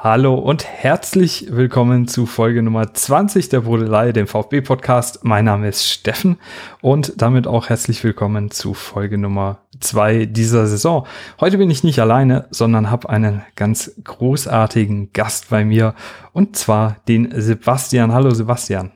[0.00, 5.24] Hallo und herzlich willkommen zu Folge Nummer 20 der Brodelei, dem VfB-Podcast.
[5.24, 6.38] Mein Name ist Steffen
[6.80, 11.04] und damit auch herzlich willkommen zu Folge Nummer 2 dieser Saison.
[11.40, 15.96] Heute bin ich nicht alleine, sondern habe einen ganz großartigen Gast bei mir
[16.32, 18.12] und zwar den Sebastian.
[18.12, 18.92] Hallo Sebastian.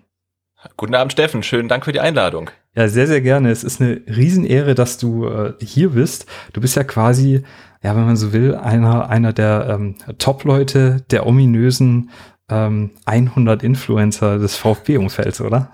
[0.76, 2.48] Guten Abend Steffen, schönen Dank für die Einladung.
[2.76, 3.50] Ja, sehr, sehr gerne.
[3.50, 6.26] Es ist eine Riesenehre, dass du äh, hier bist.
[6.52, 7.42] Du bist ja quasi
[7.82, 12.10] ja, wenn man so will, einer, einer der ähm, Top-Leute der ominösen
[12.48, 15.70] ähm, 100 Influencer des VfB-Umfelds, oder?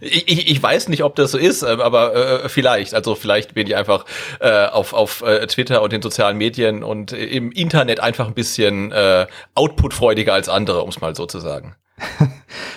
[0.00, 2.14] Ich, ich, ich weiß nicht, ob das so ist, ähm, aber
[2.44, 2.94] äh, vielleicht.
[2.94, 4.04] Also vielleicht bin ich einfach
[4.40, 8.92] äh, auf, auf äh, Twitter und den sozialen Medien und im Internet einfach ein bisschen
[8.92, 11.74] äh, outputfreudiger als andere, um es mal so zu sagen.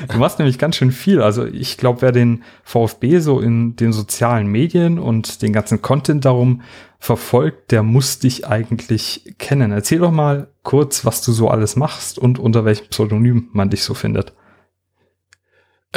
[0.07, 1.21] du machst nämlich ganz schön viel.
[1.21, 6.23] Also ich glaube, wer den VfB so in den sozialen Medien und den ganzen Content
[6.23, 6.62] darum
[6.99, 9.71] verfolgt, der muss dich eigentlich kennen.
[9.71, 13.83] Erzähl doch mal kurz, was du so alles machst und unter welchem Pseudonym man dich
[13.83, 14.33] so findet.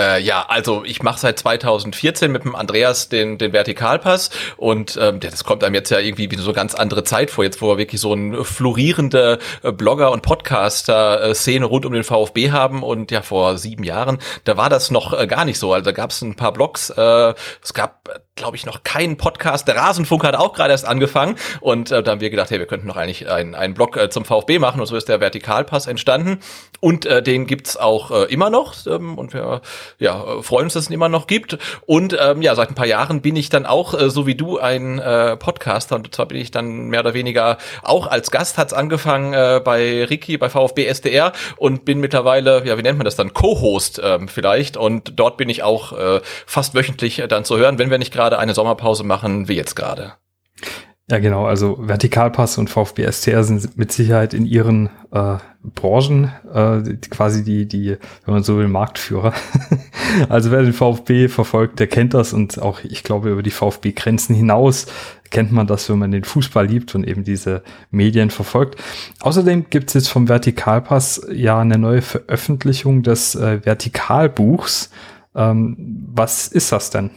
[0.00, 5.20] Äh, ja, also ich mache seit 2014 mit dem Andreas den, den Vertikalpass und ähm,
[5.20, 7.78] das kommt einem jetzt ja irgendwie wie so ganz andere Zeit vor, jetzt wo wir
[7.78, 13.20] wirklich so eine florierende äh, Blogger- und Podcaster-Szene rund um den VfB haben und ja,
[13.20, 15.72] vor sieben Jahren, da war das noch äh, gar nicht so.
[15.74, 18.08] Also da gab es ein paar Blogs, äh, es gab
[18.40, 19.68] glaube ich, noch keinen Podcast.
[19.68, 22.66] Der Rasenfunk hat auch gerade erst angefangen und äh, da haben wir gedacht, hey, wir
[22.66, 25.86] könnten noch eigentlich einen, einen Blog äh, zum VfB machen und so ist der Vertikalpass
[25.86, 26.40] entstanden
[26.80, 29.60] und äh, den gibt's auch äh, immer noch ähm, und wir
[29.98, 31.58] ja, freuen uns, dass es ihn immer noch gibt.
[31.86, 34.58] Und ähm, ja, seit ein paar Jahren bin ich dann auch, äh, so wie du,
[34.58, 35.96] ein äh, Podcaster.
[35.96, 40.04] Und zwar bin ich dann mehr oder weniger auch als Gast hat's angefangen äh, bei
[40.04, 44.28] Ricky, bei VfB SDR und bin mittlerweile, ja, wie nennt man das dann, Co-Host ähm,
[44.28, 44.76] vielleicht.
[44.76, 48.12] Und dort bin ich auch äh, fast wöchentlich äh, dann zu hören, wenn wir nicht
[48.12, 50.14] gerade eine Sommerpause machen, wie jetzt gerade.
[51.10, 51.44] Ja, genau.
[51.44, 55.38] Also Vertikalpass und VfB STR sind mit Sicherheit in ihren äh,
[55.74, 59.34] Branchen äh, quasi die, die, wenn man so will, Marktführer.
[60.28, 64.36] also wer den VfB verfolgt, der kennt das und auch, ich glaube, über die VfB-Grenzen
[64.36, 64.86] hinaus
[65.30, 68.80] kennt man das, wenn man den Fußball liebt und eben diese Medien verfolgt.
[69.18, 74.90] Außerdem gibt es jetzt vom Vertikalpass ja eine neue Veröffentlichung des äh, Vertikalbuchs.
[75.34, 75.76] Ähm,
[76.14, 77.10] was ist das denn?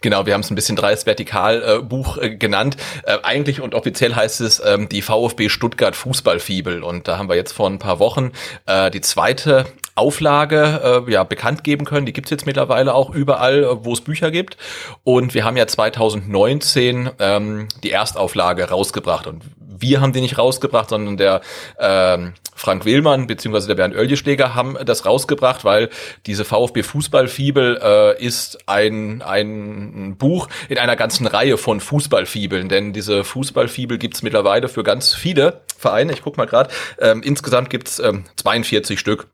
[0.00, 2.76] Genau, wir haben es ein bisschen dreist Vertikalbuch äh, äh, genannt.
[3.02, 6.84] Äh, eigentlich und offiziell heißt es ähm, die VfB Stuttgart Fußballfibel.
[6.84, 8.30] Und da haben wir jetzt vor ein paar Wochen
[8.66, 9.66] äh, die zweite
[9.98, 12.06] Auflage äh, ja bekannt geben können.
[12.06, 14.56] Die gibt's jetzt mittlerweile auch überall, äh, wo es Bücher gibt.
[15.04, 19.26] Und wir haben ja 2019 ähm, die Erstauflage rausgebracht.
[19.26, 19.42] Und
[19.80, 21.40] wir haben die nicht rausgebracht, sondern der
[21.78, 23.66] ähm, Frank Willmann bzw.
[23.68, 25.90] der Bernd Oeljeschläger haben das rausgebracht, weil
[26.26, 32.92] diese VfB Fußballfibel äh, ist ein, ein Buch in einer ganzen Reihe von Fußballfibeln, denn
[32.92, 36.12] diese Fußballfibel gibt's mittlerweile für ganz viele Vereine.
[36.12, 36.70] Ich guck mal gerade,
[37.00, 39.28] ähm, insgesamt gibt's ähm, 42 Stück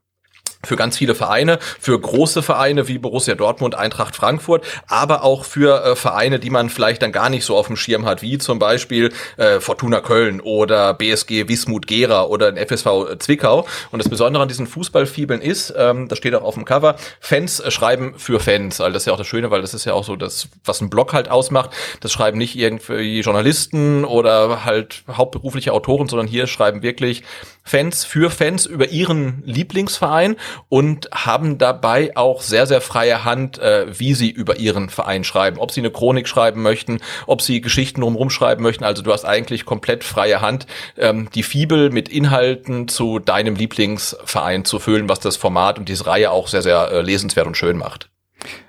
[0.65, 5.83] für ganz viele Vereine, für große Vereine wie Borussia Dortmund, Eintracht Frankfurt, aber auch für
[5.83, 8.59] äh, Vereine, die man vielleicht dann gar nicht so auf dem Schirm hat, wie zum
[8.59, 13.65] Beispiel äh, Fortuna Köln oder BSG Wismut Gera oder ein FSV Zwickau.
[13.91, 17.59] Und das Besondere an diesen Fußballfibeln ist, ähm, das steht auch auf dem Cover, Fans
[17.59, 18.81] äh, schreiben für Fans.
[18.81, 20.81] Also das ist ja auch das Schöne, weil das ist ja auch so das, was
[20.81, 21.71] ein Blog halt ausmacht.
[22.01, 27.23] Das schreiben nicht irgendwie Journalisten oder halt hauptberufliche Autoren, sondern hier schreiben wirklich
[27.67, 30.35] Fans für Fans über ihren Lieblingsverein
[30.69, 35.57] und haben dabei auch sehr, sehr freie Hand, äh, wie sie über ihren Verein schreiben.
[35.57, 38.83] Ob sie eine Chronik schreiben möchten, ob sie Geschichten drumherum schreiben möchten.
[38.83, 44.63] Also du hast eigentlich komplett freie Hand, ähm, die Fibel mit Inhalten zu deinem Lieblingsverein
[44.63, 47.77] zu füllen, was das Format und diese Reihe auch sehr, sehr äh, lesenswert und schön
[47.77, 48.11] macht.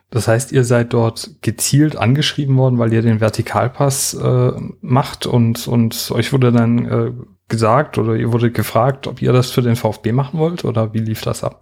[0.09, 5.69] Das heißt, ihr seid dort gezielt angeschrieben worden, weil ihr den Vertikalpass äh, macht und,
[5.69, 7.13] und euch wurde dann äh,
[7.49, 10.99] gesagt oder ihr wurde gefragt, ob ihr das für den VfB machen wollt oder wie
[10.99, 11.61] lief das ab?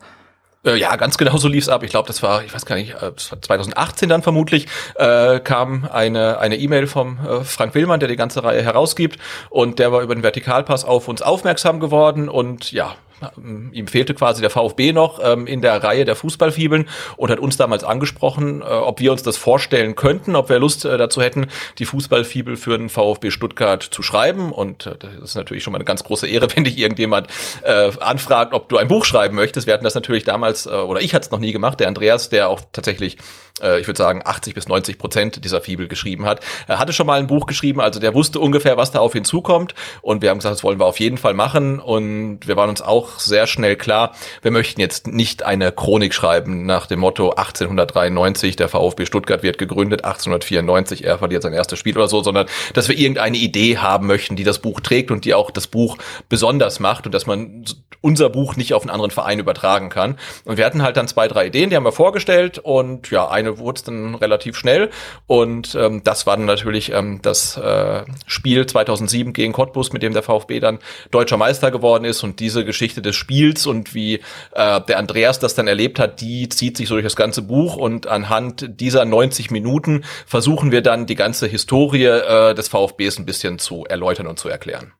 [0.64, 1.82] Äh, ja, ganz genau so lief's ab.
[1.82, 6.38] Ich glaube, das war, ich weiß gar nicht, 2018 äh, dann vermutlich, äh, kam eine
[6.38, 9.18] eine E-Mail vom äh, Frank Willmann, der die ganze Reihe herausgibt
[9.50, 12.94] und der war über den Vertikalpass auf uns aufmerksam geworden und ja,
[13.42, 17.56] ihm fehlte quasi der VfB noch ähm, in der Reihe der Fußballfibeln und hat uns
[17.56, 21.46] damals angesprochen, äh, ob wir uns das vorstellen könnten, ob wir Lust äh, dazu hätten,
[21.78, 24.52] die Fußballfibel für den VfB Stuttgart zu schreiben.
[24.52, 27.28] Und äh, das ist natürlich schon mal eine ganz große Ehre, wenn dich irgendjemand
[27.62, 29.66] äh, anfragt, ob du ein Buch schreiben möchtest.
[29.66, 32.28] Wir hatten das natürlich damals, äh, oder ich hatte es noch nie gemacht, der Andreas,
[32.28, 33.16] der auch tatsächlich
[33.62, 36.40] äh, ich würde sagen 80 bis 90 Prozent dieser Fibel geschrieben hat.
[36.66, 39.24] Er hatte schon mal ein Buch geschrieben, also der wusste ungefähr, was da auf ihn
[39.24, 39.74] zukommt.
[40.02, 41.80] Und wir haben gesagt, das wollen wir auf jeden Fall machen.
[41.80, 46.14] Und wir waren uns auch auch sehr schnell klar, wir möchten jetzt nicht eine Chronik
[46.14, 51.78] schreiben nach dem Motto 1893, der VfB Stuttgart wird gegründet, 1894, er verliert sein erstes
[51.78, 55.24] Spiel oder so, sondern dass wir irgendeine Idee haben möchten, die das Buch trägt und
[55.24, 55.98] die auch das Buch
[56.28, 57.64] besonders macht und dass man
[58.00, 60.18] unser Buch nicht auf einen anderen Verein übertragen kann.
[60.44, 63.58] Und wir hatten halt dann zwei, drei Ideen, die haben wir vorgestellt und ja, eine
[63.58, 64.90] wurde dann relativ schnell
[65.26, 70.12] und ähm, das war dann natürlich ähm, das äh, Spiel 2007 gegen Cottbus, mit dem
[70.12, 70.78] der VfB dann
[71.10, 74.14] deutscher Meister geworden ist und diese Geschichte des Spiels und wie
[74.52, 77.76] äh, der Andreas das dann erlebt hat, die zieht sich so durch das ganze Buch
[77.76, 83.26] und anhand dieser 90 Minuten versuchen wir dann die ganze Historie äh, des VfBs ein
[83.26, 84.92] bisschen zu erläutern und zu erklären.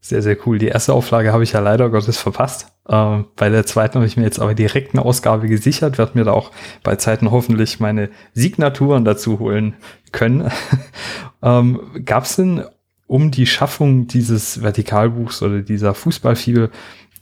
[0.00, 0.58] Sehr, sehr cool.
[0.58, 2.68] Die erste Auflage habe ich ja leider Gottes verpasst.
[2.86, 6.24] Äh, bei der zweiten habe ich mir jetzt aber direkt eine Ausgabe gesichert, werde mir
[6.24, 6.50] da auch
[6.82, 9.74] bei Zeiten hoffentlich meine Signaturen dazu holen
[10.12, 10.50] können.
[11.42, 12.64] ähm, Gab es denn
[13.06, 16.70] um die Schaffung dieses Vertikalbuchs oder dieser Fußballfibel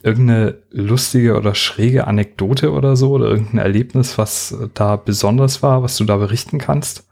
[0.03, 5.97] irgendeine lustige oder schräge Anekdote oder so oder irgendein Erlebnis, was da besonders war, was
[5.97, 7.07] du da berichten kannst?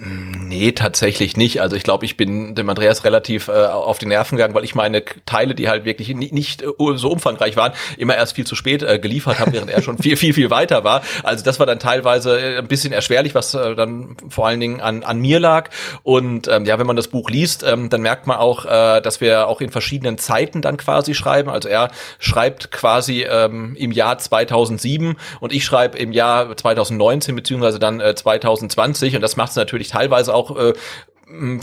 [0.00, 1.60] Nee, tatsächlich nicht.
[1.60, 4.76] Also ich glaube, ich bin dem Andreas relativ äh, auf die Nerven gegangen, weil ich
[4.76, 8.54] meine Teile, die halt wirklich nicht, nicht äh, so umfangreich waren, immer erst viel zu
[8.54, 11.02] spät äh, geliefert habe, während er schon viel, viel, viel weiter war.
[11.24, 14.80] Also das war dann teilweise äh, ein bisschen erschwerlich, was äh, dann vor allen Dingen
[14.80, 15.70] an, an mir lag.
[16.04, 19.20] Und ähm, ja, wenn man das Buch liest, ähm, dann merkt man auch, äh, dass
[19.20, 21.50] wir auch in verschiedenen Zeiten dann quasi schreiben.
[21.50, 21.90] Also er
[22.20, 28.14] schreibt quasi ähm, im Jahr 2007 und ich schreibe im Jahr 2019 beziehungsweise dann äh,
[28.14, 30.72] 2020 und das macht es natürlich natürlich teilweise auch äh,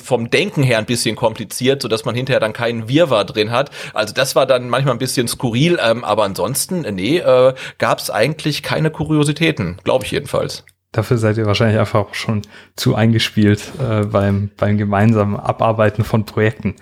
[0.04, 3.72] vom Denken her ein bisschen kompliziert, so dass man hinterher dann keinen Wirrwarr drin hat.
[3.95, 8.00] Also das war dann manchmal ein bisschen skurril, ähm, aber ansonsten, äh, nee, äh, gab
[8.00, 10.63] es eigentlich keine Kuriositäten, glaube ich jedenfalls.
[10.92, 12.44] Dafür seid ihr wahrscheinlich einfach schon
[12.77, 16.75] zu eingespielt äh, beim, beim gemeinsamen Abarbeiten von Projekten.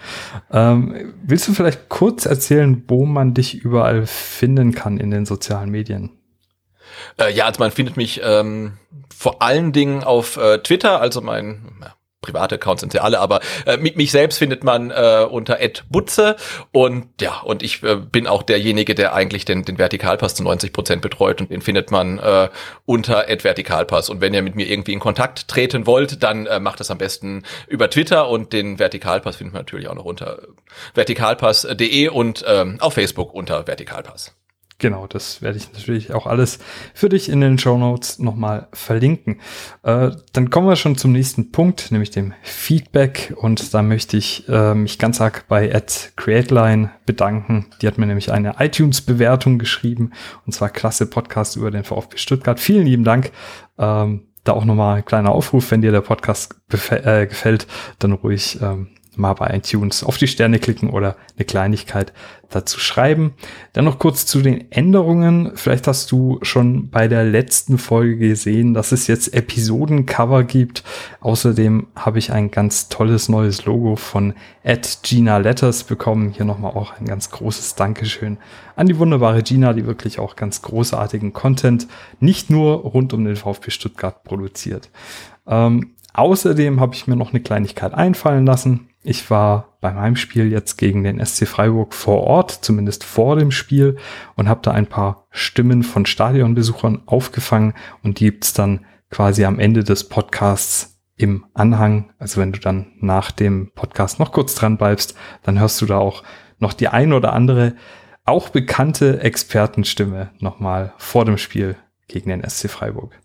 [0.51, 5.71] Ähm, willst du vielleicht kurz erzählen, wo man dich überall finden kann in den sozialen
[5.71, 6.11] Medien?
[7.19, 8.77] Äh, ja, also man findet mich ähm,
[9.15, 11.93] vor allen Dingen auf äh, Twitter, also mein ja,
[12.23, 15.59] private Accounts sind ja alle, aber äh, mich selbst findet man äh, unter
[15.89, 16.35] Butze
[16.71, 20.73] und ja, und ich äh, bin auch derjenige, der eigentlich den, den Vertikalpass zu 90
[20.73, 22.49] Prozent betreut und den findet man äh,
[22.85, 24.09] unter Vertikalpass.
[24.09, 26.97] Und wenn ihr mit mir irgendwie in Kontakt treten wollt, dann äh, macht es am
[26.97, 30.39] besten über Twitter und den Vertikalpass findet man natürlich auch noch unter
[30.95, 34.33] vertikalpass.de und ähm, auf Facebook unter Vertikalpass.
[34.79, 36.59] Genau, das werde ich natürlich auch alles
[36.93, 39.39] für dich in den Show Notes nochmal verlinken.
[39.83, 43.33] Äh, dann kommen wir schon zum nächsten Punkt, nämlich dem Feedback.
[43.37, 47.67] Und da möchte ich äh, mich ganz arg bei at CreateLine bedanken.
[47.81, 50.11] Die hat mir nämlich eine iTunes-Bewertung geschrieben.
[50.45, 52.59] Und zwar klasse Podcast über den VfB Stuttgart.
[52.59, 53.31] Vielen lieben Dank.
[53.77, 56.55] Ähm, da auch nochmal ein kleiner Aufruf, wenn dir der Podcast
[56.89, 57.67] äh, gefällt,
[57.99, 62.13] dann ruhig ähm, mal bei iTunes auf die Sterne klicken oder eine Kleinigkeit
[62.49, 63.33] dazu schreiben.
[63.73, 65.51] Dann noch kurz zu den Änderungen.
[65.55, 70.83] Vielleicht hast du schon bei der letzten Folge gesehen, dass es jetzt Episodencover gibt.
[71.19, 74.33] Außerdem habe ich ein ganz tolles neues Logo von
[74.63, 76.31] at Gina Letters bekommen.
[76.31, 78.37] Hier nochmal auch ein ganz großes Dankeschön
[78.75, 81.87] an die wunderbare Gina, die wirklich auch ganz großartigen Content
[82.19, 84.89] nicht nur rund um den VfB Stuttgart produziert.
[85.47, 88.89] Ähm, außerdem habe ich mir noch eine Kleinigkeit einfallen lassen.
[89.05, 93.51] Ich war bei meinem Spiel jetzt gegen den SC Freiburg vor Ort, zumindest vor dem
[93.51, 93.97] Spiel,
[94.35, 99.59] und habe da ein paar Stimmen von Stadionbesuchern aufgefangen und die gibt's dann quasi am
[99.59, 102.13] Ende des Podcasts im Anhang.
[102.17, 105.97] Also wenn du dann nach dem Podcast noch kurz dran bleibst, dann hörst du da
[105.97, 106.23] auch
[106.59, 107.75] noch die ein oder andere
[108.25, 111.75] auch bekannte Expertenstimme nochmal vor dem Spiel
[112.07, 113.19] gegen den SC Freiburg.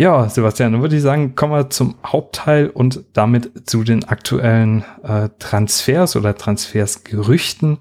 [0.00, 4.82] Ja, Sebastian, dann würde ich sagen, kommen wir zum Hauptteil und damit zu den aktuellen
[5.02, 7.76] äh, Transfers oder Transfersgerüchten.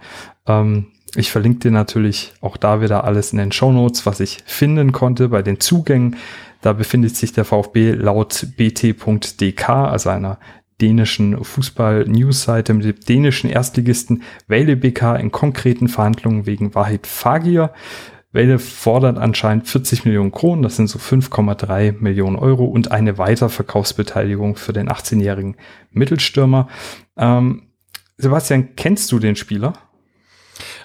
[0.45, 4.39] Ähm, ich verlinke dir natürlich auch da wieder alles in den Show Notes, was ich
[4.45, 6.17] finden konnte bei den Zugängen.
[6.61, 10.39] Da befindet sich der VfB laut bt.dk, also einer
[10.81, 17.71] dänischen Fußball-News-Seite mit dem dänischen Erstligisten Vejle BK in konkreten Verhandlungen wegen Wahid Fagir.
[18.31, 24.55] Welle fordert anscheinend 40 Millionen Kronen, das sind so 5,3 Millionen Euro und eine Weiterverkaufsbeteiligung
[24.55, 25.57] für den 18-jährigen
[25.91, 26.67] Mittelstürmer.
[27.17, 27.69] Ähm,
[28.17, 29.73] Sebastian, kennst du den Spieler?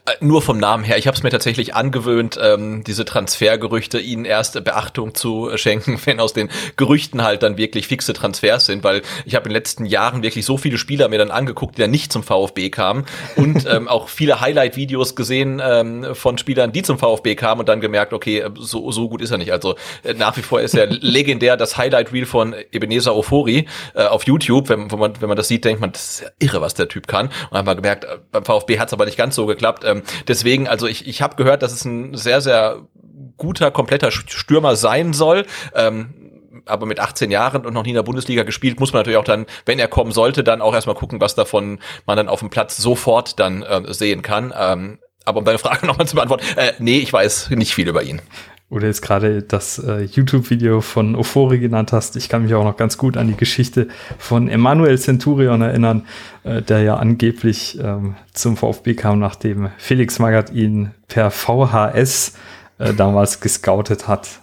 [0.06, 0.98] Äh, nur vom Namen her.
[0.98, 6.20] Ich habe es mir tatsächlich angewöhnt, ähm, diese Transfergerüchte ihnen erst Beachtung zu schenken, wenn
[6.20, 9.86] aus den Gerüchten halt dann wirklich fixe Transfers sind, weil ich habe in den letzten
[9.86, 13.06] Jahren wirklich so viele Spieler mir dann angeguckt, die dann nicht zum VfB kamen
[13.36, 17.80] und ähm, auch viele Highlight-Videos gesehen ähm, von Spielern, die zum VfB kamen und dann
[17.80, 19.52] gemerkt, okay, so, so gut ist er nicht.
[19.52, 24.26] Also äh, nach wie vor ist er legendär das Highlight-Reel von Ebenezer Ofori äh, auf
[24.26, 24.68] YouTube.
[24.68, 26.88] Wenn, wenn, man, wenn man das sieht, denkt man, das ist ja irre, was der
[26.88, 27.28] Typ kann.
[27.28, 29.82] Und dann haben wir gemerkt, äh, beim VfB hat es aber nicht ganz so geklappt
[29.96, 32.82] ähm, deswegen, also ich, ich habe gehört, dass es ein sehr, sehr
[33.36, 35.46] guter, kompletter Stürmer sein soll.
[35.74, 36.14] Ähm,
[36.66, 39.24] aber mit 18 Jahren und noch nie in der Bundesliga gespielt, muss man natürlich auch
[39.24, 42.50] dann, wenn er kommen sollte, dann auch erstmal gucken, was davon man dann auf dem
[42.50, 44.52] Platz sofort dann äh, sehen kann.
[44.56, 48.02] Ähm, aber um deine Frage nochmal zu beantworten, äh, nee, ich weiß nicht viel über
[48.02, 48.22] ihn.
[48.74, 52.16] Oder jetzt gerade das äh, YouTube-Video von Ofori genannt hast.
[52.16, 53.86] Ich kann mich auch noch ganz gut an die Geschichte
[54.18, 56.06] von Emanuel Centurion erinnern,
[56.42, 62.34] äh, der ja angeblich ähm, zum VfB kam, nachdem Felix Magath ihn per VHS
[62.78, 64.40] äh, damals gescoutet hat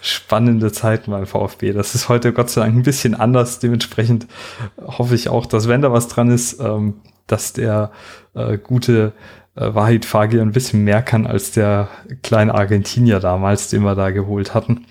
[0.00, 1.72] spannende Zeiten beim VfB.
[1.72, 3.58] Das ist heute Gott sei Dank ein bisschen anders.
[3.58, 4.28] Dementsprechend
[4.80, 7.90] hoffe ich auch, dass wenn da was dran ist, ähm, dass der
[8.34, 9.12] äh, gute
[9.54, 11.88] Wahid Fagir ein bisschen mehr kann als der
[12.22, 14.86] kleine Argentinier damals, den wir da geholt hatten.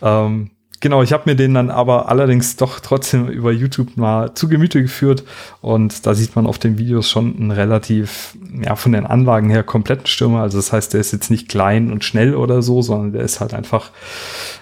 [0.00, 4.48] Ähm, genau, ich habe mir den dann aber allerdings doch trotzdem über YouTube mal zu
[4.48, 5.24] Gemüte geführt
[5.60, 9.64] und da sieht man auf den Videos schon einen relativ, ja, von den Anlagen her
[9.64, 10.42] kompletten Stürmer.
[10.42, 13.40] Also das heißt, der ist jetzt nicht klein und schnell oder so, sondern der ist
[13.40, 13.90] halt einfach,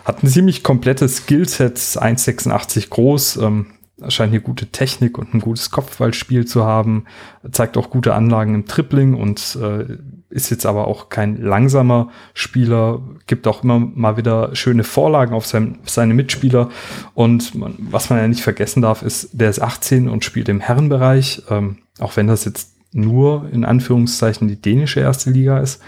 [0.06, 3.66] hat ein ziemlich komplettes Skillset, 1,86 groß, ähm,
[4.08, 7.04] scheint hier gute Technik und ein gutes Kopfballspiel zu haben,
[7.52, 9.98] zeigt auch gute Anlagen im Tripling und äh,
[10.30, 15.46] ist jetzt aber auch kein langsamer Spieler, gibt auch immer mal wieder schöne Vorlagen auf
[15.46, 16.70] sein, seine Mitspieler.
[17.14, 20.60] Und man, was man ja nicht vergessen darf, ist, der ist 18 und spielt im
[20.60, 25.80] Herrenbereich, ähm, auch wenn das jetzt nur in Anführungszeichen die dänische erste Liga ist,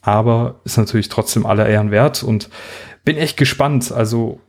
[0.00, 2.22] aber ist natürlich trotzdem aller Ehren wert.
[2.22, 2.50] Und
[3.04, 4.40] bin echt gespannt, also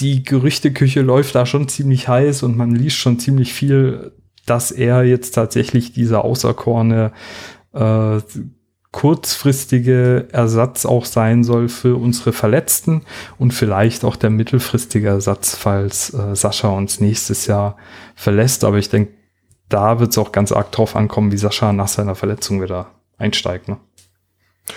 [0.00, 4.12] die Gerüchteküche läuft da schon ziemlich heiß und man liest schon ziemlich viel,
[4.46, 7.12] dass er jetzt tatsächlich dieser außerkorne
[7.72, 8.20] äh,
[8.94, 13.02] kurzfristige Ersatz auch sein soll für unsere Verletzten
[13.38, 17.76] und vielleicht auch der mittelfristige Ersatz, falls äh, Sascha uns nächstes Jahr
[18.14, 18.62] verlässt.
[18.62, 19.12] Aber ich denke,
[19.68, 23.68] da wird es auch ganz arg drauf ankommen, wie Sascha nach seiner Verletzung wieder einsteigt.
[23.68, 23.78] Ne?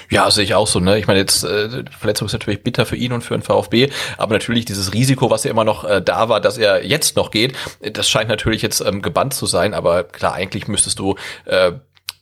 [0.10, 0.79] Ja, sehe ich auch so.
[0.79, 1.00] Ne?
[1.00, 4.34] Ich meine, jetzt äh, Verletzung ist natürlich bitter für ihn und für den VfB, aber
[4.34, 7.56] natürlich dieses Risiko, was ja immer noch äh, da war, dass er jetzt noch geht,
[7.82, 9.74] das scheint natürlich jetzt ähm, gebannt zu sein.
[9.74, 11.15] Aber klar, eigentlich müsstest du
[11.46, 11.74] äh,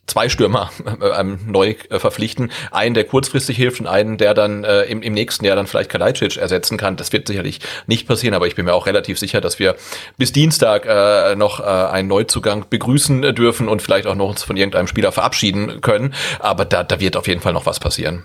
[0.07, 0.71] zwei Stürmer
[1.01, 2.51] äh, neu äh, verpflichten.
[2.71, 5.89] Einen, der kurzfristig hilft und einen, der dann äh, im, im nächsten Jahr dann vielleicht
[5.89, 6.95] Kalajdzic ersetzen kann.
[6.95, 9.75] Das wird sicherlich nicht passieren, aber ich bin mir auch relativ sicher, dass wir
[10.17, 14.57] bis Dienstag äh, noch äh, einen Neuzugang begrüßen dürfen und vielleicht auch noch uns von
[14.57, 16.13] irgendeinem Spieler verabschieden können.
[16.39, 18.23] Aber da, da wird auf jeden Fall noch was passieren.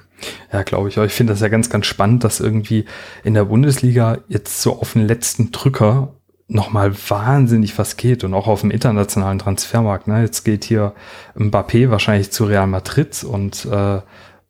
[0.53, 0.97] Ja, glaube ich.
[0.97, 2.85] Ich finde das ja ganz, ganz spannend, dass irgendwie
[3.25, 6.15] in der Bundesliga jetzt so auf den letzten Drücker
[6.51, 10.09] nochmal wahnsinnig was geht und auch auf dem internationalen Transfermarkt.
[10.09, 10.23] Ne?
[10.23, 10.95] Jetzt geht hier
[11.37, 14.01] Mbappé wahrscheinlich zu Real Madrid und äh,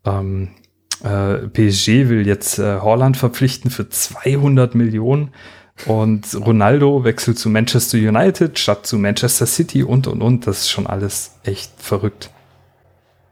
[0.07, 0.49] ähm,
[1.05, 5.31] äh, PSG will jetzt äh, Holland verpflichten für 200 Millionen
[5.87, 10.47] und Ronaldo wechselt zu Manchester United statt zu Manchester City und und und.
[10.47, 12.31] Das ist schon alles echt verrückt.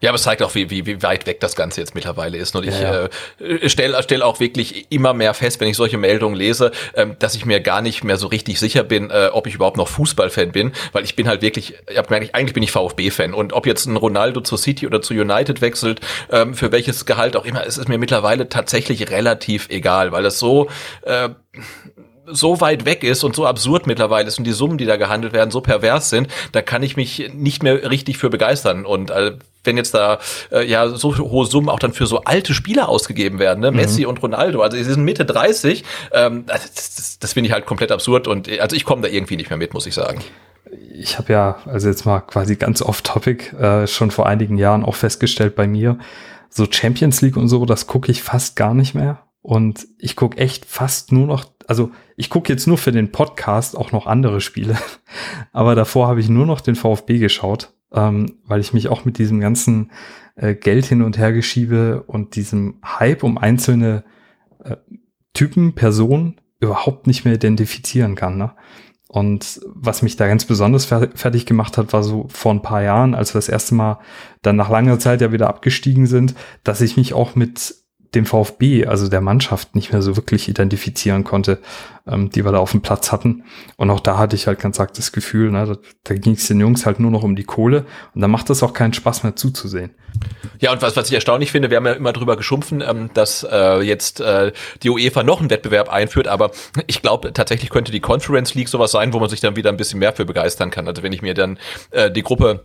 [0.01, 2.55] Ja, aber es zeigt auch, wie, wie, wie weit weg das Ganze jetzt mittlerweile ist.
[2.55, 3.09] Und ich ja,
[3.41, 3.45] ja.
[3.45, 7.35] äh, stelle stell auch wirklich immer mehr fest, wenn ich solche Meldungen lese, ähm, dass
[7.35, 10.53] ich mir gar nicht mehr so richtig sicher bin, äh, ob ich überhaupt noch Fußballfan
[10.53, 13.35] bin, weil ich bin halt wirklich, ich hab eigentlich, eigentlich bin ich VfB-Fan.
[13.35, 16.01] Und ob jetzt ein Ronaldo zu City oder zu United wechselt,
[16.31, 20.39] ähm, für welches Gehalt auch immer, es ist mir mittlerweile tatsächlich relativ egal, weil es
[20.39, 20.69] so
[21.03, 21.31] äh,
[22.31, 25.33] so weit weg ist und so absurd mittlerweile ist und die Summen, die da gehandelt
[25.33, 28.85] werden, so pervers sind, da kann ich mich nicht mehr richtig für begeistern.
[28.85, 29.33] Und äh,
[29.65, 30.19] wenn jetzt da
[30.51, 33.71] äh, ja so hohe Summen auch dann für so alte Spieler ausgegeben werden, ne?
[33.71, 33.77] Mhm.
[33.77, 37.67] Messi und Ronaldo, also sie sind Mitte 30, ähm, das, das, das finde ich halt
[37.67, 40.21] komplett absurd und also ich komme da irgendwie nicht mehr mit, muss ich sagen.
[40.93, 44.97] Ich habe ja, also jetzt mal quasi ganz off-topic, äh, schon vor einigen Jahren auch
[44.97, 45.99] festgestellt bei mir,
[46.51, 49.23] so Champions League und so, das gucke ich fast gar nicht mehr.
[49.41, 53.77] Und ich gucke echt fast nur noch, also ich gucke jetzt nur für den Podcast
[53.77, 54.77] auch noch andere Spiele.
[55.53, 59.19] Aber davor habe ich nur noch den VfB geschaut, ähm, weil ich mich auch mit
[59.19, 59.93] diesem ganzen
[60.35, 64.03] äh, Geld hin und her geschiebe und diesem Hype um einzelne
[64.65, 64.77] äh,
[65.35, 68.39] Typen, Personen überhaupt nicht mehr identifizieren kann.
[68.39, 68.53] Ne?
[69.07, 73.15] Und was mich da ganz besonders fertig gemacht hat, war so vor ein paar Jahren,
[73.15, 74.01] als wir das erste Mal
[74.41, 76.35] dann nach langer Zeit ja wieder abgestiegen sind,
[76.65, 77.75] dass ich mich auch mit
[78.15, 81.59] dem VfB, also der Mannschaft, nicht mehr so wirklich identifizieren konnte,
[82.07, 83.45] ähm, die wir da auf dem Platz hatten.
[83.77, 86.49] Und auch da hatte ich halt ganz arg das Gefühl, ne, da, da ging es
[86.49, 87.85] den Jungs halt nur noch um die Kohle
[88.15, 89.91] und da macht es auch keinen Spaß mehr zuzusehen.
[90.59, 93.47] Ja, und was, was ich erstaunlich finde, wir haben ja immer drüber geschumpfen, ähm, dass
[93.51, 96.51] äh, jetzt äh, die UEFA noch einen Wettbewerb einführt, aber
[96.87, 99.77] ich glaube, tatsächlich könnte die Conference League sowas sein, wo man sich dann wieder ein
[99.77, 100.89] bisschen mehr für begeistern kann.
[100.89, 101.59] Also wenn ich mir dann
[101.91, 102.65] äh, die Gruppe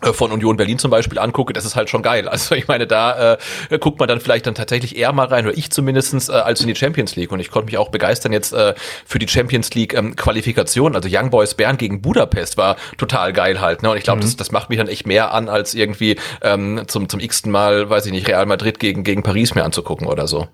[0.00, 2.28] von Union Berlin zum Beispiel angucke, das ist halt schon geil.
[2.36, 3.38] Also ich meine, da
[3.70, 6.60] äh, guckt man dann vielleicht dann tatsächlich eher mal rein, oder ich zumindestens äh, als
[6.60, 7.32] in die Champions League.
[7.32, 8.74] Und ich konnte mich auch begeistern jetzt äh,
[9.06, 10.94] für die Champions League ähm, Qualifikation.
[10.94, 13.82] Also Young Boys Bern gegen Budapest war total geil halt.
[13.82, 13.90] Ne?
[13.90, 14.22] Und ich glaube, mhm.
[14.24, 17.88] das, das macht mich dann echt mehr an, als irgendwie ähm, zum, zum x-ten Mal,
[17.88, 20.46] weiß ich nicht, Real Madrid gegen, gegen Paris mir anzugucken oder so.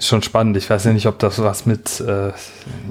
[0.00, 0.56] Schon spannend.
[0.56, 2.32] Ich weiß ja nicht, ob das was mit äh,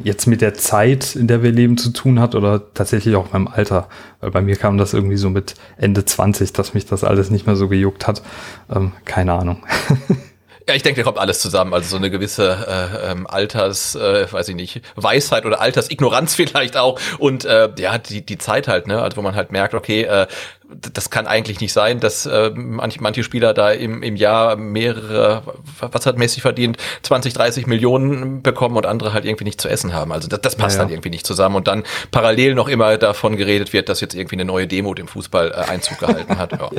[0.03, 3.47] jetzt mit der Zeit, in der wir leben, zu tun hat oder tatsächlich auch beim
[3.47, 3.87] Alter.
[4.19, 7.45] Weil bei mir kam das irgendwie so mit Ende 20, dass mich das alles nicht
[7.45, 8.21] mehr so gejuckt hat.
[8.69, 9.63] Ähm, keine Ahnung.
[10.69, 11.73] Ja, ich denke, da kommt alles zusammen.
[11.73, 16.75] Also so eine gewisse äh, ähm, Alters, äh, weiß ich nicht, Weisheit oder Altersignoranz vielleicht
[16.75, 16.99] auch.
[17.19, 19.01] Und äh, ja, die, die Zeit halt, ne?
[19.01, 20.27] Also wo man halt merkt, okay, äh,
[20.69, 25.43] das kann eigentlich nicht sein, dass äh, manche, manche Spieler da im, im Jahr mehrere,
[25.79, 29.93] was hat Messi verdient, 20, 30 Millionen bekommen und andere halt irgendwie nicht zu essen
[29.93, 30.11] haben.
[30.11, 30.85] Also das, das passt ja, ja.
[30.85, 31.55] dann irgendwie nicht zusammen.
[31.55, 35.07] Und dann parallel noch immer davon geredet wird, dass jetzt irgendwie eine neue Demo dem
[35.07, 36.51] Fußball äh, Einzug gehalten hat.
[36.51, 36.69] Ja.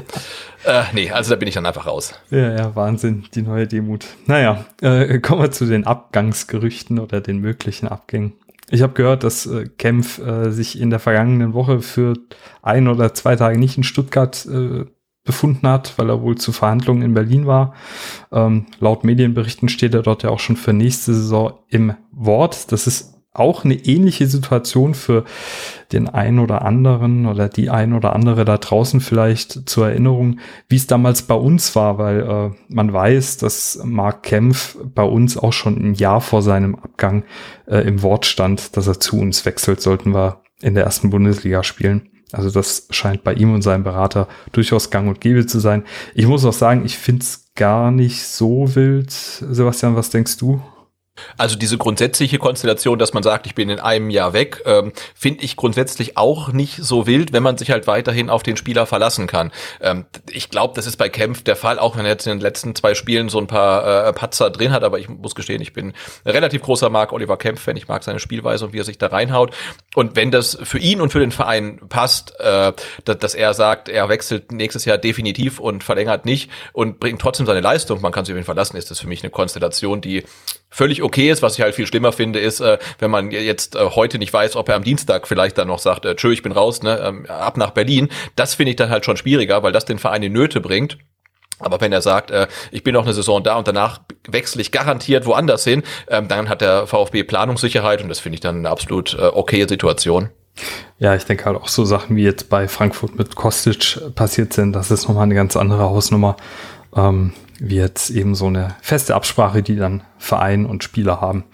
[0.81, 2.13] äh, nee, also da bin ich dann einfach raus.
[2.31, 4.07] Ja, ja, Wahnsinn, die neue Demut.
[4.27, 8.35] Naja, äh, kommen wir zu den Abgangsgerüchten oder den möglichen Abgängen.
[8.71, 12.15] Ich habe gehört, dass äh, Kempf äh, sich in der vergangenen Woche für
[12.63, 14.85] ein oder zwei Tage nicht in Stuttgart äh,
[15.25, 17.75] befunden hat, weil er wohl zu Verhandlungen in Berlin war.
[18.33, 22.73] Ähm, laut Medienberichten steht er dort ja auch schon für nächste Saison im Wort.
[22.73, 25.25] Das ist auch eine ähnliche Situation für
[25.93, 30.77] den einen oder anderen oder die ein oder andere da draußen vielleicht zur Erinnerung, wie
[30.77, 35.53] es damals bei uns war, weil äh, man weiß, dass Mark Kempf bei uns auch
[35.53, 37.25] schon ein Jahr vor seinem Abgang
[37.67, 41.63] äh, im Wort stand, dass er zu uns wechselt, sollten wir in der ersten Bundesliga
[41.63, 42.11] spielen.
[42.33, 45.85] Also das scheint bei ihm und seinem Berater durchaus gang und gäbe zu sein.
[46.15, 49.11] Ich muss auch sagen, ich finde es gar nicht so wild.
[49.11, 50.61] Sebastian, was denkst du?
[51.37, 55.45] Also diese grundsätzliche Konstellation, dass man sagt, ich bin in einem Jahr weg, ähm, finde
[55.45, 59.27] ich grundsätzlich auch nicht so wild, wenn man sich halt weiterhin auf den Spieler verlassen
[59.27, 59.53] kann.
[59.81, 62.41] Ähm, ich glaube, das ist bei Kempf der Fall, auch wenn er jetzt in den
[62.41, 65.73] letzten zwei Spielen so ein paar äh, Patzer drin hat, aber ich muss gestehen, ich
[65.73, 65.93] bin
[66.25, 69.09] relativ großer Mark Oliver Kempf, wenn ich mag seine Spielweise und wie er sich da
[69.09, 69.55] reinhaut.
[69.95, 72.73] Und wenn das für ihn und für den Verein passt, äh,
[73.05, 77.47] dass, dass er sagt, er wechselt nächstes Jahr definitiv und verlängert nicht und bringt trotzdem
[77.47, 80.25] seine Leistung, man kann sich auf ihn verlassen, ist das für mich eine Konstellation, die
[80.71, 81.43] völlig okay ist.
[81.43, 84.57] Was ich halt viel schlimmer finde, ist, äh, wenn man jetzt äh, heute nicht weiß,
[84.57, 87.27] ob er am Dienstag vielleicht dann noch sagt, äh, tschö, ich bin raus, ne, ähm,
[87.27, 88.09] ab nach Berlin.
[88.37, 90.99] Das finde ich dann halt schon schwieriger, weil das den Verein in Nöte bringt.
[91.61, 94.71] Aber wenn er sagt, äh, ich bin noch eine Saison da und danach wechsle ich
[94.71, 98.71] garantiert woanders hin, ähm, dann hat der VfB Planungssicherheit und das finde ich dann eine
[98.71, 100.31] absolut äh, okaye Situation.
[100.99, 104.73] Ja, ich denke halt auch so Sachen wie jetzt bei Frankfurt mit Kostic passiert sind,
[104.73, 106.37] das ist nochmal eine ganz andere Hausnummer.
[106.95, 111.45] Ähm, jetzt eben so eine feste Absprache, die dann Verein und Spieler haben.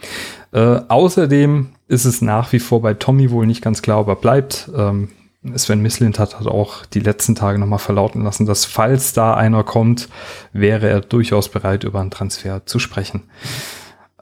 [0.52, 4.16] Äh, außerdem ist es nach wie vor bei Tommy wohl nicht ganz klar, ob er
[4.16, 4.70] bleibt.
[4.76, 5.10] Ähm,
[5.56, 9.62] Sven Mislint hat, hat auch die letzten Tage nochmal verlauten lassen, dass falls da einer
[9.62, 10.08] kommt,
[10.52, 13.24] wäre er durchaus bereit, über einen Transfer zu sprechen.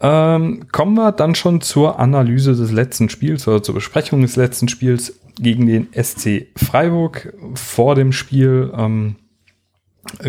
[0.00, 4.66] Ähm, kommen wir dann schon zur Analyse des letzten Spiels oder zur Besprechung des letzten
[4.66, 7.32] Spiels gegen den SC Freiburg.
[7.54, 9.16] Vor dem Spiel ähm,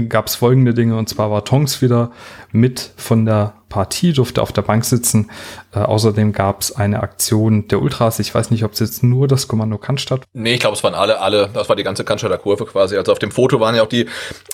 [0.07, 2.11] gab es folgende Dinge und zwar war Tonks wieder
[2.51, 5.31] mit von der Partie, durfte auf der Bank sitzen.
[5.73, 8.19] Äh, außerdem gab es eine Aktion der Ultras.
[8.19, 10.21] Ich weiß nicht, ob es jetzt nur das Kommando Cannstatt.
[10.33, 12.97] Nee, ich glaube, es waren alle, alle, das war die ganze Cannstatter Kurve quasi.
[12.97, 14.07] Also auf dem Foto waren ja auch die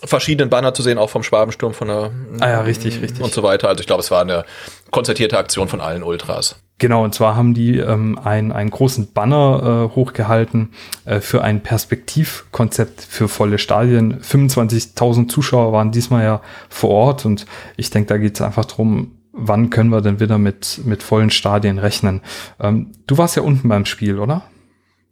[0.03, 3.21] verschiedenen Banner zu sehen, auch vom Schwabensturm, von der ah ja, richtig, richtig.
[3.21, 3.67] und so weiter.
[3.67, 4.45] Also ich glaube, es war eine
[4.91, 6.55] konzertierte Aktion von allen Ultras.
[6.79, 10.71] Genau, und zwar haben die ähm, ein, einen großen Banner äh, hochgehalten
[11.03, 14.21] äh, für ein Perspektivkonzept für volle Stadien.
[14.21, 19.18] 25.000 Zuschauer waren diesmal ja vor Ort und ich denke, da geht es einfach drum,
[19.47, 22.21] wann können wir denn wieder mit, mit vollen Stadien rechnen.
[22.59, 24.43] Ähm, du warst ja unten beim Spiel, oder?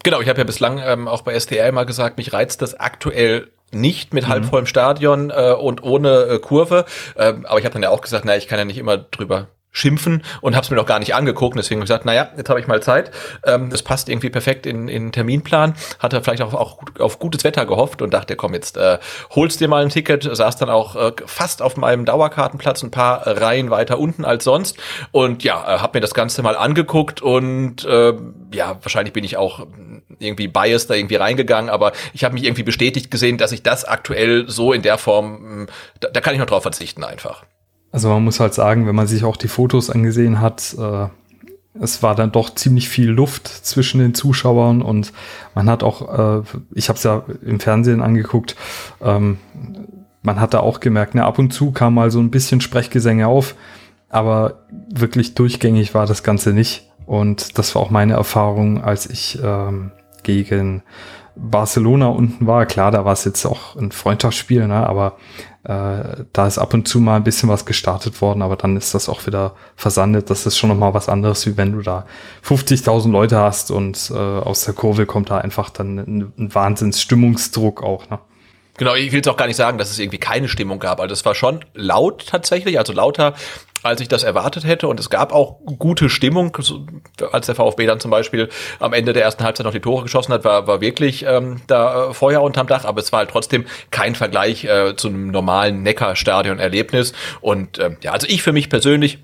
[0.04, 3.50] Genau, ich habe ja bislang ähm, auch bei STR mal gesagt, mich reizt das aktuell
[3.72, 4.30] nicht mit mhm.
[4.30, 6.86] halb vollem Stadion äh, und ohne äh, Kurve.
[7.18, 9.48] Ähm, aber ich habe dann ja auch gesagt, na, ich kann ja nicht immer drüber
[9.72, 11.58] schimpfen und habe es mir noch gar nicht angeguckt.
[11.58, 13.12] Deswegen habe ich gesagt, naja, jetzt habe ich mal Zeit.
[13.46, 15.76] Ähm, das passt irgendwie perfekt in, in den Terminplan.
[16.00, 18.98] Hatte vielleicht auch, auch auf gutes Wetter gehofft und dachte, komm, jetzt äh,
[19.32, 20.24] holst dir mal ein Ticket.
[20.24, 24.78] Saß dann auch äh, fast auf meinem Dauerkartenplatz ein paar Reihen weiter unten als sonst.
[25.12, 28.14] Und ja, äh, habe mir das Ganze mal angeguckt und äh,
[28.54, 29.66] ja, wahrscheinlich bin ich auch
[30.20, 33.86] irgendwie biased da irgendwie reingegangen, aber ich habe mich irgendwie bestätigt gesehen, dass ich das
[33.86, 35.68] aktuell so in der Form,
[36.00, 37.44] da, da kann ich noch drauf verzichten einfach.
[37.92, 41.08] Also man muss halt sagen, wenn man sich auch die Fotos angesehen hat, äh,
[41.80, 45.14] es war dann doch ziemlich viel Luft zwischen den Zuschauern und
[45.56, 48.56] man hat auch, äh, ich habe es ja im Fernsehen angeguckt,
[49.02, 49.38] ähm,
[50.24, 53.28] man hat da auch gemerkt, ne, ab und zu kam mal so ein bisschen Sprechgesänge
[53.28, 53.56] auf,
[54.10, 56.90] aber wirklich durchgängig war das Ganze nicht.
[57.06, 59.92] Und das war auch meine Erfahrung, als ich ähm,
[60.24, 60.84] gegen
[61.38, 65.18] Barcelona unten war, klar, da war es jetzt auch ein Freundschaftsspiel, ne, aber
[65.64, 68.94] äh, da ist ab und zu mal ein bisschen was gestartet worden, aber dann ist
[68.94, 70.30] das auch wieder versandet.
[70.30, 72.06] Das ist schon nochmal was anderes, wie wenn du da
[72.46, 77.84] 50.000 Leute hast und äh, aus der Kurve kommt da einfach dann ein, ein Wahnsinnsstimmungsdruck
[77.84, 78.10] auch.
[78.10, 78.20] Ne?
[78.78, 81.02] Genau, ich will jetzt auch gar nicht sagen, dass es irgendwie keine Stimmung gab.
[81.02, 83.34] Also es war schon laut tatsächlich, also lauter
[83.84, 84.88] als ich das erwartet hätte.
[84.88, 86.58] Und es gab auch gute Stimmung,
[87.32, 90.34] als der VfB dann zum Beispiel am Ende der ersten Halbzeit noch die Tore geschossen
[90.34, 93.66] hat, war, war wirklich ähm, da äh, Feuer unterm Dach, aber es war halt trotzdem
[93.92, 97.14] kein Vergleich äh, zu einem normalen Neckar-Stadion-Erlebnis.
[97.42, 99.20] Und ähm, ja, also ich für mich persönlich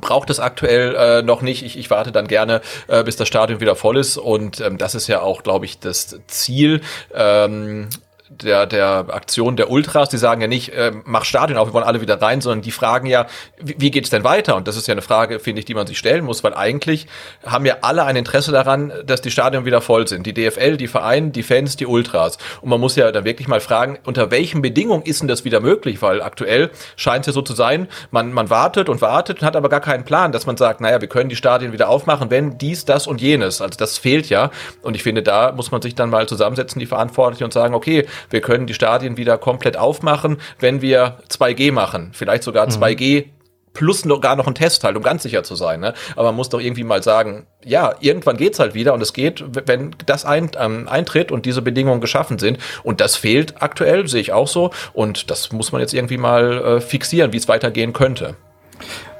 [0.00, 1.64] braucht es aktuell äh, noch nicht.
[1.64, 4.16] Ich, ich warte dann gerne, äh, bis das Stadion wieder voll ist.
[4.16, 6.80] Und ähm, das ist ja auch, glaube ich, das Ziel.
[7.14, 7.88] Ähm,
[8.30, 11.84] der, der Aktion der Ultras, die sagen ja nicht, äh, mach Stadion auf, wir wollen
[11.84, 13.26] alle wieder rein, sondern die fragen ja,
[13.60, 14.56] wie, wie geht es denn weiter?
[14.56, 17.06] Und das ist ja eine Frage, finde ich, die man sich stellen muss, weil eigentlich
[17.44, 20.26] haben ja alle ein Interesse daran, dass die Stadien wieder voll sind.
[20.26, 22.38] Die DFL, die Vereine, die Fans, die Ultras.
[22.62, 25.60] Und man muss ja dann wirklich mal fragen, unter welchen Bedingungen ist denn das wieder
[25.60, 26.00] möglich?
[26.00, 29.54] Weil aktuell scheint es ja so zu sein, man, man wartet und wartet und hat
[29.54, 32.56] aber gar keinen Plan, dass man sagt, naja, wir können die Stadien wieder aufmachen, wenn
[32.56, 33.60] dies, das und jenes.
[33.60, 34.50] Also das fehlt ja.
[34.80, 38.06] Und ich finde, da muss man sich dann mal zusammensetzen, die Verantwortlichen, und sagen, okay,
[38.30, 42.10] wir können die Stadien wieder komplett aufmachen, wenn wir 2G machen.
[42.12, 43.30] Vielleicht sogar 2G mhm.
[43.72, 45.80] plus noch, gar noch einen Test halt, um ganz sicher zu sein.
[45.80, 45.94] Ne?
[46.16, 49.44] Aber man muss doch irgendwie mal sagen, ja, irgendwann geht's halt wieder und es geht,
[49.66, 52.58] wenn das ein, ähm, eintritt und diese Bedingungen geschaffen sind.
[52.82, 54.70] Und das fehlt aktuell, sehe ich auch so.
[54.92, 58.36] Und das muss man jetzt irgendwie mal äh, fixieren, wie es weitergehen könnte.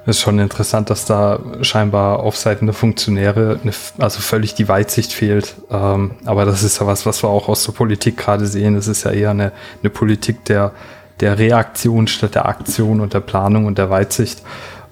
[0.07, 4.69] Das ist schon interessant, dass da scheinbar auf Seiten der Funktionäre eine, also völlig die
[4.69, 5.55] Weitsicht fehlt.
[5.71, 8.77] Ähm, aber das ist ja was, was wir auch aus der Politik gerade sehen.
[8.77, 10.73] Es ist ja eher eine, eine Politik der,
[11.21, 14.43] der Reaktion statt der Aktion und der Planung und der Weitsicht.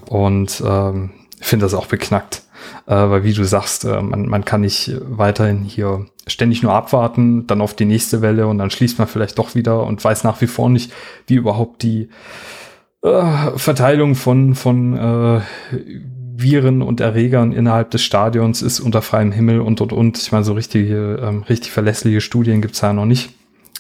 [0.09, 2.43] Und ähm, finde das auch beknackt.
[2.87, 7.47] Äh, weil wie du sagst, äh, man, man kann nicht weiterhin hier ständig nur abwarten,
[7.47, 10.41] dann auf die nächste Welle und dann schließt man vielleicht doch wieder und weiß nach
[10.41, 10.93] wie vor nicht,
[11.27, 12.09] wie überhaupt die
[13.03, 15.41] äh, Verteilung von, von äh,
[16.35, 20.19] Viren und Erregern innerhalb des Stadions ist unter freiem Himmel und und und.
[20.19, 23.35] Ich meine, so richtige, ähm, richtig verlässliche Studien gibt's ja noch nicht.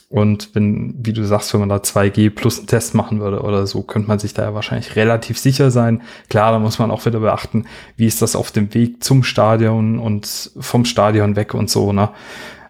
[0.08, 3.66] Und wenn, wie du sagst, wenn man da 2G plus einen Test machen würde oder
[3.66, 6.02] so, könnte man sich da ja wahrscheinlich relativ sicher sein.
[6.28, 7.64] Klar, da muss man auch wieder beachten,
[7.96, 12.10] wie ist das auf dem Weg zum Stadion und vom Stadion weg und so, ne?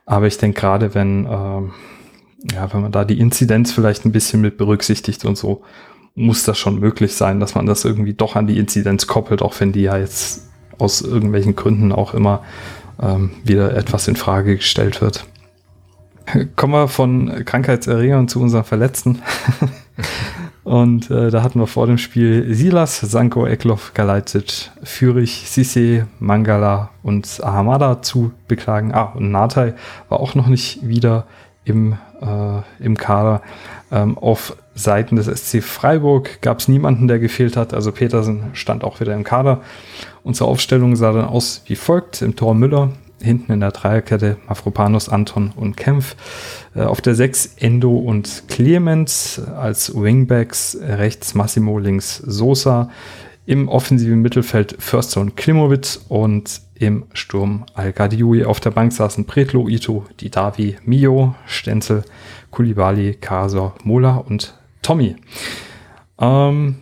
[0.06, 1.72] Aber ich denke gerade, wenn, ähm,
[2.52, 5.62] ja, wenn man da die Inzidenz vielleicht ein bisschen mit berücksichtigt und so,
[6.14, 9.58] muss das schon möglich sein, dass man das irgendwie doch an die Inzidenz koppelt, auch
[9.60, 10.48] wenn die ja jetzt
[10.78, 12.42] aus irgendwelchen Gründen auch immer
[13.00, 15.24] ähm, wieder etwas in Frage gestellt wird.
[16.56, 19.22] Kommen wir von Krankheitserregern zu unseren Verletzten.
[20.64, 26.90] Und äh, da hatten wir vor dem Spiel Silas, Sanko, Eklov, Galajcic, Fürich, Sisse, Mangala
[27.02, 28.94] und Ahamada zu beklagen.
[28.94, 29.74] Ah, und Natai
[30.08, 31.26] war auch noch nicht wieder
[31.64, 33.42] im, äh, im Kader.
[33.90, 37.74] Ähm, auf Seiten des SC Freiburg gab es niemanden, der gefehlt hat.
[37.74, 39.62] Also Petersen stand auch wieder im Kader.
[40.22, 42.22] Unsere Aufstellung sah dann aus wie folgt.
[42.22, 46.16] Im Tor Müller, hinten in der Dreierkette Mafropanus, Anton und Kempf.
[46.74, 52.90] Äh, auf der 6 Endo und Clemens als Wingbacks, rechts Massimo, links Sosa.
[53.44, 57.92] Im offensiven Mittelfeld Förster und Klimowitz und im Sturm al
[58.46, 62.04] Auf der Bank saßen Pretlo, Ito, Didavi, Mio, Stenzel,
[62.52, 65.16] Kulibali, Kasor, Mola und Tommy.
[66.18, 66.76] Ähm,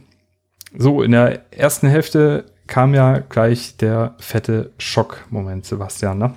[0.77, 6.35] so, in der ersten Hälfte kam ja gleich der fette Schockmoment, Sebastian, ne?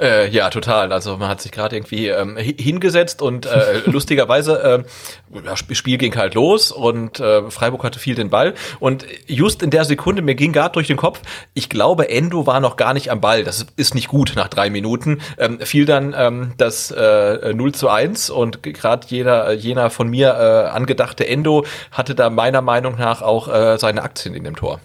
[0.00, 0.92] Äh, ja, total.
[0.92, 4.84] Also man hat sich gerade irgendwie ähm, hingesetzt und äh, lustigerweise,
[5.32, 8.54] äh, das Spiel ging halt los und äh, Freiburg hatte viel den Ball.
[8.80, 11.20] Und just in der Sekunde, mir ging gerade durch den Kopf,
[11.54, 13.44] ich glaube, Endo war noch gar nicht am Ball.
[13.44, 15.20] Das ist nicht gut nach drei Minuten.
[15.38, 20.28] Ähm, fiel dann ähm, das äh, 0 zu 1 und gerade jeder, jener von mir
[20.28, 24.80] äh, angedachte Endo hatte da meiner Meinung nach auch äh, seine Aktien in dem Tor.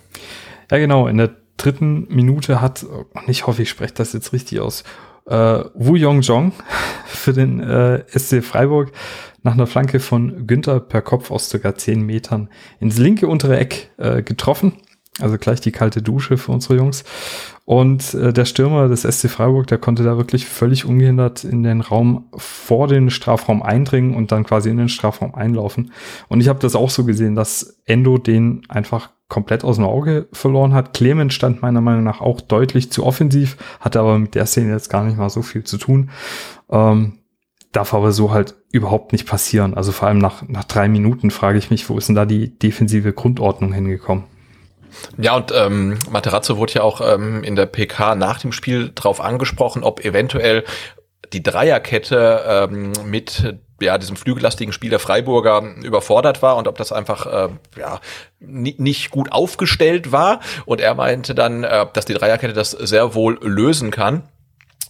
[0.71, 1.07] Ja, genau.
[1.07, 4.83] In der dritten Minute hat, und ich hoffe, ich spreche das jetzt richtig aus,
[5.27, 6.53] äh, Wu Yongjong
[7.05, 8.91] für den äh, SC Freiburg
[9.43, 13.91] nach einer Flanke von Günther per Kopf aus circa 10 Metern ins linke untere Eck
[13.97, 14.73] äh, getroffen.
[15.19, 17.03] Also gleich die kalte Dusche für unsere Jungs.
[17.65, 21.81] Und äh, der Stürmer des SC Freiburg, der konnte da wirklich völlig ungehindert in den
[21.81, 25.91] Raum vor den Strafraum eindringen und dann quasi in den Strafraum einlaufen.
[26.29, 30.27] Und ich habe das auch so gesehen, dass Endo den einfach komplett aus dem Auge
[30.33, 30.93] verloren hat.
[30.93, 34.89] Clement stand meiner Meinung nach auch deutlich zu offensiv, hatte aber mit der Szene jetzt
[34.89, 36.09] gar nicht mal so viel zu tun.
[36.69, 37.19] Ähm,
[37.71, 39.73] darf aber so halt überhaupt nicht passieren.
[39.73, 42.57] Also vor allem nach, nach drei Minuten frage ich mich, wo ist denn da die
[42.57, 44.25] defensive Grundordnung hingekommen?
[45.17, 49.21] Ja, und ähm, Materazzo wurde ja auch ähm, in der PK nach dem Spiel drauf
[49.21, 50.63] angesprochen, ob eventuell
[51.33, 56.91] die Dreierkette ähm, mit ja, diesem flügellastigen Spiel der Freiburger überfordert war und ob das
[56.91, 57.99] einfach äh, ja,
[58.39, 60.39] nicht gut aufgestellt war.
[60.65, 64.23] Und er meinte dann, äh, dass die Dreierkette das sehr wohl lösen kann.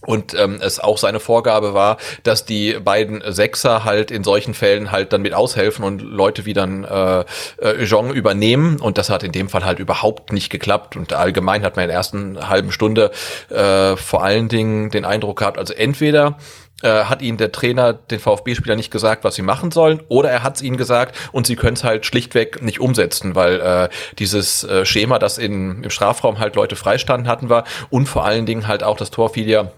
[0.05, 4.91] Und ähm, es auch seine Vorgabe war, dass die beiden Sechser halt in solchen Fällen
[4.91, 7.23] halt dann mit aushelfen und Leute wie dann äh,
[7.61, 8.79] äh, Jong übernehmen.
[8.79, 10.95] Und das hat in dem Fall halt überhaupt nicht geklappt.
[10.95, 13.11] Und allgemein hat man in der ersten halben Stunde
[13.49, 16.37] äh, vor allen Dingen den Eindruck gehabt, also entweder
[16.81, 20.43] äh, hat ihnen der Trainer, den VfB-Spieler nicht gesagt, was sie machen sollen, oder er
[20.43, 24.63] hat es ihnen gesagt und sie können es halt schlichtweg nicht umsetzen, weil äh, dieses
[24.63, 28.67] äh, Schema, das in, im Strafraum halt Leute freistanden hatten, war und vor allen Dingen
[28.67, 29.71] halt auch das Tor fiel ja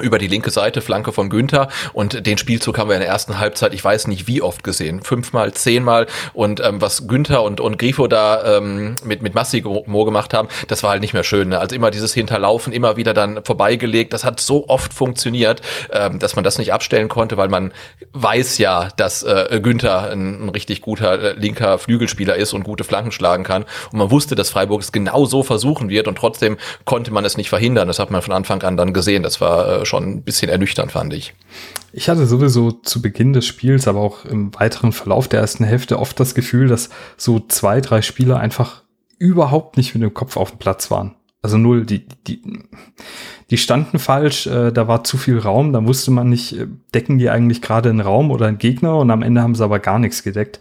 [0.00, 1.68] über die linke Seite, Flanke von Günther.
[1.92, 5.02] Und den Spielzug haben wir in der ersten Halbzeit, ich weiß nicht wie oft gesehen,
[5.02, 6.06] fünfmal, zehnmal.
[6.32, 10.82] Und ähm, was Günther und, und Grifo da ähm, mit, mit Massimo gemacht haben, das
[10.82, 11.50] war halt nicht mehr schön.
[11.50, 11.58] Ne?
[11.58, 14.12] Also immer dieses Hinterlaufen, immer wieder dann vorbeigelegt.
[14.12, 17.72] Das hat so oft funktioniert, ähm, dass man das nicht abstellen konnte, weil man
[18.12, 22.84] weiß ja, dass äh, Günther ein, ein richtig guter äh, linker Flügelspieler ist und gute
[22.84, 23.64] Flanken schlagen kann.
[23.92, 27.36] Und man wusste, dass Freiburg es genau so versuchen wird und trotzdem konnte man es
[27.36, 27.88] nicht verhindern.
[27.88, 29.22] Das hat man von Anfang an dann gesehen.
[29.22, 31.34] Das war äh, schon ein bisschen ernüchternd, fand ich.
[31.92, 35.98] Ich hatte sowieso zu Beginn des Spiels, aber auch im weiteren Verlauf der ersten Hälfte
[35.98, 38.82] oft das Gefühl, dass so zwei, drei Spieler einfach
[39.18, 41.14] überhaupt nicht mit dem Kopf auf dem Platz waren.
[41.42, 42.40] Also null, die, die,
[43.50, 47.18] die standen falsch, äh, da war zu viel Raum, da wusste man nicht, äh, decken
[47.18, 49.98] die eigentlich gerade einen Raum oder einen Gegner und am Ende haben sie aber gar
[49.98, 50.60] nichts gedeckt.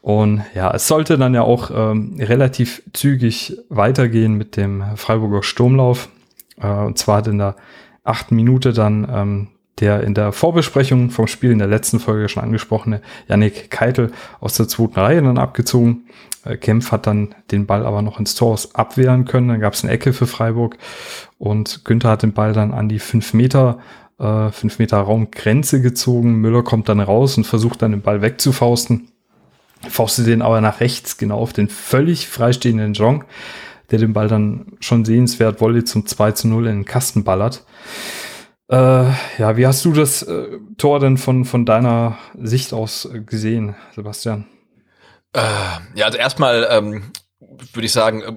[0.00, 6.08] Und ja, es sollte dann ja auch ähm, relativ zügig weitergehen mit dem Freiburger Sturmlauf.
[6.58, 7.56] Äh, und zwar hat in der
[8.06, 9.48] achten Minute dann ähm,
[9.80, 14.54] der in der Vorbesprechung vom Spiel in der letzten Folge schon angesprochene Yannick Keitel aus
[14.54, 16.06] der zweiten Reihe dann abgezogen.
[16.44, 19.48] Äh, Kempf hat dann den Ball aber noch ins Tor abwehren können.
[19.48, 20.78] Dann gab es eine Ecke für Freiburg
[21.38, 23.78] und Günther hat den Ball dann an die fünf Meter,
[24.18, 26.36] äh, fünf Meter Raumgrenze gezogen.
[26.36, 29.08] Müller kommt dann raus und versucht dann den Ball wegzufausten.
[29.90, 33.24] Faustet den aber nach rechts, genau auf den völlig freistehenden Jong
[33.90, 37.64] der den Ball dann schon sehenswert Volley zum 2 zu 0 in den Kasten ballert.
[38.68, 38.76] Äh,
[39.38, 43.76] ja, wie hast du das äh, Tor denn von, von deiner Sicht aus äh, gesehen,
[43.94, 44.46] Sebastian?
[45.32, 45.40] Äh,
[45.94, 47.12] ja, also erstmal ähm,
[47.72, 48.32] würde ich sagen, äh,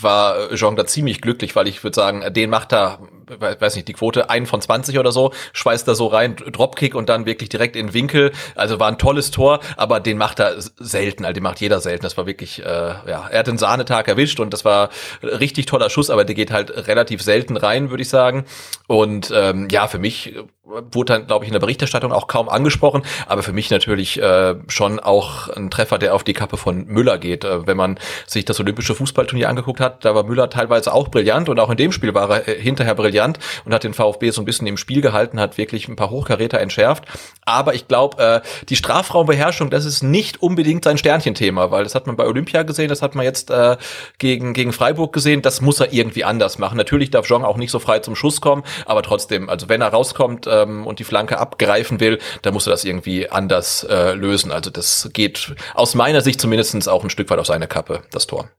[0.00, 3.00] war Jean da ziemlich glücklich, weil ich würde sagen, den macht er
[3.40, 7.08] weiß nicht, die Quote ein von 20 oder so, schweißt da so rein, Dropkick und
[7.08, 8.32] dann wirklich direkt in Winkel.
[8.54, 12.02] Also war ein tolles Tor, aber den macht er selten, also den macht jeder selten.
[12.02, 14.90] Das war wirklich, äh, ja, er hat den Sahnetag erwischt und das war
[15.22, 18.44] richtig toller Schuss, aber der geht halt relativ selten rein, würde ich sagen.
[18.86, 23.02] Und ähm, ja, für mich wurde dann, glaube ich, in der Berichterstattung auch kaum angesprochen,
[23.26, 27.18] aber für mich natürlich äh, schon auch ein Treffer, der auf die Kappe von Müller
[27.18, 27.44] geht.
[27.44, 27.98] Äh, wenn man
[28.28, 31.76] sich das Olympische Fußballturnier angeguckt hat, da war Müller teilweise auch brillant und auch in
[31.76, 34.76] dem Spiel war er äh, hinterher brillant und hat den VfB so ein bisschen im
[34.76, 37.06] Spiel gehalten, hat wirklich ein paar Hochkaräter entschärft.
[37.44, 42.06] Aber ich glaube, äh, die Strafraumbeherrschung, das ist nicht unbedingt sein Sternchenthema, weil das hat
[42.06, 43.76] man bei Olympia gesehen, das hat man jetzt äh,
[44.18, 46.78] gegen, gegen Freiburg gesehen, das muss er irgendwie anders machen.
[46.78, 49.88] Natürlich darf Jean auch nicht so frei zum Schuss kommen, aber trotzdem, also wenn er
[49.88, 54.52] rauskommt, ähm, und die Flanke abgreifen will, dann musst du das irgendwie anders äh, lösen.
[54.52, 58.26] Also das geht aus meiner Sicht zumindestens auch ein Stück weit auf seine Kappe, das
[58.26, 58.50] Tor.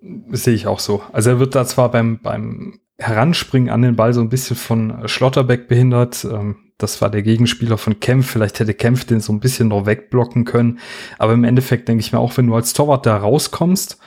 [0.00, 1.02] Das sehe ich auch so.
[1.12, 5.08] Also er wird da zwar beim, beim Heranspringen an den Ball so ein bisschen von
[5.08, 6.24] Schlotterbeck behindert.
[6.24, 8.30] Ähm, das war der Gegenspieler von Kempf.
[8.30, 10.78] Vielleicht hätte Kempf den so ein bisschen noch wegblocken können.
[11.18, 13.98] Aber im Endeffekt denke ich mir auch, wenn du als Torwart da rauskommst,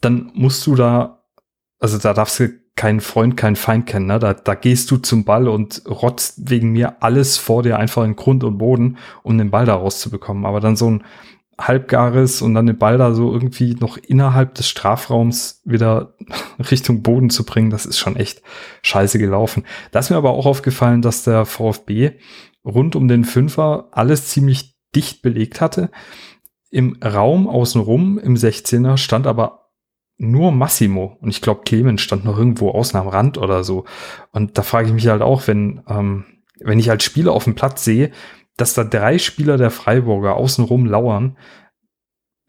[0.00, 1.24] dann musst du da,
[1.78, 4.06] also da darfst du keinen Freund, keinen Feind kennen.
[4.06, 4.18] Ne?
[4.18, 8.16] Da, da gehst du zum Ball und rotzt wegen mir alles vor dir einfach in
[8.16, 10.44] Grund und Boden, um den Ball da rauszubekommen.
[10.44, 11.04] Aber dann so ein
[11.58, 16.14] halbgares und dann den Ball da so irgendwie noch innerhalb des Strafraums wieder
[16.70, 18.42] Richtung Boden zu bringen, das ist schon echt
[18.82, 19.64] scheiße gelaufen.
[19.92, 22.12] Da ist mir aber auch aufgefallen, dass der VfB
[22.64, 25.90] rund um den Fünfer alles ziemlich dicht belegt hatte.
[26.70, 29.63] Im Raum außenrum, im 16er, stand aber
[30.16, 33.84] nur Massimo und ich glaube Clemens stand noch irgendwo außen am Rand oder so.
[34.32, 36.24] Und da frage ich mich halt auch, wenn, ähm,
[36.60, 38.10] wenn ich als Spieler auf dem Platz sehe,
[38.56, 41.36] dass da drei Spieler der Freiburger außenrum lauern,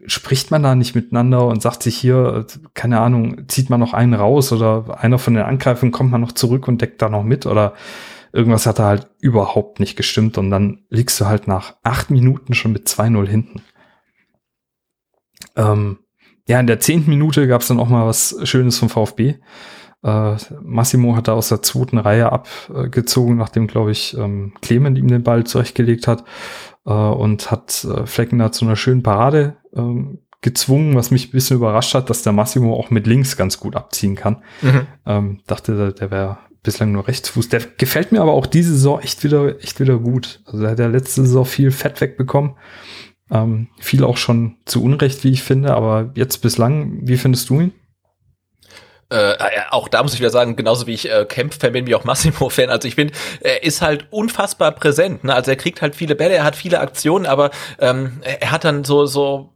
[0.05, 4.13] spricht man da nicht miteinander und sagt sich hier, keine Ahnung, zieht man noch einen
[4.13, 7.47] raus oder einer von den Angreifern kommt man noch zurück und deckt da noch mit
[7.47, 7.73] oder
[8.31, 12.53] irgendwas hat da halt überhaupt nicht gestimmt und dann liegst du halt nach acht Minuten
[12.53, 13.61] schon mit 2-0 hinten.
[15.55, 15.99] Ähm,
[16.47, 19.35] ja, in der zehnten Minute gab es dann auch mal was Schönes vom VfB.
[20.03, 25.07] Äh, Massimo hat da aus der zweiten Reihe abgezogen, nachdem, glaube ich, ähm, Clement ihm
[25.07, 26.23] den Ball zurechtgelegt hat
[26.85, 31.31] äh, und hat äh, Flecken da zu einer schönen Parade ähm, gezwungen, was mich ein
[31.31, 34.43] bisschen überrascht hat, dass der Massimo auch mit links ganz gut abziehen kann.
[34.61, 34.87] Mhm.
[35.07, 37.49] Ähm, dachte, der wäre bislang nur Rechtsfuß.
[37.49, 40.41] Der gefällt mir aber auch diese Saison echt wieder, echt wieder gut.
[40.45, 42.55] Also er hat ja letzte Saison viel Fett wegbekommen.
[43.31, 47.61] Ähm, viel auch schon zu Unrecht, wie ich finde, aber jetzt bislang, wie findest du
[47.61, 47.73] ihn?
[49.11, 49.37] Äh, äh,
[49.69, 52.69] auch da muss ich wieder sagen, genauso wie ich äh, Kemp-Fan bin, wie auch Massimo-Fan.
[52.69, 55.23] Also ich finde, er ist halt unfassbar präsent.
[55.23, 55.33] Ne?
[55.33, 58.83] Also er kriegt halt viele Bälle, er hat viele Aktionen, aber ähm, er hat dann
[58.83, 59.53] so so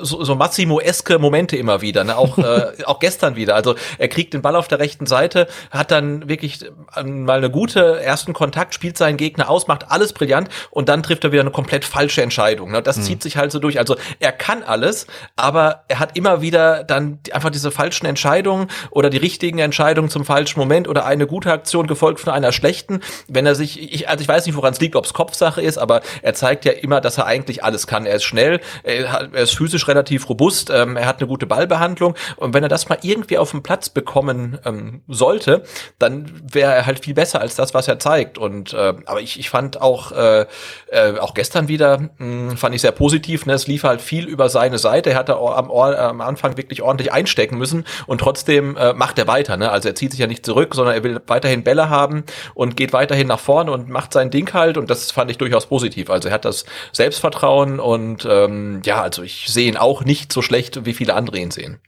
[0.00, 2.16] so, so Massimo-eske Momente immer wieder, ne?
[2.16, 3.54] auch, äh, auch gestern wieder.
[3.54, 6.60] Also er kriegt den Ball auf der rechten Seite, hat dann wirklich
[6.96, 11.02] ähm, mal eine gute ersten Kontakt, spielt seinen Gegner aus, macht alles brillant und dann
[11.02, 12.70] trifft er wieder eine komplett falsche Entscheidung.
[12.70, 12.82] Ne?
[12.82, 13.02] Das mhm.
[13.02, 13.78] zieht sich halt so durch.
[13.78, 19.10] Also er kann alles, aber er hat immer wieder dann einfach diese falschen Entscheidungen oder
[19.10, 23.00] die richtigen Entscheidungen zum falschen Moment oder eine gute Aktion gefolgt von einer schlechten.
[23.28, 25.78] Wenn er sich, ich, also ich weiß nicht, woran es liegt, ob es Kopfsache ist,
[25.78, 28.06] aber er zeigt ja immer, dass er eigentlich alles kann.
[28.06, 32.14] Er ist schnell, er, er ist physisch relativ robust, ähm, er hat eine gute Ballbehandlung
[32.36, 35.62] und wenn er das mal irgendwie auf den Platz bekommen ähm, sollte,
[35.98, 38.38] dann wäre er halt viel besser als das, was er zeigt.
[38.38, 40.46] Und äh, aber ich, ich fand auch äh,
[40.90, 43.46] äh, auch gestern wieder mh, hm, fand ich sehr positiv.
[43.46, 43.54] Ne?
[43.54, 45.10] Es lief halt viel über seine Seite.
[45.10, 49.56] Er hatte am, am Anfang wirklich ordentlich einstecken müssen und trotzdem äh, macht er weiter.
[49.56, 49.70] Ne?
[49.70, 52.92] Also er zieht sich ja nicht zurück, sondern er will weiterhin Bälle haben und geht
[52.92, 54.76] weiterhin nach vorne und macht sein Ding halt.
[54.76, 56.10] Und das fand ich durchaus positiv.
[56.10, 60.42] Also er hat das Selbstvertrauen und ähm, ja, also ich sehe ihn auch nicht so
[60.42, 61.78] schlecht, wie viele andere ihn sehen.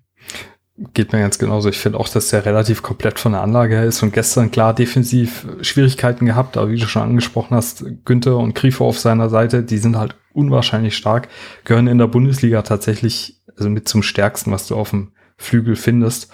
[0.94, 1.68] Geht mir ganz genauso.
[1.68, 4.74] Ich finde auch, dass der relativ komplett von der Anlage her ist und gestern klar
[4.74, 9.64] defensiv Schwierigkeiten gehabt, aber wie du schon angesprochen hast, Günther und Grifo auf seiner Seite,
[9.64, 11.28] die sind halt unwahrscheinlich stark,
[11.64, 16.30] gehören in der Bundesliga tatsächlich also mit zum stärksten, was du auf dem Flügel findest.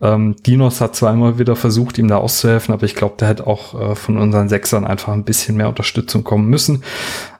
[0.00, 3.46] Ähm, Dinos hat zwar immer wieder versucht, ihm da auszuhelfen, aber ich glaube, der hätte
[3.46, 6.82] auch äh, von unseren Sechsern einfach ein bisschen mehr Unterstützung kommen müssen.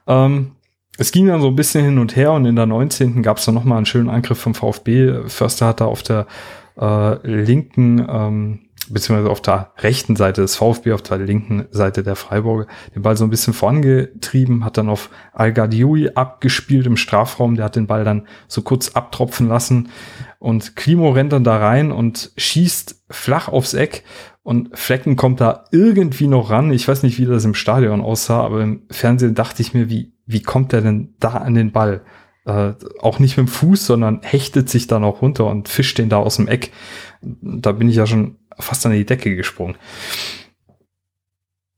[0.07, 0.51] Ähm,
[0.99, 3.23] es ging dann so ein bisschen hin und her und in der 19.
[3.23, 5.27] gab es dann nochmal einen schönen Angriff vom VfB.
[5.27, 6.27] Förster hat da auf der
[6.77, 8.59] äh, linken, ähm,
[8.89, 13.15] beziehungsweise auf der rechten Seite des VfB, auf der linken Seite der Freiburger, den Ball
[13.15, 17.87] so ein bisschen vorangetrieben, hat dann auf Al Gadioui abgespielt im Strafraum, der hat den
[17.87, 19.89] Ball dann so kurz abtropfen lassen
[20.37, 24.03] und Klimo rennt dann da rein und schießt flach aufs Eck
[24.43, 26.71] und Flecken kommt da irgendwie noch ran.
[26.71, 30.13] Ich weiß nicht, wie das im Stadion aussah, aber im Fernsehen dachte ich mir, wie,
[30.25, 32.01] wie kommt er denn da an den Ball?
[32.45, 36.09] Äh, auch nicht mit dem Fuß, sondern hechtet sich da noch runter und fischt den
[36.09, 36.71] da aus dem Eck.
[37.21, 39.75] Da bin ich ja schon fast an die Decke gesprungen.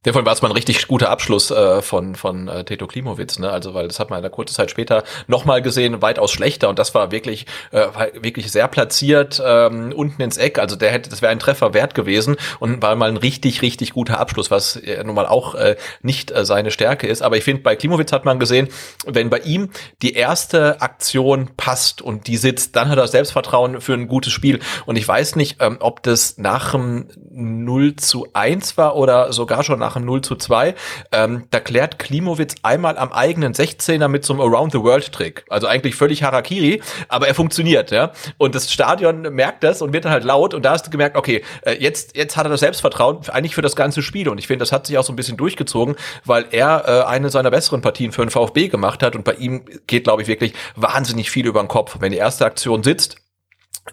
[0.03, 3.37] Der von war es mal ein richtig guter Abschluss äh, von von äh, Teto Klimowitz,
[3.37, 3.51] ne?
[3.51, 6.79] Also weil das hat man in der kurze Zeit später nochmal gesehen, weitaus schlechter und
[6.79, 7.85] das war wirklich äh,
[8.19, 10.57] wirklich sehr platziert ähm, unten ins Eck.
[10.57, 13.93] Also der hätte, das wäre ein Treffer wert gewesen und war mal ein richtig richtig
[13.93, 17.21] guter Abschluss, was äh, nun mal auch äh, nicht äh, seine Stärke ist.
[17.21, 18.69] Aber ich finde, bei Klimowitz hat man gesehen,
[19.05, 19.69] wenn bei ihm
[20.01, 24.61] die erste Aktion passt und die sitzt, dann hat er Selbstvertrauen für ein gutes Spiel.
[24.87, 29.63] Und ich weiß nicht, ähm, ob das nach dem 0 zu 1 war oder sogar
[29.63, 30.75] schon nach nach 0 zu 2.
[31.11, 35.45] Ähm, da klärt Klimowitz einmal am eigenen 16er mit so einem Around-the-World-Trick.
[35.49, 38.11] Also eigentlich völlig Harakiri, aber er funktioniert, ja.
[38.37, 41.17] Und das Stadion merkt das und wird dann halt laut und da hast du gemerkt,
[41.17, 44.47] okay, äh, jetzt, jetzt hat er das Selbstvertrauen eigentlich für das ganze Spiel und ich
[44.47, 47.81] finde, das hat sich auch so ein bisschen durchgezogen, weil er äh, eine seiner besseren
[47.81, 51.45] Partien für den VfB gemacht hat und bei ihm geht, glaube ich, wirklich wahnsinnig viel
[51.45, 51.97] über den Kopf.
[51.99, 53.17] Wenn die erste Aktion sitzt,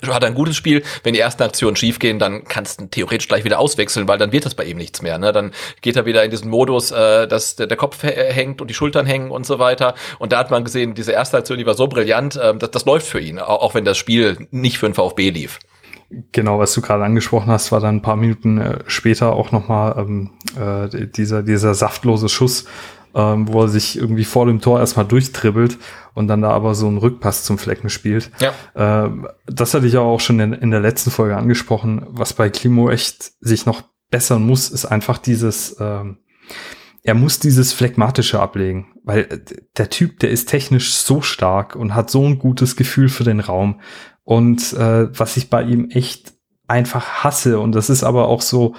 [0.06, 0.82] hat ein gutes Spiel.
[1.02, 4.44] Wenn die ersten Aktionen schiefgehen, dann kannst du theoretisch gleich wieder auswechseln, weil dann wird
[4.44, 5.18] das bei ihm nichts mehr.
[5.18, 5.32] Ne?
[5.32, 8.74] Dann geht er wieder in diesen Modus, äh, dass der, der Kopf hängt und die
[8.74, 9.94] Schultern hängen und so weiter.
[10.18, 12.84] Und da hat man gesehen, diese erste Aktion, die war so brillant, äh, dass das
[12.84, 15.58] läuft für ihn, auch, auch wenn das Spiel nicht für den VfB lief.
[16.32, 19.94] Genau, was du gerade angesprochen hast, war dann ein paar Minuten äh, später auch nochmal
[19.98, 22.64] ähm, äh, dieser, dieser saftlose Schuss
[23.14, 25.78] ähm, wo er sich irgendwie vor dem Tor erstmal durchtribbelt
[26.14, 28.30] und dann da aber so einen Rückpass zum Flecken spielt.
[28.40, 28.52] Ja.
[28.74, 32.06] Ähm, das hatte ich auch schon in, in, der letzten Folge angesprochen.
[32.08, 36.18] Was bei Klimo echt sich noch bessern muss, ist einfach dieses, ähm,
[37.02, 39.40] er muss dieses Phlegmatische ablegen, weil äh,
[39.76, 43.40] der Typ, der ist technisch so stark und hat so ein gutes Gefühl für den
[43.40, 43.80] Raum.
[44.24, 46.34] Und äh, was ich bei ihm echt
[46.66, 48.74] einfach hasse, und das ist aber auch so,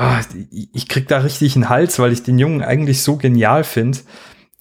[0.00, 3.98] ah, ich krieg da richtig einen Hals, weil ich den Jungen eigentlich so genial finde.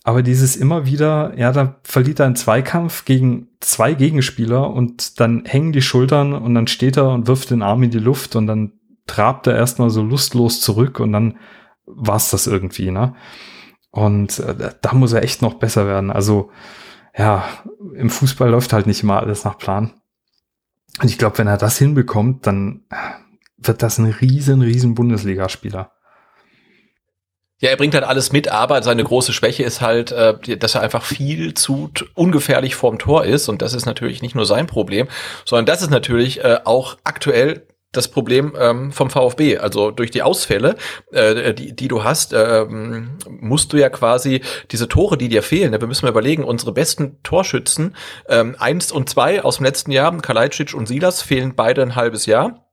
[0.04, 5.44] Aber dieses immer wieder, ja, da verliert er einen Zweikampf gegen zwei Gegenspieler und dann
[5.46, 8.48] hängen die Schultern und dann steht er und wirft den Arm in die Luft und
[8.48, 8.72] dann
[9.06, 11.38] trabt er erstmal so lustlos zurück und dann
[11.86, 13.16] war's das irgendwie, ne?
[13.92, 16.12] Und äh, da muss er echt noch besser werden.
[16.12, 16.52] Also,
[17.18, 17.44] ja,
[17.96, 19.94] im Fußball läuft halt nicht immer alles nach Plan.
[21.02, 22.86] Und ich glaube, wenn er das hinbekommt, dann
[23.68, 25.92] wird das ein riesen, riesen Bundesligaspieler.
[27.60, 30.82] Ja, er bringt halt alles mit, aber seine große Schwäche ist halt, äh, dass er
[30.82, 33.50] einfach viel zu ungefährlich vorm Tor ist.
[33.50, 35.08] Und das ist natürlich nicht nur sein Problem,
[35.44, 39.58] sondern das ist natürlich äh, auch aktuell das Problem ähm, vom VfB.
[39.58, 40.76] Also durch die Ausfälle,
[41.12, 45.72] äh, die, die du hast, ähm, musst du ja quasi diese Tore, die dir fehlen,
[45.72, 47.96] ne, wir müssen mal überlegen, unsere besten Torschützen,
[48.30, 52.28] ähm, eins und zwei aus dem letzten Jahr, Kalajdzic und Silas, fehlen beide ein halbes
[52.28, 52.67] Jahr.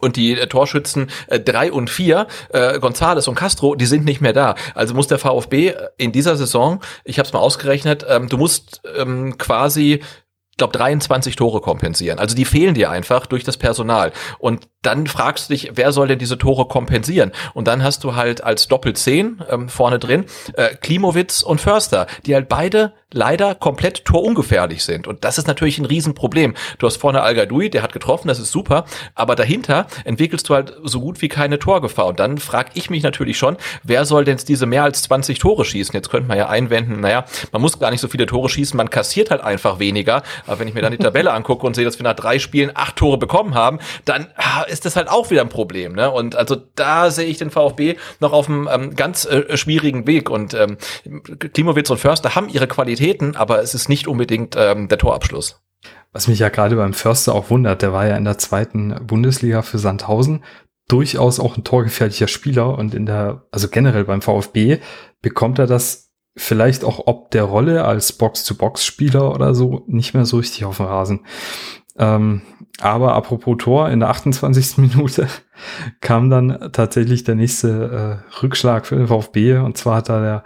[0.00, 4.20] Und die äh, Torschützen äh, drei und vier, äh, Gonzales und Castro, die sind nicht
[4.20, 4.54] mehr da.
[4.74, 8.82] Also muss der VfB in dieser Saison, ich habe es mal ausgerechnet, ähm, du musst
[8.96, 10.00] ähm, quasi
[10.56, 12.18] glaube 23 Tore kompensieren.
[12.18, 14.12] Also die fehlen dir einfach durch das Personal.
[14.38, 17.32] Und dann fragst du dich, wer soll denn diese Tore kompensieren?
[17.54, 22.34] Und dann hast du halt als Doppelzehn ähm, vorne drin äh, Klimowitz und Förster, die
[22.34, 25.06] halt beide leider komplett torungefährlich sind.
[25.06, 26.54] Und das ist natürlich ein Riesenproblem.
[26.78, 28.84] Du hast vorne Al der hat getroffen, das ist super,
[29.14, 32.06] aber dahinter entwickelst du halt so gut wie keine Torgefahr.
[32.06, 35.64] Und dann frage ich mich natürlich schon, wer soll denn diese mehr als 20 Tore
[35.64, 35.94] schießen?
[35.94, 38.90] Jetzt könnte man ja einwenden, naja, man muss gar nicht so viele Tore schießen, man
[38.90, 40.22] kassiert halt einfach weniger.
[40.46, 42.70] Aber wenn ich mir dann die Tabelle angucke und sehe, dass wir nach drei Spielen
[42.74, 45.94] acht Tore bekommen haben, dann ah, ist das halt auch wieder ein Problem.
[45.94, 46.10] Ne?
[46.10, 50.28] Und also da sehe ich den VfB noch auf einem ähm, ganz äh, schwierigen Weg.
[50.28, 50.76] Und ähm,
[51.52, 55.60] Klimowitz und Förster haben ihre Qualität Qualitäten, aber es ist nicht unbedingt ähm, der Torabschluss.
[56.12, 59.62] Was mich ja gerade beim Förster auch wundert, der war ja in der zweiten Bundesliga
[59.62, 60.44] für Sandhausen
[60.88, 64.78] durchaus auch ein torgefährlicher Spieler und in der, also generell beim VfB
[65.20, 70.36] bekommt er das vielleicht auch ob der Rolle als Box-to-Box-Spieler oder so nicht mehr so
[70.36, 71.26] richtig auf dem Rasen.
[71.98, 72.42] Ähm,
[72.80, 74.76] aber apropos Tor, in der 28.
[74.78, 75.28] Minute
[76.00, 80.44] kam dann tatsächlich der nächste äh, Rückschlag für den VfB und zwar hat da der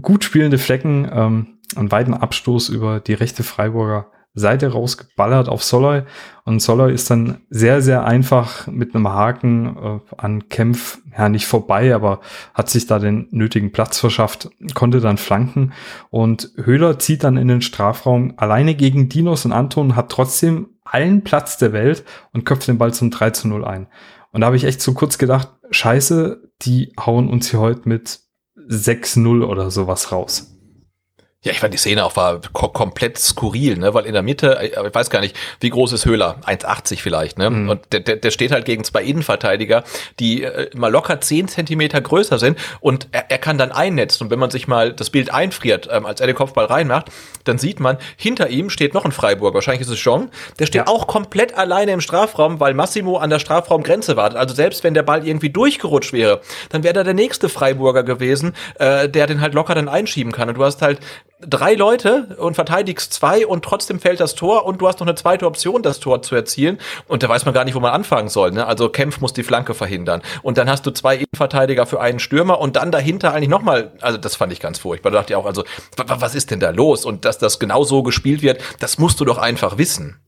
[0.00, 6.02] gut spielende Flecken ähm, einen weiten Abstoß über die rechte Freiburger Seite rausgeballert auf Soloy
[6.44, 11.46] und Soloy ist dann sehr, sehr einfach mit einem Haken äh, an Kempf, ja nicht
[11.46, 12.20] vorbei, aber
[12.54, 15.74] hat sich da den nötigen Platz verschafft, konnte dann flanken
[16.08, 21.24] und Höhler zieht dann in den Strafraum alleine gegen Dinos und Anton, hat trotzdem allen
[21.24, 23.88] Platz der Welt und köpft den Ball zum 3 zu 0 ein.
[24.30, 28.20] Und da habe ich echt so kurz gedacht, scheiße, die hauen uns hier heute mit
[28.56, 30.51] 6-0 oder sowas raus.
[31.44, 33.94] Ja, ich fand die Szene auch war ko komplett skurril, ne?
[33.94, 36.36] Weil in der Mitte, äh, ich weiß gar nicht, wie groß ist Höhler?
[36.46, 37.50] 1,80 vielleicht, ne?
[37.50, 37.68] Mhm.
[37.68, 39.82] Und der, der, der steht halt gegen zwei Innenverteidiger,
[40.20, 44.22] die äh, mal locker 10 Zentimeter größer sind und er, er kann dann einnetzen.
[44.22, 47.06] Und wenn man sich mal das Bild einfriert, ähm, als er den Kopfball reinmacht,
[47.42, 50.30] dann sieht man, hinter ihm steht noch ein Freiburg, wahrscheinlich ist es Jean,
[50.60, 50.86] der steht ja.
[50.86, 54.38] auch komplett alleine im Strafraum, weil Massimo an der Strafraumgrenze wartet.
[54.38, 58.54] Also selbst wenn der Ball irgendwie durchgerutscht wäre, dann wäre da der nächste Freiburger gewesen,
[58.78, 60.48] äh, der den halt locker dann einschieben kann.
[60.48, 61.00] Und du hast halt
[61.46, 65.14] drei Leute und verteidigst zwei und trotzdem fällt das Tor und du hast noch eine
[65.14, 66.78] zweite Option, das Tor zu erzielen
[67.08, 68.52] und da weiß man gar nicht, wo man anfangen soll.
[68.52, 68.66] Ne?
[68.66, 72.60] Also Kempf muss die Flanke verhindern und dann hast du zwei Innenverteidiger für einen Stürmer
[72.60, 75.10] und dann dahinter eigentlich nochmal, also das fand ich ganz furchtbar.
[75.10, 75.64] Da dachte ich auch, also
[75.96, 77.04] was ist denn da los?
[77.04, 80.20] Und dass das genau so gespielt wird, das musst du doch einfach wissen.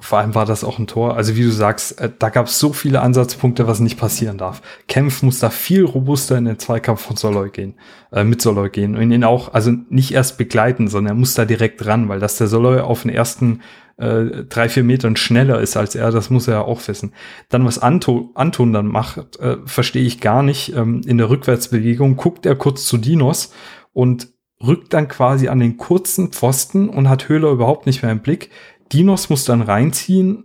[0.00, 1.16] Vor allem war das auch ein Tor.
[1.16, 4.60] Also wie du sagst, äh, da gab es so viele Ansatzpunkte, was nicht passieren darf.
[4.88, 7.74] Kempf muss da viel robuster in den Zweikampf von Soloy gehen,
[8.12, 11.44] äh, mit Soloy gehen und ihn auch, also nicht erst begleiten, sondern er muss da
[11.44, 13.60] direkt ran, weil dass der Soloy auf den ersten
[13.96, 17.12] äh, drei, vier Metern schneller ist als er, das muss er ja auch wissen.
[17.48, 20.74] Dann, was Anto, Anton dann macht, äh, verstehe ich gar nicht.
[20.74, 23.52] Ähm, in der Rückwärtsbewegung guckt er kurz zu Dinos
[23.92, 24.28] und
[24.66, 28.50] rückt dann quasi an den kurzen Pfosten und hat Höhler überhaupt nicht mehr im Blick.
[28.92, 30.44] Dinos muss dann reinziehen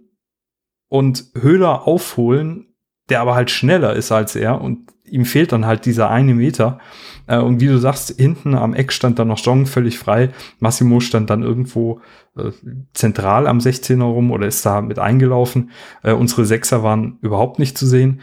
[0.90, 2.76] und Höhler aufholen,
[3.10, 6.80] der aber halt schneller ist als er und ihm fehlt dann halt dieser eine Meter.
[7.28, 10.30] Äh, und wie du sagst, hinten am Eck stand dann noch Jong völlig frei.
[10.60, 12.02] Massimo stand dann irgendwo
[12.38, 12.52] äh,
[12.94, 15.72] zentral am 16er rum oder ist da mit eingelaufen.
[16.04, 18.22] Äh, unsere Sechser waren überhaupt nicht zu sehen.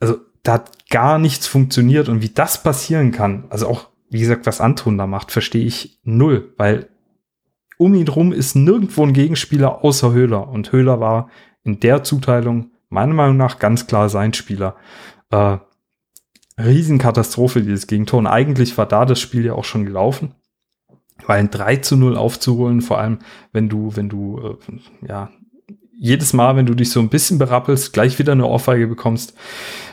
[0.00, 4.46] Also da hat gar nichts funktioniert und wie das passieren kann, also auch wie gesagt,
[4.46, 6.88] was Anton da macht, verstehe ich null, weil
[7.78, 10.48] um ihn drum ist nirgendwo ein Gegenspieler außer Höhler.
[10.48, 11.30] Und Höhler war
[11.64, 14.76] in der Zuteilung meiner Meinung nach ganz klar sein Spieler.
[15.30, 15.58] Äh,
[16.58, 18.18] Riesenkatastrophe, dieses Gegentor.
[18.18, 20.34] Und eigentlich war da das Spiel ja auch schon gelaufen.
[21.26, 23.18] Weil ein 3 zu 0 aufzuholen, vor allem
[23.52, 25.30] wenn du, wenn du, äh, ja,
[26.00, 29.34] jedes Mal, wenn du dich so ein bisschen berappelst, gleich wieder eine Ohrfeige bekommst,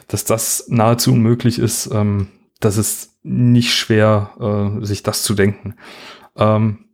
[0.08, 2.28] dass das nahezu unmöglich ist, ähm,
[2.60, 5.76] das ist nicht schwer, äh, sich das zu denken.
[6.36, 6.85] Ähm,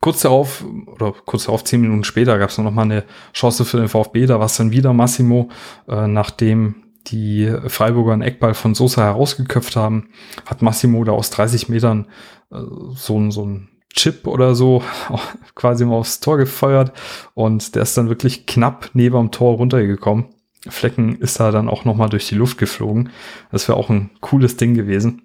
[0.00, 3.78] kurz darauf, oder kurz darauf, zehn Minuten später, gab es noch mal eine Chance für
[3.78, 4.26] den VfB.
[4.26, 5.50] Da war es dann wieder Massimo,
[5.88, 10.10] äh, nachdem die Freiburger einen Eckball von Sosa herausgeköpft haben,
[10.46, 12.06] hat Massimo da aus 30 Metern
[12.50, 12.58] äh,
[12.94, 14.82] so, so ein Chip oder so
[15.54, 16.92] quasi mal aufs Tor gefeuert
[17.34, 20.26] und der ist dann wirklich knapp neben dem Tor runtergekommen.
[20.68, 23.10] Flecken ist da dann auch noch mal durch die Luft geflogen.
[23.50, 25.22] Das wäre auch ein cooles Ding gewesen.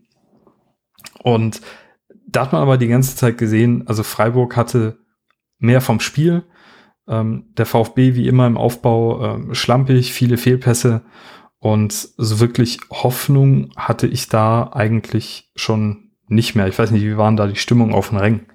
[1.23, 1.61] Und
[2.35, 4.97] da hat man aber die ganze Zeit gesehen, also Freiburg hatte
[5.59, 6.43] mehr vom Spiel,
[7.07, 11.03] Ähm, der VfB wie immer im Aufbau äh, schlampig, viele Fehlpässe
[11.59, 16.67] und so wirklich Hoffnung hatte ich da eigentlich schon nicht mehr.
[16.67, 18.47] Ich weiß nicht, wie waren da die Stimmung auf den Rängen?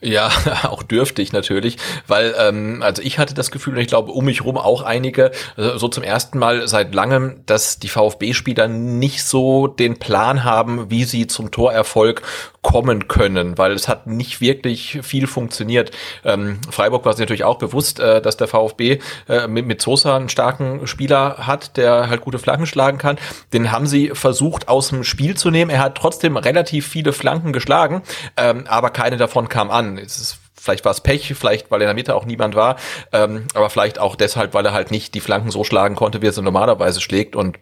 [0.00, 0.30] Ja,
[0.64, 4.44] auch dürftig natürlich, weil ähm, also ich hatte das Gefühl und ich glaube um mich
[4.44, 9.66] rum auch einige äh, so zum ersten Mal seit langem, dass die VfB-Spieler nicht so
[9.66, 12.22] den Plan haben, wie sie zum Torerfolg
[12.64, 15.90] kommen können, weil es hat nicht wirklich viel funktioniert.
[16.24, 18.98] Ähm, Freiburg war sich natürlich auch bewusst, äh, dass der VfB
[19.28, 23.18] äh, mit, mit Sosa einen starken Spieler hat, der halt gute Flanken schlagen kann.
[23.52, 25.70] Den haben sie versucht aus dem Spiel zu nehmen.
[25.70, 28.02] Er hat trotzdem relativ viele Flanken geschlagen,
[28.36, 29.98] ähm, aber keine davon kam an.
[29.98, 32.76] Ist vielleicht war es Pech, vielleicht weil in der Mitte auch niemand war,
[33.12, 36.26] ähm, aber vielleicht auch deshalb, weil er halt nicht die Flanken so schlagen konnte, wie
[36.26, 37.58] er sie normalerweise schlägt und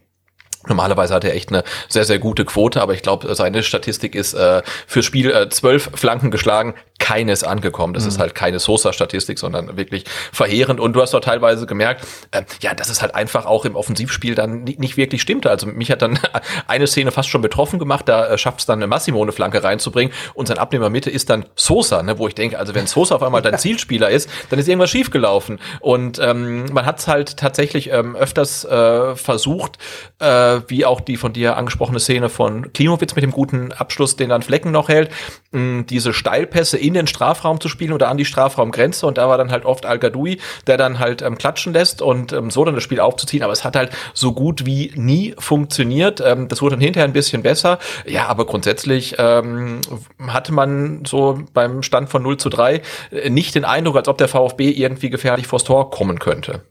[0.69, 4.33] Normalerweise hat er echt eine sehr, sehr gute Quote, aber ich glaube, seine Statistik ist
[4.35, 7.95] äh, fürs Spiel äh, zwölf Flanken geschlagen, keines angekommen.
[7.95, 8.11] Das mhm.
[8.11, 10.79] ist halt keine Sosa-Statistik, sondern wirklich verheerend.
[10.79, 14.37] Und du hast doch teilweise gemerkt, äh, ja, dass es halt einfach auch im Offensivspiel
[14.37, 15.51] dann nicht, nicht wirklich stimmte.
[15.51, 16.17] Also mich hat dann
[16.69, 19.65] eine Szene fast schon betroffen gemacht, da äh, schafft es dann eine Massimo eine Flanke
[19.65, 23.17] reinzubringen und sein Abnehmer Mitte ist dann Sosa, ne, wo ich denke, also wenn Sosa
[23.17, 25.59] auf einmal dein Zielspieler ist, dann ist irgendwas schiefgelaufen.
[25.81, 29.79] Und ähm, man hat es halt tatsächlich ähm, öfters äh, versucht,
[30.21, 34.29] äh, wie auch die von dir angesprochene Szene von Klimowitz mit dem guten Abschluss, den
[34.29, 35.11] dann Flecken noch hält,
[35.53, 39.51] diese Steilpässe in den Strafraum zu spielen oder an die Strafraumgrenze und da war dann
[39.51, 42.83] halt oft Al Gadoui, der dann halt ähm, klatschen lässt und ähm, so dann das
[42.83, 46.23] Spiel aufzuziehen, aber es hat halt so gut wie nie funktioniert.
[46.25, 47.79] Ähm, das wurde dann hinterher ein bisschen besser.
[48.07, 49.81] Ja, aber grundsätzlich ähm,
[50.27, 52.81] hatte man so beim Stand von 0 zu 3
[53.11, 56.63] äh, nicht den Eindruck, als ob der VfB irgendwie gefährlich vors Tor kommen könnte.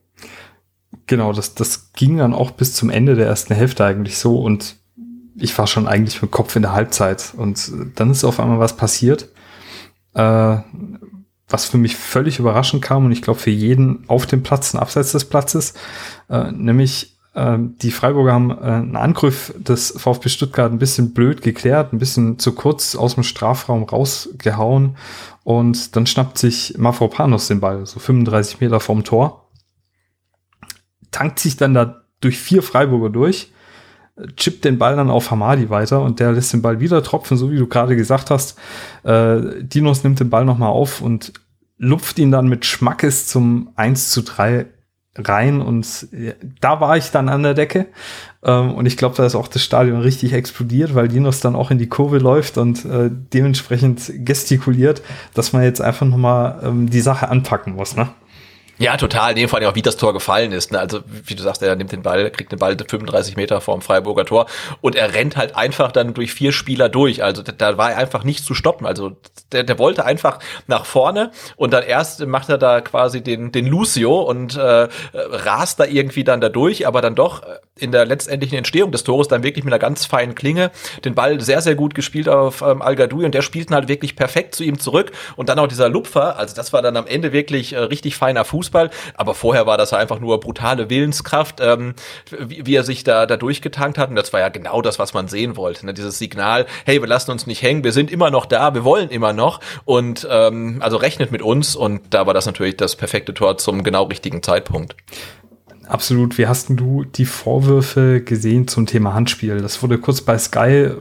[1.07, 4.80] Genau, das, das ging dann auch bis zum Ende der ersten Hälfte eigentlich so und
[5.35, 8.75] ich war schon eigentlich mit Kopf in der Halbzeit und dann ist auf einmal was
[8.75, 9.29] passiert,
[10.13, 10.57] äh,
[11.47, 14.79] was für mich völlig überraschend kam und ich glaube für jeden auf dem Platz und
[14.79, 15.73] abseits des Platzes,
[16.29, 21.41] äh, nämlich äh, die Freiburger haben äh, einen Angriff des VfB Stuttgart ein bisschen blöd
[21.41, 24.97] geklärt, ein bisschen zu kurz aus dem Strafraum rausgehauen
[25.43, 29.49] und dann schnappt sich Mafropanos den Ball, so 35 Meter vom Tor,
[31.11, 33.51] tankt sich dann da durch vier Freiburger durch
[34.35, 37.51] chippt den Ball dann auf Hamadi weiter und der lässt den Ball wieder tropfen, so
[37.51, 38.57] wie du gerade gesagt hast.
[39.03, 41.33] Äh, Dinos nimmt den Ball nochmal auf und
[41.77, 44.67] lupft ihn dann mit Schmackes zum 1 zu 3
[45.17, 47.87] rein und äh, da war ich dann an der Decke
[48.43, 51.69] ähm, und ich glaube, da ist auch das Stadion richtig explodiert, weil Dinos dann auch
[51.71, 55.01] in die Kurve läuft und äh, dementsprechend gestikuliert,
[55.33, 58.09] dass man jetzt einfach nochmal ähm, die Sache anpacken muss, ne?
[58.81, 59.29] Ja, total.
[59.29, 60.71] In dem Fall auch, wie das Tor gefallen ist.
[60.71, 60.79] Ne?
[60.79, 64.25] Also, wie du sagst, er nimmt den Ball, kriegt den Ball 35 Meter vorm Freiburger
[64.25, 64.47] Tor
[64.81, 67.23] und er rennt halt einfach dann durch vier Spieler durch.
[67.23, 68.87] Also, da war er einfach nicht zu stoppen.
[68.87, 69.11] Also,
[69.51, 73.67] der, der wollte einfach nach vorne und dann erst macht er da quasi den, den
[73.67, 77.43] Lucio und äh, rast da irgendwie dann da durch, aber dann doch
[77.77, 80.71] in der letztendlichen Entstehung des Tores dann wirklich mit einer ganz feinen Klinge
[81.05, 84.55] den Ball sehr, sehr gut gespielt auf ähm, Al und der spielt halt wirklich perfekt
[84.55, 86.37] zu ihm zurück und dann auch dieser Lupfer.
[86.37, 88.70] Also, das war dann am Ende wirklich äh, richtig feiner Fußball.
[88.71, 91.93] Fußball, aber vorher war das einfach nur brutale Willenskraft, ähm,
[92.29, 94.09] wie, wie, er sich da, da durchgetankt hat.
[94.09, 95.85] Und das war ja genau das, was man sehen wollte.
[95.85, 95.93] Ne?
[95.93, 99.09] Dieses Signal, hey, wir lassen uns nicht hängen, wir sind immer noch da, wir wollen
[99.09, 99.59] immer noch.
[99.85, 101.75] Und ähm, also rechnet mit uns.
[101.75, 104.95] Und da war das natürlich das perfekte Tor zum genau richtigen Zeitpunkt.
[105.87, 106.37] Absolut.
[106.37, 109.61] Wie hast du die Vorwürfe gesehen zum Thema Handspiel?
[109.61, 110.91] Das wurde kurz bei Sky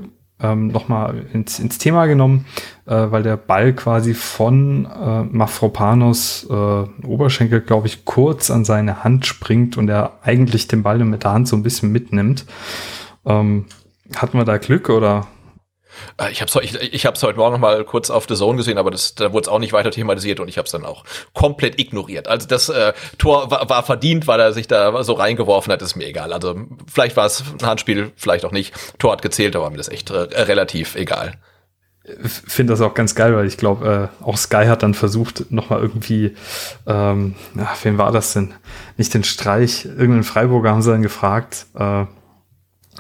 [0.43, 2.47] ähm, nochmal ins, ins Thema genommen,
[2.87, 9.05] äh, weil der Ball quasi von äh, Mafropanos äh, Oberschenkel, glaube ich, kurz an seine
[9.05, 12.47] Hand springt und er eigentlich den Ball mit der Hand so ein bisschen mitnimmt.
[13.25, 13.67] Ähm,
[14.17, 15.27] hatten wir da Glück oder
[16.31, 18.91] ich habe es ich, ich heute Morgen noch mal kurz auf The Zone gesehen, aber
[18.91, 21.79] das, da wurde es auch nicht weiter thematisiert und ich habe es dann auch komplett
[21.79, 22.29] ignoriert.
[22.29, 25.97] Also das äh, Tor war, war verdient, weil er sich da so reingeworfen hat, ist
[25.97, 26.33] mir egal.
[26.33, 26.57] Also
[26.91, 28.75] vielleicht war es ein Handspiel, vielleicht auch nicht.
[28.99, 31.39] Tor hat gezählt, aber mir das echt äh, relativ egal
[32.23, 35.81] finde das auch ganz geil, weil ich glaube, äh, auch Sky hat dann versucht, nochmal
[35.81, 36.35] irgendwie,
[36.87, 38.55] ähm, ach, wen war das denn?
[38.97, 42.07] Nicht den Streich, irgendeinen Freiburger haben sie dann gefragt, äh,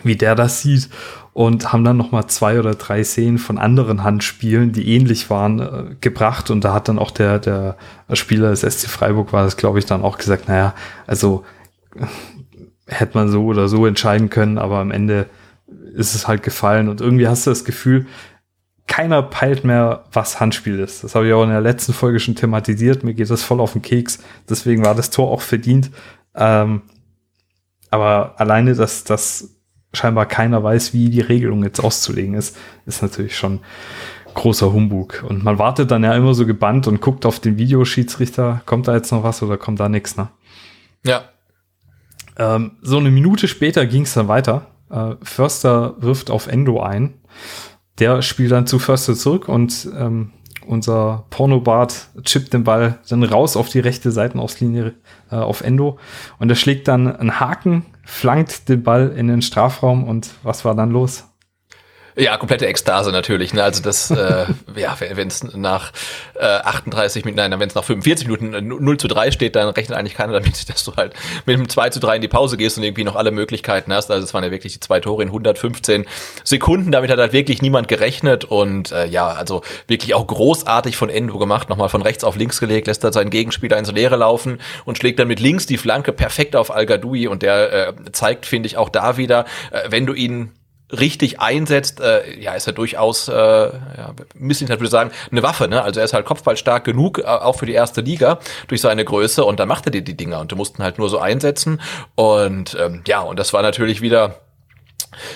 [0.02, 0.88] wie der das sieht
[1.32, 5.60] und haben dann noch mal zwei oder drei Szenen von anderen Handspielen, die ähnlich waren,
[5.60, 7.76] äh, gebracht und da hat dann auch der der
[8.12, 10.74] Spieler des SC Freiburg war das glaube ich dann auch gesagt, naja,
[11.06, 11.44] also
[11.96, 12.06] äh,
[12.86, 15.26] hätte man so oder so entscheiden können, aber am Ende
[15.94, 18.06] ist es halt gefallen und irgendwie hast du das Gefühl,
[18.90, 21.04] keiner peilt mehr, was Handspiel ist.
[21.04, 23.04] Das habe ich auch in der letzten Folge schon thematisiert.
[23.04, 24.18] Mir geht das voll auf den Keks.
[24.48, 25.92] Deswegen war das Tor auch verdient.
[26.34, 26.82] Ähm,
[27.88, 29.59] aber alleine, dass das
[29.92, 33.60] scheinbar keiner weiß, wie die Regelung jetzt auszulegen ist, ist natürlich schon
[34.34, 35.24] großer Humbug.
[35.26, 38.94] Und man wartet dann ja immer so gebannt und guckt auf den Videoschiedsrichter, kommt da
[38.94, 40.28] jetzt noch was oder kommt da nichts, ne?
[41.04, 41.24] Ja.
[42.38, 44.66] Ähm, so eine Minute später ging es dann weiter.
[44.90, 47.14] Äh, Förster wirft auf Endo ein.
[47.98, 50.32] Der spielt dann zu Förster zurück und ähm,
[50.66, 54.94] unser Pornobart chippt den Ball dann raus auf die rechte Seitenauslinie
[55.30, 55.98] äh, auf Endo.
[56.38, 60.74] Und er schlägt dann einen Haken, flankt den Ball in den Strafraum und was war
[60.74, 61.29] dann los?
[62.16, 63.54] Ja, komplette Ekstase natürlich.
[63.54, 63.62] Ne?
[63.62, 64.46] Also das, äh,
[64.76, 65.92] ja, wenn es nach
[66.34, 69.96] äh, 38 Minuten, nein, wenn es nach 45 Minuten 0 zu 3 steht, dann rechnet
[69.96, 71.14] eigentlich keiner damit, dass du halt
[71.46, 74.10] mit einem 2 zu 3 in die Pause gehst und irgendwie noch alle Möglichkeiten hast.
[74.10, 76.06] Also es waren ja wirklich die zwei Tore in 115
[76.44, 76.92] Sekunden.
[76.92, 81.38] Damit hat halt wirklich niemand gerechnet und äh, ja, also wirklich auch großartig von Endo
[81.38, 81.68] gemacht.
[81.68, 85.18] Nochmal von rechts auf links gelegt, lässt er seinen Gegenspieler ins Leere laufen und schlägt
[85.18, 88.76] dann mit links die Flanke perfekt auf Al Gadoui und der äh, zeigt, finde ich,
[88.76, 90.52] auch da wieder, äh, wenn du ihn
[90.92, 95.68] richtig einsetzt, äh, ja, ist er durchaus, äh, ja, müssen ich natürlich sagen, eine Waffe,
[95.68, 95.82] ne?
[95.82, 98.38] Also er ist halt kopfballstark genug, äh, auch für die erste Liga,
[98.68, 101.08] durch seine Größe und dann macht er dir die Dinger und du mussten halt nur
[101.08, 101.80] so einsetzen
[102.14, 104.40] und ähm, ja, und das war natürlich wieder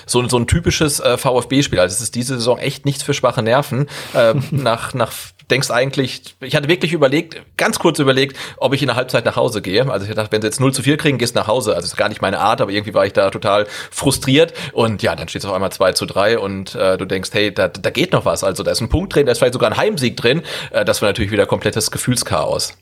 [0.06, 1.78] so, so ein typisches äh, VfB-Spiel.
[1.78, 3.86] Also es ist diese Saison echt nichts für schwache Nerven.
[4.14, 5.12] Ähm, nach, nach
[5.50, 9.36] denkst eigentlich, ich hatte wirklich überlegt, ganz kurz überlegt, ob ich in der Halbzeit nach
[9.36, 9.90] Hause gehe.
[9.90, 11.74] Also ich dachte, wenn sie jetzt 0 zu 4 kriegen, gehst nach Hause.
[11.74, 14.54] Also ist gar nicht meine Art, aber irgendwie war ich da total frustriert.
[14.72, 17.52] Und ja, dann steht es auf einmal 2 zu 3 und äh, du denkst, hey,
[17.52, 18.44] da, da geht noch was.
[18.44, 20.42] Also da ist ein Punkt drin, da ist vielleicht sogar ein Heimsieg drin.
[20.70, 22.76] Äh, das war natürlich wieder komplettes Gefühlschaos.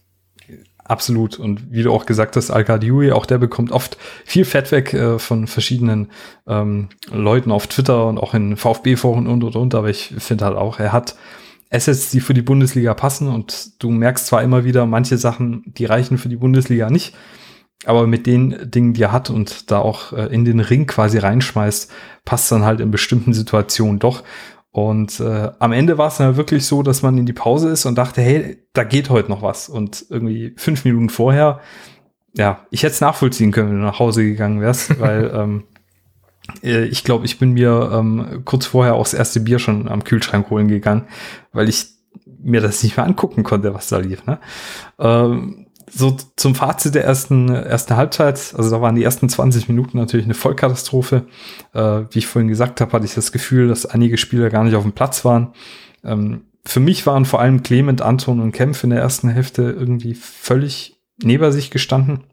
[0.92, 1.38] Absolut.
[1.38, 2.66] Und wie du auch gesagt hast, al
[3.12, 6.10] auch der bekommt oft viel Fett weg äh, von verschiedenen
[6.46, 9.74] ähm, Leuten auf Twitter und auch in VfB-Foren und und und.
[9.74, 11.16] Aber ich finde halt auch, er hat
[11.70, 13.28] Assets, die für die Bundesliga passen.
[13.28, 17.14] Und du merkst zwar immer wieder, manche Sachen, die reichen für die Bundesliga nicht.
[17.86, 21.16] Aber mit den Dingen, die er hat und da auch äh, in den Ring quasi
[21.16, 21.90] reinschmeißt,
[22.26, 24.24] passt dann halt in bestimmten Situationen doch.
[24.72, 27.84] Und äh, am Ende war es dann wirklich so, dass man in die Pause ist
[27.84, 29.68] und dachte, hey, da geht heute noch was.
[29.68, 31.60] Und irgendwie fünf Minuten vorher,
[32.34, 35.64] ja, ich hätte es nachvollziehen können, wenn du nach Hause gegangen wärst, weil ähm,
[36.62, 40.04] äh, ich glaube, ich bin mir ähm, kurz vorher auch das erste Bier schon am
[40.04, 41.04] Kühlschrank holen gegangen,
[41.52, 41.88] weil ich
[42.42, 44.24] mir das nicht mehr angucken konnte, was da lief.
[44.26, 44.38] Ne?
[44.98, 49.98] Ähm, so zum Fazit der ersten, ersten Halbzeit, also da waren die ersten 20 Minuten
[49.98, 51.26] natürlich eine Vollkatastrophe.
[51.74, 54.74] Äh, wie ich vorhin gesagt habe, hatte ich das Gefühl, dass einige Spieler gar nicht
[54.74, 55.52] auf dem Platz waren.
[56.04, 60.14] Ähm, für mich waren vor allem Clement, Anton und Kempf in der ersten Hälfte irgendwie
[60.14, 62.24] völlig neben sich gestanden.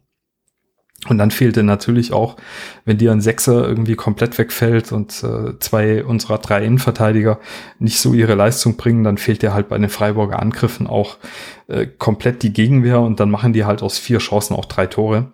[1.08, 2.36] Und dann fehlte natürlich auch,
[2.84, 7.40] wenn dir ein Sechser irgendwie komplett wegfällt und äh, zwei unserer drei Innenverteidiger
[7.80, 11.18] nicht so ihre Leistung bringen, dann fehlt dir halt bei den Freiburger Angriffen auch
[11.70, 15.28] äh, komplett die Gegenwehr und dann machen die halt aus vier Chancen auch drei Tore.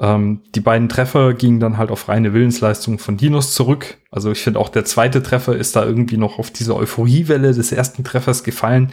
[0.00, 3.96] Ähm, die beiden Treffer gingen dann halt auf reine Willensleistung von Dinos zurück.
[4.12, 7.72] Also ich finde auch der zweite Treffer ist da irgendwie noch auf diese Euphoriewelle des
[7.72, 8.92] ersten Treffers gefallen.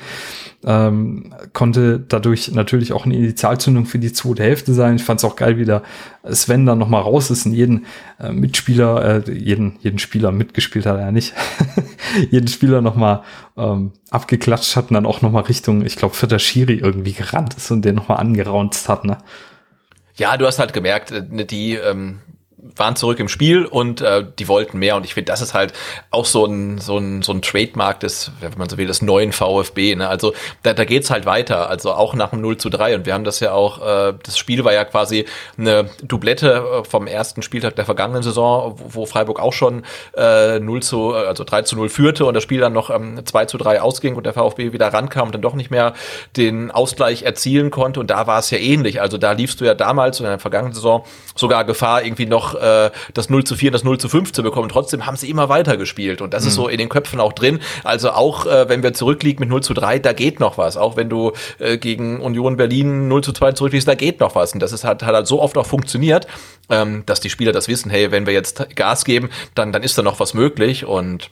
[0.66, 4.96] Ähm, konnte dadurch natürlich auch eine Initialzündung für die zweite Hälfte sein.
[4.96, 5.84] Ich fand es auch geil, wie der
[6.28, 7.86] Sven dann nochmal raus ist und jeden
[8.20, 11.34] äh, Mitspieler, äh, jeden, jeden Spieler mitgespielt hat er ja nicht,
[12.32, 13.22] jeden Spieler nochmal
[13.58, 17.84] ähm, abgeklatscht hat und dann auch nochmal Richtung, ich glaube, Schiri irgendwie gerannt ist und
[17.84, 19.18] den nochmal angeraunzt hat, ne?
[20.18, 22.22] Ja, du hast halt gemerkt, äh, die ähm,
[22.76, 24.96] waren zurück im Spiel und äh, die wollten mehr.
[24.96, 25.74] Und ich finde, das ist halt
[26.12, 29.32] auch so ein, so ein, so ein Trademark des, wenn man so will, des neuen
[29.32, 29.96] VfB.
[29.96, 30.08] Ne?
[30.08, 31.70] Also da, da geht's halt weiter.
[31.70, 32.96] Also auch nach dem 0 zu 3.
[32.96, 35.26] Und wir haben das ja auch, äh, das Spiel war ja quasi
[35.58, 39.84] eine Doublette äh, vom ersten Spieltag der vergangenen Saison, wo, wo Freiburg auch schon
[40.16, 43.46] äh, 0 zu, also 3 zu 0 führte und das Spiel dann noch ähm, 2
[43.46, 45.94] zu 3 ausging und der VfB wieder rankam und dann doch nicht mehr
[46.36, 48.00] den Ausgleich erzielen konnte.
[48.00, 49.02] Und da war es ja ähnlich.
[49.02, 51.06] Also da liefst du ja damals in der vergangenen Saison
[51.36, 54.44] sogar Gefahr, irgendwie noch äh, das 0 zu 4 und das 0 zu 5 zu
[54.44, 54.70] bekommen.
[54.70, 56.48] Trotzdem haben sie immer weiter gespielt und das mhm.
[56.50, 57.60] ist so in den Köpfen auch drin.
[57.84, 60.78] Also auch äh, wenn wir zurückliegen mit 0 zu 3, da geht noch was.
[60.78, 64.54] Auch wenn du äh, gegen Union Berlin 0 zu 2 zurückliegst, da geht noch was.
[64.54, 66.28] Und das ist halt, hat halt so oft auch funktioniert,
[66.70, 69.98] ähm, dass die Spieler das wissen, hey, wenn wir jetzt Gas geben, dann, dann ist
[69.98, 71.30] da noch was möglich und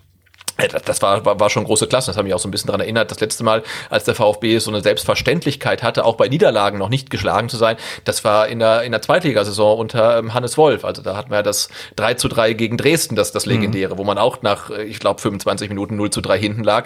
[0.86, 2.12] das war, war, war schon große Klasse.
[2.12, 4.60] Das hat mich auch so ein bisschen daran erinnert, das letzte Mal, als der VfB
[4.60, 8.60] so eine Selbstverständlichkeit hatte, auch bei Niederlagen noch nicht geschlagen zu sein, das war in
[8.60, 10.86] der, in der Zweitligasaison unter ähm, Hannes Wolf.
[10.86, 13.98] Also da hatten wir das 3 zu 3 gegen Dresden, das, das legendäre, mhm.
[13.98, 16.86] wo man auch nach, äh, ich glaube, 25 Minuten 0 zu 3 hinten lag.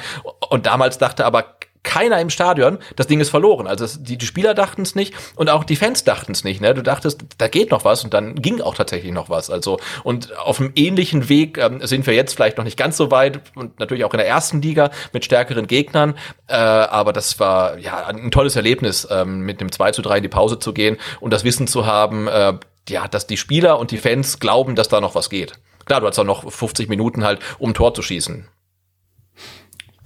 [0.50, 3.68] Und damals dachte aber keiner im Stadion, das Ding ist verloren.
[3.68, 6.62] Also die, die Spieler dachten es nicht und auch die Fans dachten es nicht.
[6.62, 6.74] Ne?
[6.74, 9.50] Du dachtest, da geht noch was und dann ging auch tatsächlich noch was.
[9.50, 13.12] Also und auf einem ähnlichen Weg ähm, sind wir jetzt vielleicht noch nicht ganz so
[13.12, 16.16] weit und natürlich auch in der ersten Liga mit stärkeren Gegnern.
[16.48, 20.24] Äh, aber das war ja ein tolles Erlebnis, ähm, mit dem 2 zu 3 in
[20.24, 22.54] die Pause zu gehen und das Wissen zu haben, äh,
[22.90, 25.54] ja, dass die Spieler und die Fans glauben, dass da noch was geht.
[25.86, 28.48] Klar, du hast auch noch 50 Minuten halt, um Tor zu schießen.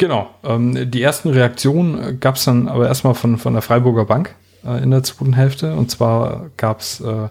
[0.02, 0.32] Genau.
[0.44, 4.34] Ähm, die ersten Reaktionen gab es dann aber erstmal von, von der Freiburger Bank
[4.66, 5.76] äh, in der zweiten Hälfte.
[5.76, 7.30] Und zwar gab es äh,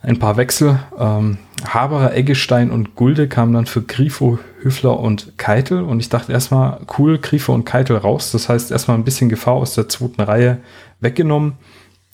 [0.00, 0.78] ein paar Wechsel.
[0.96, 5.82] Ähm, Haberer, Eggestein und Gulde kamen dann für Grifo, Hüffler und Keitel.
[5.82, 8.30] Und ich dachte erstmal, cool, Grifo und Keitel raus.
[8.30, 10.58] Das heißt, erstmal ein bisschen Gefahr aus der zweiten Reihe
[11.00, 11.54] weggenommen.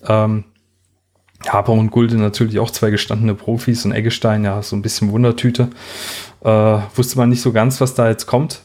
[0.06, 0.44] Ähm,
[1.46, 5.68] Haber und Gulde natürlich auch zwei gestandene Profis und Eggestein, ja, so ein bisschen Wundertüte.
[6.42, 8.62] Äh, wusste man nicht so ganz, was da jetzt kommt.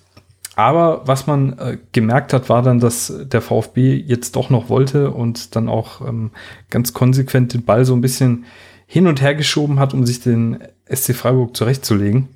[0.55, 5.11] Aber was man äh, gemerkt hat, war dann, dass der VfB jetzt doch noch wollte
[5.11, 6.31] und dann auch ähm,
[6.69, 8.45] ganz konsequent den Ball so ein bisschen
[8.85, 10.59] hin und her geschoben hat, um sich den
[10.93, 12.29] SC Freiburg zurechtzulegen.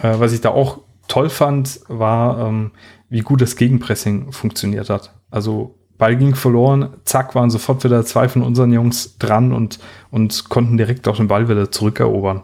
[0.00, 2.72] Äh, was ich da auch toll fand, war, ähm,
[3.08, 5.14] wie gut das Gegenpressing funktioniert hat.
[5.30, 9.78] Also Ball ging verloren, zack, waren sofort wieder zwei von unseren Jungs dran und,
[10.10, 12.42] und konnten direkt auch den Ball wieder zurückerobern.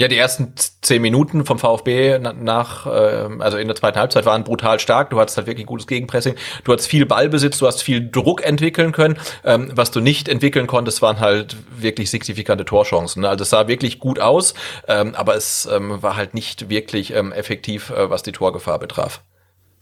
[0.00, 4.44] Ja, die ersten zehn Minuten vom VfB nach, äh, also in der zweiten Halbzeit waren
[4.44, 5.10] brutal stark.
[5.10, 6.36] Du hattest halt wirklich gutes Gegenpressing.
[6.64, 9.18] Du hattest viel Ballbesitz, du hast viel Druck entwickeln können.
[9.44, 13.26] Ähm, was du nicht entwickeln konntest, waren halt wirklich signifikante Torchancen.
[13.26, 14.54] Also es sah wirklich gut aus,
[14.88, 19.20] ähm, aber es ähm, war halt nicht wirklich ähm, effektiv, äh, was die Torgefahr betraf.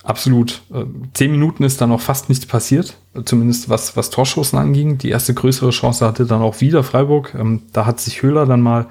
[0.05, 0.63] Absolut.
[0.73, 4.99] Äh, zehn Minuten ist dann auch fast nichts passiert, zumindest was, was Torschossen anging.
[4.99, 7.35] Die erste größere Chance hatte dann auch wieder Freiburg.
[7.39, 8.87] Ähm, da hat sich Höhler dann mal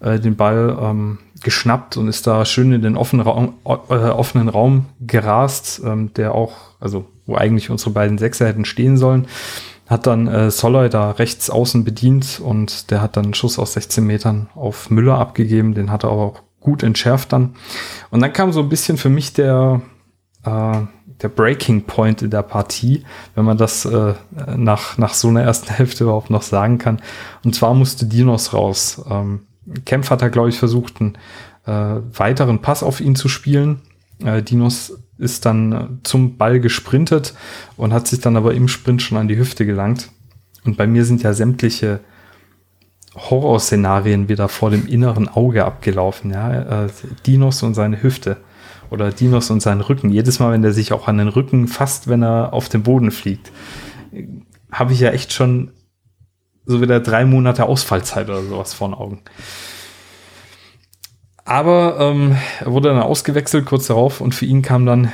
[0.00, 4.50] äh, den Ball ähm, geschnappt und ist da schön in den offenen Raum, äh, offenen
[4.50, 9.26] Raum gerast, ähm, der auch, also wo eigentlich unsere beiden Sechser hätten stehen sollen.
[9.86, 14.06] Hat dann Soloy da rechts außen bedient und der hat dann einen Schuss aus 16
[14.06, 15.74] Metern auf Müller abgegeben.
[15.74, 17.54] Den hat er aber auch gut entschärft dann.
[18.10, 19.80] Und dann kam so ein bisschen für mich der,
[20.44, 20.80] äh,
[21.22, 24.14] der Breaking Point in der Partie, wenn man das äh,
[24.56, 27.00] nach, nach so einer ersten Hälfte überhaupt noch sagen kann.
[27.44, 29.02] Und zwar musste Dinos raus.
[29.08, 29.40] Ähm,
[29.84, 31.18] Kempf hat da, glaube ich, versucht, einen
[31.66, 33.82] äh, weiteren Pass auf ihn zu spielen.
[34.24, 37.34] Äh, Dinos ist dann zum Ball gesprintet
[37.76, 40.10] und hat sich dann aber im Sprint schon an die Hüfte gelangt.
[40.64, 42.00] Und bei mir sind ja sämtliche
[43.14, 46.30] Horrorszenarien wieder vor dem inneren Auge abgelaufen.
[46.30, 46.84] Ja?
[46.84, 46.88] Äh,
[47.26, 48.38] Dinos und seine Hüfte
[48.90, 50.10] oder Dinos und seinen Rücken.
[50.10, 53.10] Jedes Mal, wenn der sich auch an den Rücken fasst, wenn er auf den Boden
[53.10, 53.52] fliegt,
[54.70, 55.72] habe ich ja echt schon
[56.66, 59.22] so wieder drei Monate Ausfallzeit oder sowas vor den Augen.
[61.44, 65.10] Aber ähm, er wurde dann ausgewechselt kurz darauf und für ihn kam dann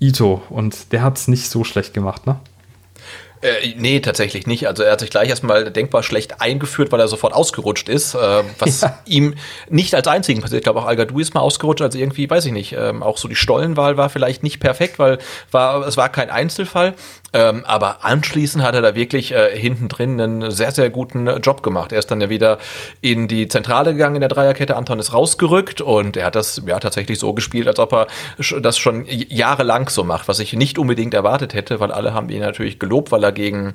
[0.00, 2.40] Ito und der hat es nicht so schlecht gemacht, ne?
[3.44, 4.66] Äh, nee, tatsächlich nicht.
[4.68, 8.42] Also er hat sich gleich erstmal denkbar schlecht eingeführt, weil er sofort ausgerutscht ist, äh,
[8.58, 8.98] was ja.
[9.04, 9.34] ihm
[9.68, 10.60] nicht als einzigen passiert.
[10.60, 13.28] Ich glaube auch Al ist mal ausgerutscht, also irgendwie, weiß ich nicht, ähm, auch so
[13.28, 15.18] die Stollenwahl war vielleicht nicht perfekt, weil
[15.50, 16.94] war, es war kein Einzelfall.
[17.34, 21.64] Ähm, aber anschließend hat er da wirklich äh, hinten drin einen sehr, sehr guten Job
[21.64, 21.90] gemacht.
[21.90, 22.58] Er ist dann ja wieder
[23.00, 24.76] in die Zentrale gegangen in der Dreierkette.
[24.76, 28.06] Anton ist rausgerückt und er hat das ja tatsächlich so gespielt, als ob er
[28.62, 32.40] das schon jahrelang so macht, was ich nicht unbedingt erwartet hätte, weil alle haben ihn
[32.40, 33.74] natürlich gelobt, weil er gegen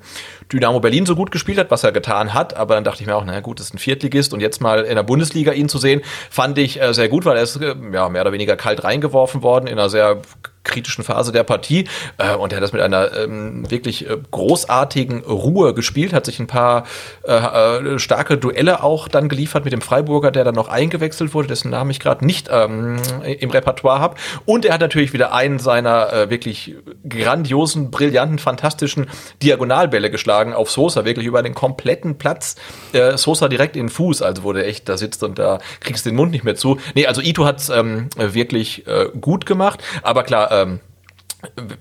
[0.53, 2.55] Dynamo Berlin so gut gespielt hat, was er getan hat.
[2.55, 4.83] Aber dann dachte ich mir auch, naja gut, das ist ein Viertligist und jetzt mal
[4.83, 7.75] in der Bundesliga ihn zu sehen, fand ich äh, sehr gut, weil er ist äh,
[7.91, 10.21] ja mehr oder weniger kalt reingeworfen worden in einer sehr
[10.63, 11.87] kritischen Phase der Partie
[12.17, 16.39] äh, und er hat das mit einer ähm, wirklich äh, großartigen Ruhe gespielt, hat sich
[16.39, 16.85] ein paar
[17.23, 21.47] äh, äh, starke Duelle auch dann geliefert mit dem Freiburger, der dann noch eingewechselt wurde,
[21.47, 25.59] dessen Namen ich gerade nicht ähm, im Repertoire habe und er hat natürlich wieder einen
[25.59, 26.75] seiner äh, wirklich
[27.07, 29.07] grandiosen, brillanten, fantastischen
[29.41, 32.55] Diagonalbälle geschlagen auf Sosa, wirklich über den kompletten Platz,
[32.93, 36.15] äh, Sosa direkt in den Fuß, also der echt da sitzt und da kriegst den
[36.15, 36.79] Mund nicht mehr zu.
[36.95, 38.83] Nee, also Ito hat's ähm, wirklich
[39.19, 40.79] gut gemacht, aber klar, ähm,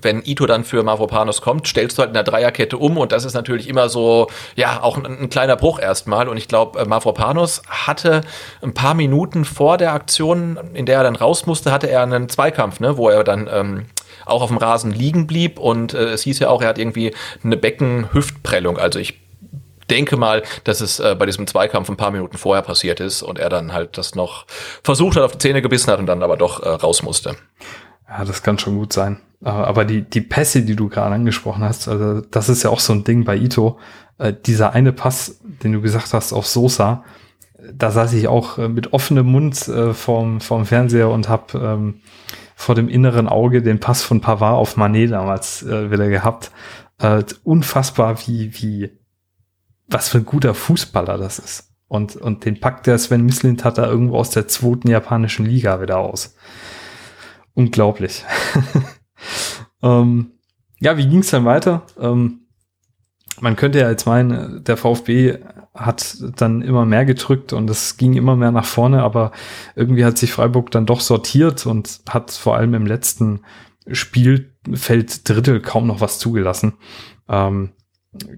[0.01, 3.25] wenn Ito dann für Mavropanos kommt, stellst du halt in der Dreierkette um und das
[3.25, 6.29] ist natürlich immer so, ja, auch ein, ein kleiner Bruch erstmal.
[6.29, 8.21] Und ich glaube, äh, Mavropanos hatte
[8.61, 12.29] ein paar Minuten vor der Aktion, in der er dann raus musste, hatte er einen
[12.29, 13.85] Zweikampf, ne, wo er dann ähm,
[14.25, 17.13] auch auf dem Rasen liegen blieb und äh, es hieß ja auch, er hat irgendwie
[17.43, 18.77] eine Beckenhüftprellung.
[18.77, 19.19] Also ich
[19.89, 23.39] denke mal, dass es äh, bei diesem Zweikampf ein paar Minuten vorher passiert ist und
[23.39, 24.45] er dann halt das noch
[24.83, 27.35] versucht hat, auf die Zähne gebissen hat und dann aber doch äh, raus musste.
[28.09, 29.19] Ja, das kann schon gut sein.
[29.41, 32.91] Aber die, die Pässe, die du gerade angesprochen hast, also das ist ja auch so
[32.91, 33.79] ein Ding bei Ito.
[34.17, 37.03] Äh, dieser eine Pass, den du gesagt hast auf Sosa,
[37.73, 42.01] da saß ich auch äh, mit offenem Mund äh, vorm, vorm Fernseher und habe ähm,
[42.55, 46.51] vor dem inneren Auge den Pass von Pavard auf Manet damals äh, wieder gehabt.
[46.97, 48.91] Äh, unfassbar, wie, wie,
[49.87, 51.71] was für ein guter Fußballer das ist.
[51.87, 55.81] Und, und den packt der Sven Mislint hat da irgendwo aus der zweiten japanischen Liga
[55.81, 56.35] wieder aus
[57.59, 58.23] unglaublich.
[59.83, 60.31] ähm,
[60.79, 61.83] ja, wie ging es dann weiter?
[61.99, 62.47] Ähm,
[63.41, 65.39] man könnte ja jetzt meinen, der VfB
[65.75, 69.33] hat dann immer mehr gedrückt und es ging immer mehr nach vorne, aber
[69.75, 73.41] irgendwie hat sich Freiburg dann doch sortiert und hat vor allem im letzten
[73.91, 76.75] Spielfeld Drittel kaum noch was zugelassen.
[77.27, 77.71] Ähm,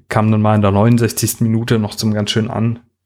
[0.10, 1.42] kam dann mal in der 69.
[1.42, 2.50] Minute noch zum ganz schönen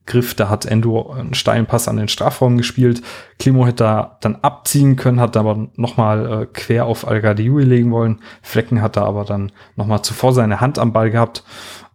[0.06, 0.36] Angriff.
[0.36, 3.02] Da hat Endo einen steilen Pass an den Strafraum gespielt.
[3.40, 8.22] Klimo hätte da dann abziehen können, hat aber nochmal äh, quer auf al legen wollen.
[8.42, 11.44] Flecken hat da aber dann nochmal zuvor seine Hand am Ball gehabt.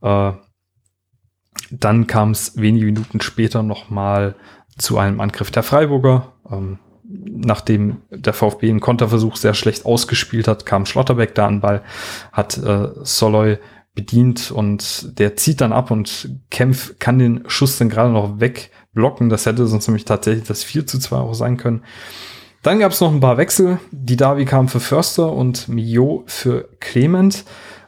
[0.03, 0.33] Äh,
[1.71, 4.35] dann kam es wenige Minuten später nochmal
[4.79, 6.33] zu einem Angriff der Freiburger.
[6.51, 11.83] Ähm, nachdem der VfB einen Konterversuch sehr schlecht ausgespielt hat, kam Schlotterbeck da an Ball,
[12.33, 13.59] hat äh, Soloy
[13.95, 19.29] bedient und der zieht dann ab und Kempf kann den Schuss dann gerade noch wegblocken.
[19.29, 21.83] Das hätte sonst nämlich tatsächlich das 4 zu 2 auch sein können.
[22.63, 23.81] Dann gab es noch ein paar Wechsel.
[23.91, 27.45] Die Davi kam für Förster und Mio für Clement.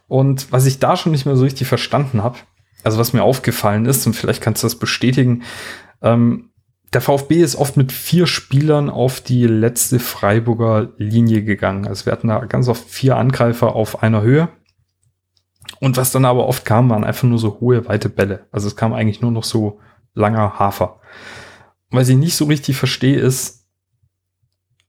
[0.08, 2.38] Und was ich da schon nicht mehr so richtig verstanden habe,
[2.82, 5.42] also was mir aufgefallen ist, und vielleicht kannst du das bestätigen,
[6.02, 6.50] ähm,
[6.92, 11.86] der VfB ist oft mit vier Spielern auf die letzte Freiburger Linie gegangen.
[11.86, 14.48] Also wir hatten da ganz oft vier Angreifer auf einer Höhe.
[15.82, 18.46] Und was dann aber oft kam, waren einfach nur so hohe, weite Bälle.
[18.52, 19.80] Also es kam eigentlich nur noch so
[20.14, 21.00] langer Hafer.
[21.90, 23.66] Was ich nicht so richtig verstehe, ist,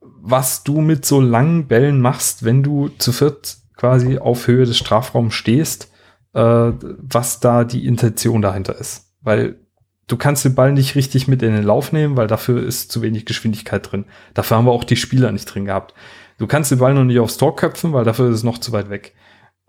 [0.01, 4.77] was du mit so langen Bällen machst, wenn du zu viert quasi auf Höhe des
[4.77, 5.89] Strafraums stehst
[6.33, 9.13] äh, was da die Intention dahinter ist.
[9.21, 9.59] Weil
[10.07, 13.01] du kannst den Ball nicht richtig mit in den Lauf nehmen, weil dafür ist zu
[13.01, 14.05] wenig Geschwindigkeit drin.
[14.33, 15.93] Dafür haben wir auch die Spieler nicht drin gehabt.
[16.39, 18.71] Du kannst den Ball noch nicht aufs Tor köpfen, weil dafür ist es noch zu
[18.71, 19.13] weit weg.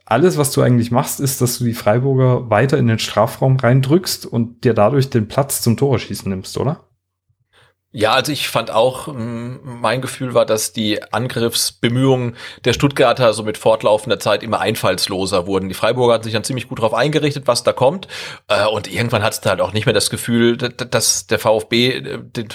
[0.07, 4.27] Alles, was du eigentlich machst, ist, dass du die Freiburger weiter in den Strafraum reindrückst
[4.27, 6.85] und dir dadurch den Platz zum Torschießen nimmst, oder?
[7.97, 12.35] Ja, also ich fand auch, mein Gefühl war, dass die Angriffsbemühungen
[12.65, 15.69] der Stuttgarter so mit fortlaufender Zeit immer einfallsloser wurden.
[15.69, 18.09] Die Freiburger hatten sich dann ziemlich gut darauf eingerichtet, was da kommt.
[18.49, 22.19] Äh, und irgendwann hattest du halt auch nicht mehr das Gefühl, dass der VfB äh,
[22.21, 22.49] den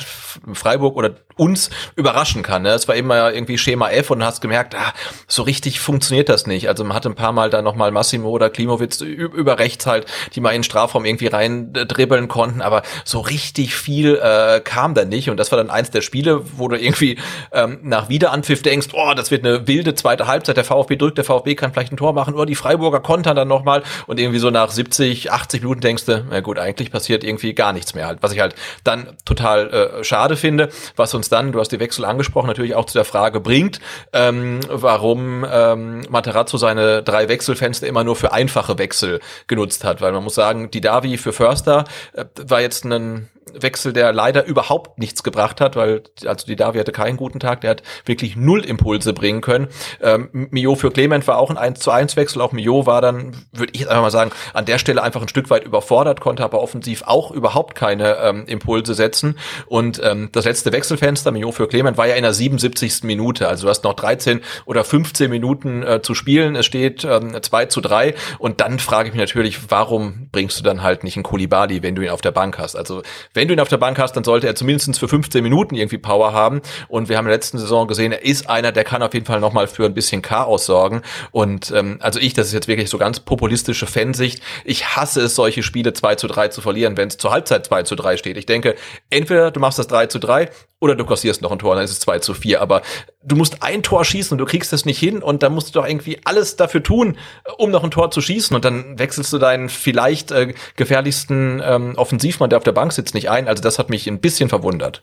[0.54, 2.64] Freiburg oder uns überraschen kann.
[2.64, 2.72] Ne?
[2.72, 4.94] Es war immer irgendwie Schema F und hast gemerkt, ah,
[5.28, 6.68] so richtig funktioniert das nicht.
[6.68, 10.42] Also man hatte ein paar Mal da nochmal Massimo oder Klimowitz über rechts halt, die
[10.42, 15.06] mal in den Strafraum irgendwie rein dribbeln konnten, aber so richtig viel äh, kam da
[15.06, 15.29] nicht.
[15.30, 17.18] Und das war dann eins der Spiele, wo du irgendwie
[17.52, 21.26] ähm, nach Wiederanpfiff denkst, oh, das wird eine wilde zweite Halbzeit, der VfB drückt, der
[21.26, 23.84] VfB kann vielleicht ein Tor machen, oder die Freiburger kontern dann nochmal.
[24.08, 27.74] Und irgendwie so nach 70, 80 Minuten denkst du, na gut, eigentlich passiert irgendwie gar
[27.74, 28.20] nichts mehr halt.
[28.22, 32.06] Was ich halt dann total äh, schade finde, was uns dann, du hast die Wechsel
[32.06, 33.80] angesprochen, natürlich auch zu der Frage bringt,
[34.14, 40.12] ähm, warum ähm, Materazzo seine drei Wechselfenster immer nur für einfache Wechsel genutzt hat, weil
[40.12, 45.00] man muss sagen, die Davi für Förster äh, war jetzt ein Wechsel, der leider überhaupt
[45.00, 48.64] nichts gebracht hat, weil also die Davi hatte keinen guten Tag, der hat wirklich null
[48.64, 49.68] Impulse bringen können.
[50.02, 53.36] Ähm, Mio für Clement war auch ein 1 zu 1 Wechsel, auch Mio war dann,
[53.52, 56.62] würde ich einfach mal sagen, an der Stelle einfach ein Stück weit überfordert, konnte aber
[56.62, 59.38] offensiv auch überhaupt keine ähm, Impulse setzen.
[59.68, 63.04] Und ähm, das letzte Wechselfenster, Mio für Clement, war ja in der 77.
[63.04, 67.38] Minute, also du hast noch 13 oder 15 Minuten äh, zu spielen, es steht ähm,
[67.42, 71.16] 2 zu 3 und dann frage ich mich natürlich, warum bringst du dann halt nicht
[71.18, 73.02] einen Kulibali, wenn du ihn auf der Bank hast, also
[73.40, 75.98] wenn du ihn auf der Bank hast, dann sollte er zumindest für 15 Minuten irgendwie
[75.98, 76.62] Power haben.
[76.90, 79.26] Und wir haben in der letzten Saison gesehen, er ist einer, der kann auf jeden
[79.26, 81.04] Fall nochmal für ein bisschen Chaos sorgen.
[81.32, 84.44] Und ähm, also ich, das ist jetzt wirklich so ganz populistische Fansicht.
[84.66, 87.84] Ich hasse es, solche Spiele 2 zu 3 zu verlieren, wenn es zur Halbzeit 2
[87.84, 88.36] zu 3 steht.
[88.36, 88.76] Ich denke,
[89.10, 90.50] entweder du machst das 3 zu 3
[90.82, 92.62] oder du kassierst noch ein Tor, dann ist es 2 zu 4.
[92.62, 92.82] Aber
[93.24, 95.80] du musst ein Tor schießen und du kriegst das nicht hin und dann musst du
[95.80, 97.18] doch irgendwie alles dafür tun,
[97.58, 98.56] um noch ein Tor zu schießen.
[98.56, 103.14] Und dann wechselst du deinen vielleicht äh, gefährlichsten ähm, Offensivmann, der auf der Bank sitzt,
[103.14, 103.48] nicht ein.
[103.48, 105.02] Also das hat mich ein bisschen verwundert.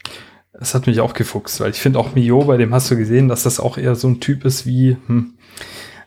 [0.52, 3.28] Das hat mich auch gefuchst, weil ich finde auch Mio, bei dem hast du gesehen,
[3.28, 5.34] dass das auch eher so ein Typ ist wie, hm,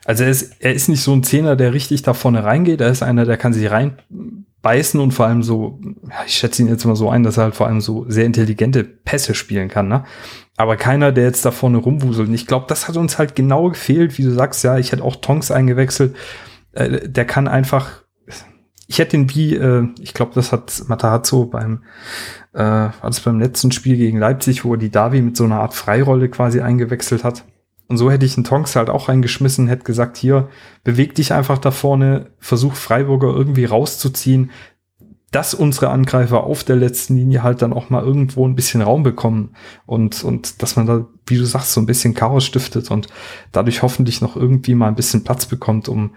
[0.04, 2.80] also er ist, er ist nicht so ein Zehner, der richtig da vorne reingeht.
[2.80, 6.68] Er ist einer, der kann sich reinbeißen und vor allem so, ja, ich schätze ihn
[6.68, 9.88] jetzt mal so ein, dass er halt vor allem so sehr intelligente Pässe spielen kann,
[9.88, 10.04] ne?
[10.56, 12.28] Aber keiner, der jetzt da vorne rumwuselt.
[12.28, 15.04] Und ich glaube, das hat uns halt genau gefehlt, wie du sagst, ja, ich hätte
[15.04, 16.16] auch Tonks eingewechselt.
[16.72, 18.02] Äh, der kann einfach,
[18.90, 21.84] ich hätte ihn wie, äh, ich glaube, das hat Matarazzo beim,
[22.52, 25.60] äh, war das beim letzten Spiel gegen Leipzig, wo er die Davi mit so einer
[25.60, 27.44] Art Freirolle quasi eingewechselt hat.
[27.86, 30.48] Und so hätte ich einen Tonks halt auch reingeschmissen, hätte gesagt, hier,
[30.82, 34.50] beweg dich einfach da vorne, versuch Freiburger irgendwie rauszuziehen,
[35.30, 39.04] dass unsere Angreifer auf der letzten Linie halt dann auch mal irgendwo ein bisschen Raum
[39.04, 39.54] bekommen
[39.86, 43.06] und, und dass man da, wie du sagst, so ein bisschen Chaos stiftet und
[43.52, 46.10] dadurch hoffentlich noch irgendwie mal ein bisschen Platz bekommt, um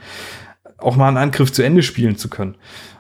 [0.84, 2.56] auch mal einen Angriff zu Ende spielen zu können.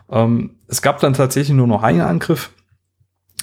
[0.09, 2.51] Ähm, es gab dann tatsächlich nur noch einen Angriff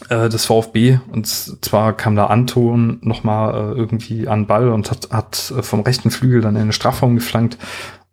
[0.08, 4.90] äh, des VfB und zwar kam da Anton noch mal äh, irgendwie an Ball und
[4.90, 7.58] hat, hat äh, vom rechten Flügel dann in den Strafraum geflankt.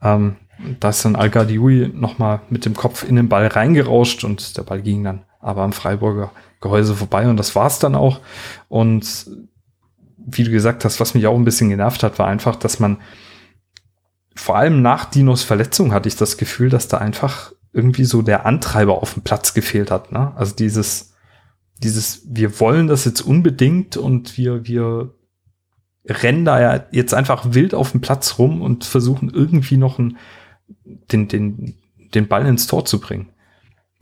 [0.01, 0.35] Ähm,
[0.79, 4.81] da ist dann Al-Gadiui nochmal mit dem Kopf in den Ball reingerauscht und der Ball
[4.81, 8.19] ging dann aber am Freiburger Gehäuse vorbei und das war's dann auch.
[8.67, 9.29] Und
[10.17, 12.97] wie du gesagt hast, was mich auch ein bisschen genervt hat, war einfach, dass man
[14.47, 18.45] vor allem nach Dinos Verletzung hatte ich das Gefühl, dass da einfach irgendwie so der
[18.45, 20.13] Antreiber auf dem Platz gefehlt hat.
[20.13, 20.31] Ne?
[20.37, 21.11] Also dieses,
[21.79, 25.13] dieses, wir wollen das jetzt unbedingt und wir, wir
[26.05, 30.15] rennen da ja jetzt einfach wild auf dem Platz rum und versuchen irgendwie noch einen,
[30.85, 31.75] den, den,
[32.15, 33.27] den Ball ins Tor zu bringen.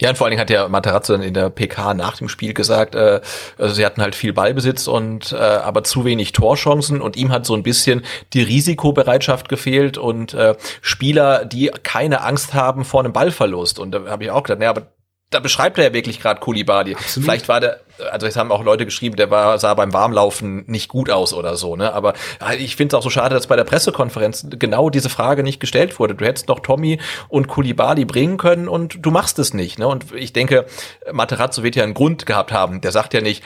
[0.01, 2.53] Ja, und vor allen Dingen hat ja Materazzo dann in der PK nach dem Spiel
[2.53, 3.21] gesagt, äh,
[3.57, 7.45] also sie hatten halt viel Ballbesitz und äh, aber zu wenig Torchancen und ihm hat
[7.45, 13.13] so ein bisschen die Risikobereitschaft gefehlt und äh, Spieler, die keine Angst haben vor einem
[13.13, 13.79] Ballverlust.
[13.79, 14.87] Und da habe ich auch gedacht, naja, aber
[15.31, 16.95] da beschreibt er ja wirklich gerade Kulibadi.
[16.95, 20.87] Vielleicht war der, also es haben auch Leute geschrieben, der war, sah beim Warmlaufen nicht
[20.87, 21.93] gut aus oder so, ne?
[21.93, 22.13] Aber
[22.57, 25.99] ich finde es auch so schade, dass bei der Pressekonferenz genau diese Frage nicht gestellt
[25.99, 26.15] wurde.
[26.15, 29.87] Du hättest noch Tommy und Kulibadi bringen können und du machst es nicht, ne?
[29.87, 30.65] Und ich denke,
[31.11, 32.81] Materazzo wird ja einen Grund gehabt haben.
[32.81, 33.43] Der sagt ja nicht,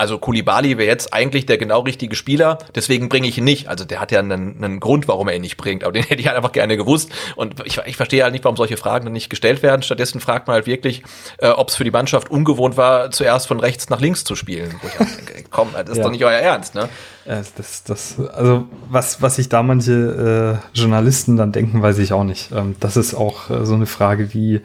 [0.00, 3.68] also Kulibali wäre jetzt eigentlich der genau richtige Spieler, deswegen bringe ich ihn nicht.
[3.68, 6.22] Also der hat ja einen, einen Grund, warum er ihn nicht bringt, aber den hätte
[6.22, 7.10] ich halt einfach gerne gewusst.
[7.36, 9.82] Und ich, ich verstehe halt nicht, warum solche Fragen dann nicht gestellt werden.
[9.82, 11.02] Stattdessen fragt man halt wirklich,
[11.36, 14.74] äh, ob es für die Mannschaft ungewohnt war, zuerst von rechts nach links zu spielen.
[14.80, 16.04] Wo ich auch denke, komm, das ist ja.
[16.04, 16.88] doch nicht euer Ernst, ne?
[17.26, 22.14] Ja, das, das, also was, was sich da manche äh, Journalisten dann denken, weiß ich
[22.14, 22.52] auch nicht.
[22.52, 24.62] Ähm, das ist auch äh, so eine Frage wie,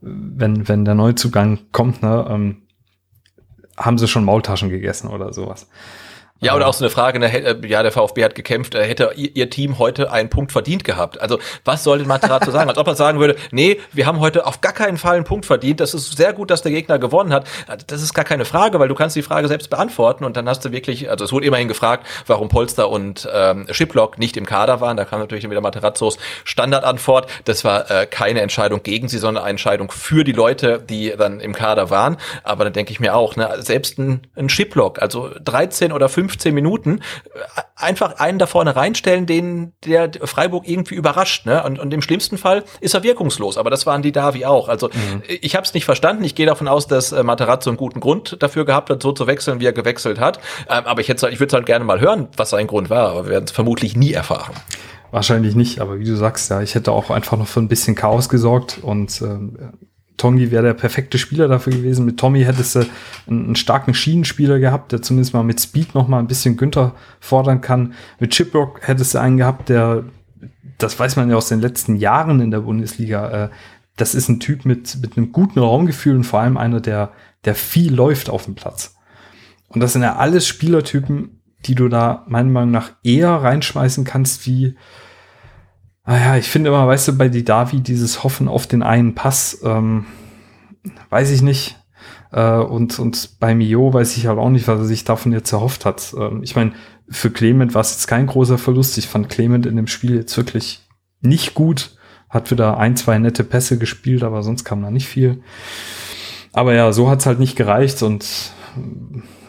[0.00, 2.62] wenn, wenn der Neuzugang kommt, ne, ähm,
[3.76, 5.66] haben sie schon Maultaschen gegessen oder sowas.
[6.40, 9.12] Ja, oder auch so eine Frage, ne, äh, ja, der VfB hat gekämpft, äh, hätte
[9.16, 11.18] ihr Team heute einen Punkt verdient gehabt.
[11.18, 12.68] Also, was soll denn Materazzo sagen?
[12.68, 15.46] Als ob er sagen würde, nee, wir haben heute auf gar keinen Fall einen Punkt
[15.46, 15.80] verdient.
[15.80, 17.46] Das ist sehr gut, dass der Gegner gewonnen hat.
[17.86, 20.62] Das ist gar keine Frage, weil du kannst die Frage selbst beantworten und dann hast
[20.64, 24.82] du wirklich, also es wurde immerhin gefragt, warum Polster und ähm, Schiplock nicht im Kader
[24.82, 24.98] waren.
[24.98, 27.30] Da kam natürlich wieder Materazzos Standardantwort.
[27.46, 31.40] Das war äh, keine Entscheidung gegen sie, sondern eine Entscheidung für die Leute, die dann
[31.40, 32.18] im Kader waren.
[32.44, 36.25] Aber dann denke ich mir auch, ne, selbst ein, ein Schiplock, also 13 oder 15
[36.28, 37.00] 15 Minuten
[37.34, 41.46] äh, einfach einen da vorne reinstellen, den der Freiburg irgendwie überrascht.
[41.46, 41.62] Ne?
[41.62, 43.58] Und, und im schlimmsten Fall ist er wirkungslos.
[43.58, 44.68] Aber das waren die Davi auch.
[44.68, 45.22] Also mhm.
[45.28, 46.24] ich habe es nicht verstanden.
[46.24, 49.26] Ich gehe davon aus, dass äh, Materazzo einen guten Grund dafür gehabt hat, so zu
[49.26, 50.38] wechseln, wie er gewechselt hat.
[50.68, 53.10] Ähm, aber ich, hätte, ich würde halt gerne mal hören, was sein Grund war.
[53.10, 54.54] Aber wir werden es vermutlich nie erfahren.
[55.12, 57.94] Wahrscheinlich nicht, aber wie du sagst, ja, ich hätte auch einfach noch für ein bisschen
[57.94, 59.56] Chaos gesorgt und ähm,
[60.16, 62.06] Tongi wäre der perfekte Spieler dafür gewesen.
[62.06, 62.80] Mit Tommy hättest du
[63.26, 66.94] einen, einen, starken Schienenspieler gehabt, der zumindest mal mit Speed noch mal ein bisschen Günther
[67.20, 67.94] fordern kann.
[68.18, 70.04] Mit Chiprock hättest du einen gehabt, der,
[70.78, 73.48] das weiß man ja aus den letzten Jahren in der Bundesliga, äh,
[73.96, 77.12] das ist ein Typ mit, mit einem guten Raumgefühl und vor allem einer, der,
[77.44, 78.94] der viel läuft auf dem Platz.
[79.68, 84.46] Und das sind ja alles Spielertypen, die du da meiner Meinung nach eher reinschmeißen kannst
[84.46, 84.76] wie
[86.06, 89.60] Ah ja, ich finde immer, weißt du, bei Didavi dieses Hoffen auf den einen Pass,
[89.64, 90.06] ähm,
[91.10, 91.76] weiß ich nicht.
[92.30, 95.50] Äh, und, und bei Mio weiß ich halt auch nicht, was er sich davon jetzt
[95.52, 96.14] erhofft hat.
[96.16, 96.72] Ähm, ich meine,
[97.08, 98.96] für Clement war es jetzt kein großer Verlust.
[98.98, 100.86] Ich fand Clement in dem Spiel jetzt wirklich
[101.22, 101.96] nicht gut.
[102.30, 105.42] Hat wieder ein, zwei nette Pässe gespielt, aber sonst kam da nicht viel.
[106.52, 108.52] Aber ja, so hat's halt nicht gereicht und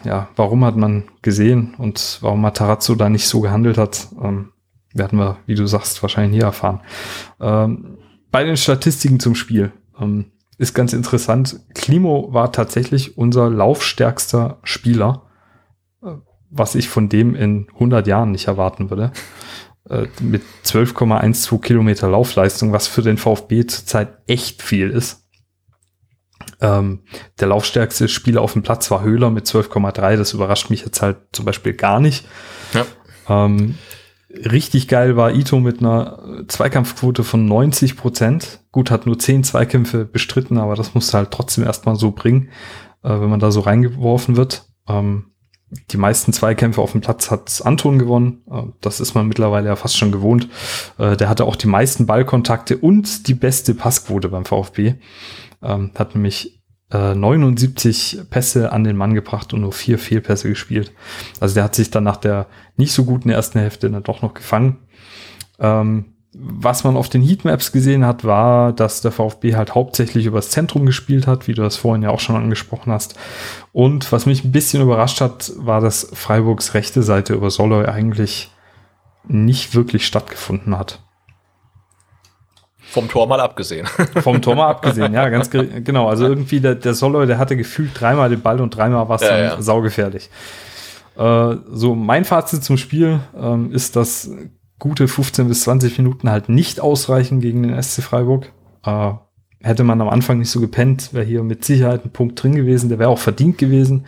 [0.02, 4.50] ja, warum hat man gesehen und warum Matarazzo da nicht so gehandelt hat, ähm,
[4.94, 6.80] werden wir, wie du sagst, wahrscheinlich nie erfahren.
[7.40, 7.98] Ähm,
[8.30, 11.60] bei den Statistiken zum Spiel ähm, ist ganz interessant.
[11.74, 15.26] Klimo war tatsächlich unser laufstärkster Spieler,
[16.02, 16.12] äh,
[16.50, 19.12] was ich von dem in 100 Jahren nicht erwarten würde.
[19.88, 25.24] Äh, mit 12,12 Kilometer Laufleistung, was für den VfB zurzeit echt viel ist.
[26.60, 27.00] Ähm,
[27.40, 30.16] der laufstärkste Spieler auf dem Platz war Höhler mit 12,3.
[30.16, 32.26] Das überrascht mich jetzt halt zum Beispiel gar nicht.
[32.74, 32.84] Ja.
[33.28, 33.76] Ähm,
[34.44, 38.60] Richtig geil war Ito mit einer Zweikampfquote von 90 Prozent.
[38.72, 42.50] Gut, hat nur 10 Zweikämpfe bestritten, aber das musste halt trotzdem erstmal so bringen,
[43.02, 44.66] äh, wenn man da so reingeworfen wird.
[44.88, 45.32] Ähm,
[45.90, 48.42] die meisten Zweikämpfe auf dem Platz hat Anton gewonnen.
[48.50, 50.48] Äh, das ist man mittlerweile ja fast schon gewohnt.
[50.98, 54.94] Äh, der hatte auch die meisten Ballkontakte und die beste Passquote beim VfB.
[55.62, 56.57] Ähm, hat nämlich
[56.90, 60.92] 79 äh, Pässe an den Mann gebracht und nur vier Fehlpässe gespielt.
[61.38, 64.34] Also der hat sich dann nach der nicht so guten ersten Hälfte dann doch noch
[64.34, 64.78] gefangen.
[65.58, 70.50] Ähm, was man auf den Heatmaps gesehen hat, war, dass der VfB halt hauptsächlich übers
[70.50, 73.16] Zentrum gespielt hat, wie du das vorhin ja auch schon angesprochen hast.
[73.72, 78.50] Und was mich ein bisschen überrascht hat, war, dass Freiburgs rechte Seite über Soloy eigentlich
[79.26, 81.00] nicht wirklich stattgefunden hat.
[82.90, 83.86] Vom Tor mal abgesehen.
[84.22, 86.08] Vom Tor mal abgesehen, ja, ganz ge genau.
[86.08, 89.22] Also irgendwie der, der Soloy, der hatte gefühlt dreimal den Ball und dreimal war es
[89.22, 89.62] ja, dann ja.
[89.62, 90.30] saugefährlich.
[91.16, 94.30] Äh, so, mein Fazit zum Spiel ähm, ist, dass
[94.78, 98.52] gute 15 bis 20 Minuten halt nicht ausreichen gegen den SC Freiburg.
[98.84, 99.12] Äh,
[99.60, 102.88] hätte man am Anfang nicht so gepennt, wäre hier mit Sicherheit ein Punkt drin gewesen,
[102.88, 104.06] der wäre auch verdient gewesen.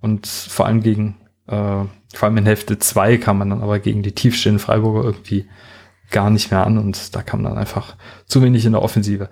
[0.00, 1.16] Und vor allem gegen,
[1.46, 5.46] äh, vor allem in Hälfte 2 kam man dann aber gegen die tiefstehenden Freiburger irgendwie
[6.10, 7.96] gar nicht mehr an und da kam dann einfach
[8.26, 9.28] zu wenig in der Offensive.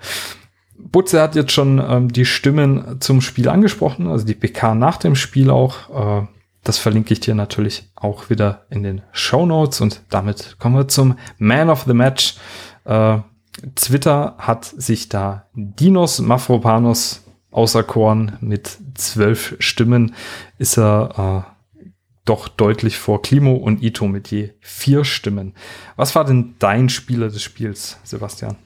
[0.77, 5.17] Butze hat jetzt schon ähm, die Stimmen zum Spiel angesprochen, also die PK nach dem
[5.17, 6.23] Spiel auch.
[6.23, 6.27] Äh,
[6.63, 10.89] das verlinke ich dir natürlich auch wieder in den Show Notes und damit kommen wir
[10.89, 12.37] zum Man of the Match.
[12.85, 13.19] Äh,
[13.77, 20.15] Twitter hat sich da Dinos Mafropanos auserkoren mit zwölf Stimmen.
[20.59, 21.54] Ist er äh,
[22.25, 25.55] doch deutlich vor Klimo und Ito mit je vier Stimmen.
[25.97, 28.57] Was war denn dein Spieler des Spiels, Sebastian?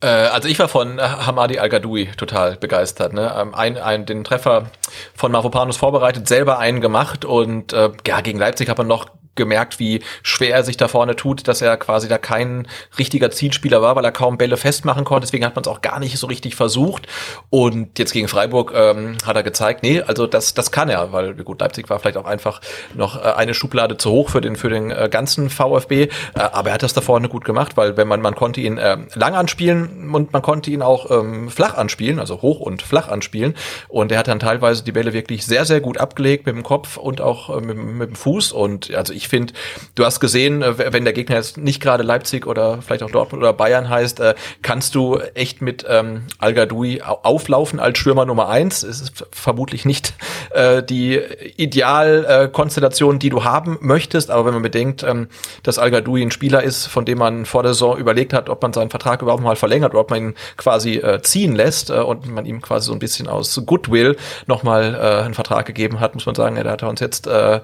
[0.00, 3.12] Äh, also ich war von Hamadi Al-Gadoui total begeistert.
[3.12, 3.34] Ne?
[3.36, 4.70] Ähm, ein, ein, den Treffer
[5.14, 9.10] von Mavropanos vorbereitet, selber einen gemacht und äh, ja, gegen Leipzig hat man noch
[9.40, 12.68] gemerkt, wie schwer er sich da vorne tut, dass er quasi da kein
[12.98, 15.26] richtiger Zielspieler war, weil er kaum Bälle festmachen konnte.
[15.26, 17.06] Deswegen hat man es auch gar nicht so richtig versucht.
[17.48, 21.34] Und jetzt gegen Freiburg ähm, hat er gezeigt, nee, also das, das kann er, weil
[21.34, 22.60] gut, Leipzig war vielleicht auch einfach
[22.94, 26.02] noch äh, eine Schublade zu hoch für den, für den äh, ganzen VfB.
[26.02, 28.78] Äh, aber er hat das da vorne gut gemacht, weil wenn man, man konnte ihn
[28.78, 33.08] äh, lang anspielen und man konnte ihn auch ähm, flach anspielen, also hoch und flach
[33.08, 33.54] anspielen.
[33.88, 36.96] Und er hat dann teilweise die Bälle wirklich sehr, sehr gut abgelegt mit dem Kopf
[36.96, 38.52] und auch äh, mit, mit dem Fuß.
[38.52, 39.54] Und also ich finde,
[39.94, 43.42] du hast gesehen, äh, wenn der Gegner jetzt nicht gerade Leipzig oder vielleicht auch Dortmund
[43.42, 48.48] oder Bayern heißt, äh, kannst du echt mit ähm, Al Gadoui auflaufen als Stürmer Nummer
[48.48, 48.82] eins.
[48.82, 50.14] Es ist vermutlich nicht
[50.50, 51.20] äh, die
[51.56, 55.28] Idealkonstellation, äh, die du haben möchtest, aber wenn man bedenkt, ähm,
[55.62, 58.60] dass Al Gadoui ein Spieler ist, von dem man vor der Saison überlegt hat, ob
[58.62, 61.94] man seinen Vertrag überhaupt mal verlängert oder ob man ihn quasi äh, ziehen lässt äh,
[61.94, 64.16] und man ihm quasi so ein bisschen aus Goodwill
[64.46, 67.60] nochmal äh, einen Vertrag gegeben hat, muss man sagen, er hat uns jetzt äh,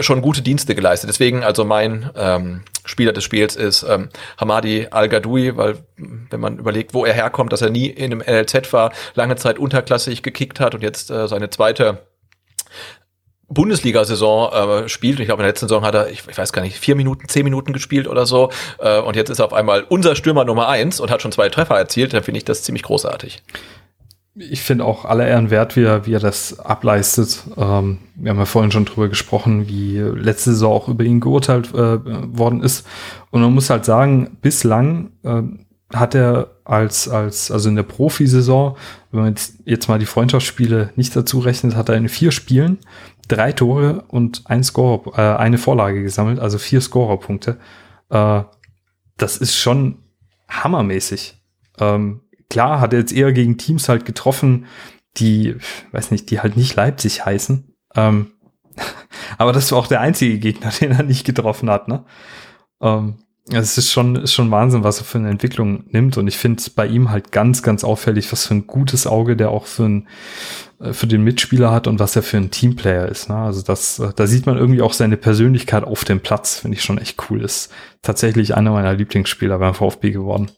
[0.00, 1.10] schon gute Dienste geleistet geleistet.
[1.10, 4.08] Deswegen also mein ähm, Spieler des Spiels ist ähm,
[4.38, 8.72] Hamadi Al-Gadoui, weil wenn man überlegt, wo er herkommt, dass er nie in einem NLZ
[8.72, 12.06] war, lange Zeit unterklassig gekickt hat und jetzt äh, seine zweite
[13.48, 15.16] Bundesliga-Saison äh, spielt.
[15.16, 16.94] Und ich glaube, in der letzten Saison hat er, ich, ich, weiß gar nicht, vier
[16.94, 18.50] Minuten, zehn Minuten gespielt oder so.
[18.78, 21.48] Äh, und jetzt ist er auf einmal unser Stürmer Nummer eins und hat schon zwei
[21.48, 22.12] Treffer erzielt.
[22.12, 23.42] Dann finde ich das ziemlich großartig
[24.38, 27.44] ich finde auch alle Ehren wert, wie er, wie er das ableistet.
[27.56, 31.72] Ähm, wir haben ja vorhin schon drüber gesprochen, wie letzte Saison auch über ihn geurteilt
[31.74, 32.86] äh, worden ist.
[33.30, 35.42] Und man muss halt sagen, bislang äh,
[35.94, 38.76] hat er als, als, also in der Profisaison,
[39.10, 42.78] wenn man jetzt, jetzt mal die Freundschaftsspiele nicht dazu rechnet, hat er in vier Spielen
[43.28, 47.56] drei Tore und ein Score, äh, eine Vorlage gesammelt, also vier Scorerpunkte.
[48.10, 48.42] Äh,
[49.16, 49.98] das ist schon
[50.48, 51.40] hammermäßig.
[51.78, 52.20] Ähm,
[52.50, 54.66] klar hat er jetzt eher gegen Teams halt getroffen,
[55.16, 55.56] die,
[55.92, 57.72] weiß nicht, die halt nicht Leipzig heißen.
[57.94, 58.32] Ähm,
[59.38, 62.04] aber das war auch der einzige Gegner, den er nicht getroffen hat, ne?
[62.80, 63.16] Ähm,
[63.52, 66.16] es ist schon, ist schon Wahnsinn, was er für eine Entwicklung nimmt.
[66.16, 69.50] Und ich finde bei ihm halt ganz, ganz auffällig, was für ein gutes Auge der
[69.50, 70.08] auch für, ein,
[70.80, 73.28] äh, für den Mitspieler hat und was er für ein Teamplayer ist.
[73.28, 73.36] Ne?
[73.36, 76.82] Also das, äh, da sieht man irgendwie auch seine Persönlichkeit auf dem Platz, finde ich
[76.82, 77.40] schon echt cool.
[77.42, 77.72] Ist
[78.02, 80.50] tatsächlich einer meiner Lieblingsspieler beim VfB geworden.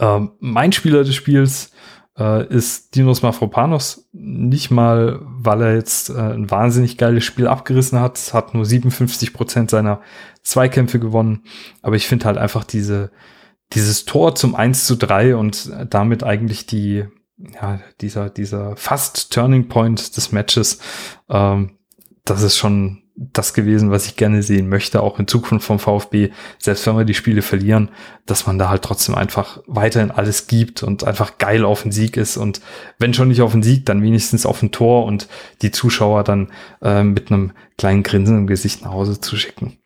[0.00, 1.70] Ähm, mein Spieler des Spiels
[2.18, 4.08] äh, ist Dinos Mafropanos.
[4.12, 8.32] Nicht mal, weil er jetzt äh, ein wahnsinnig geiles Spiel abgerissen hat.
[8.34, 10.00] Hat nur 57 Prozent seiner
[10.42, 11.44] Zweikämpfe gewonnen.
[11.82, 13.10] Aber ich finde halt einfach diese,
[13.74, 17.04] dieses Tor zum 1 zu 3 und damit eigentlich die,
[17.36, 20.80] ja, dieser, dieser fast Turning Point des Matches,
[21.28, 21.76] ähm,
[22.24, 26.30] das ist schon das gewesen, was ich gerne sehen möchte, auch in Zukunft vom VfB,
[26.58, 27.90] selbst wenn wir die Spiele verlieren,
[28.24, 32.16] dass man da halt trotzdem einfach weiterhin alles gibt und einfach geil auf den Sieg
[32.16, 32.62] ist und
[32.98, 35.28] wenn schon nicht auf den Sieg, dann wenigstens auf ein Tor und
[35.60, 36.50] die Zuschauer dann
[36.80, 39.76] äh, mit einem kleinen Grinsen im Gesicht nach Hause zu schicken.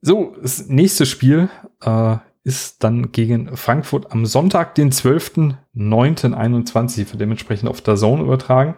[0.00, 1.50] So, das nächste Spiel
[1.82, 8.74] äh, ist dann gegen Frankfurt am Sonntag, den 12.09.21, für dementsprechend auf der Zone übertragen.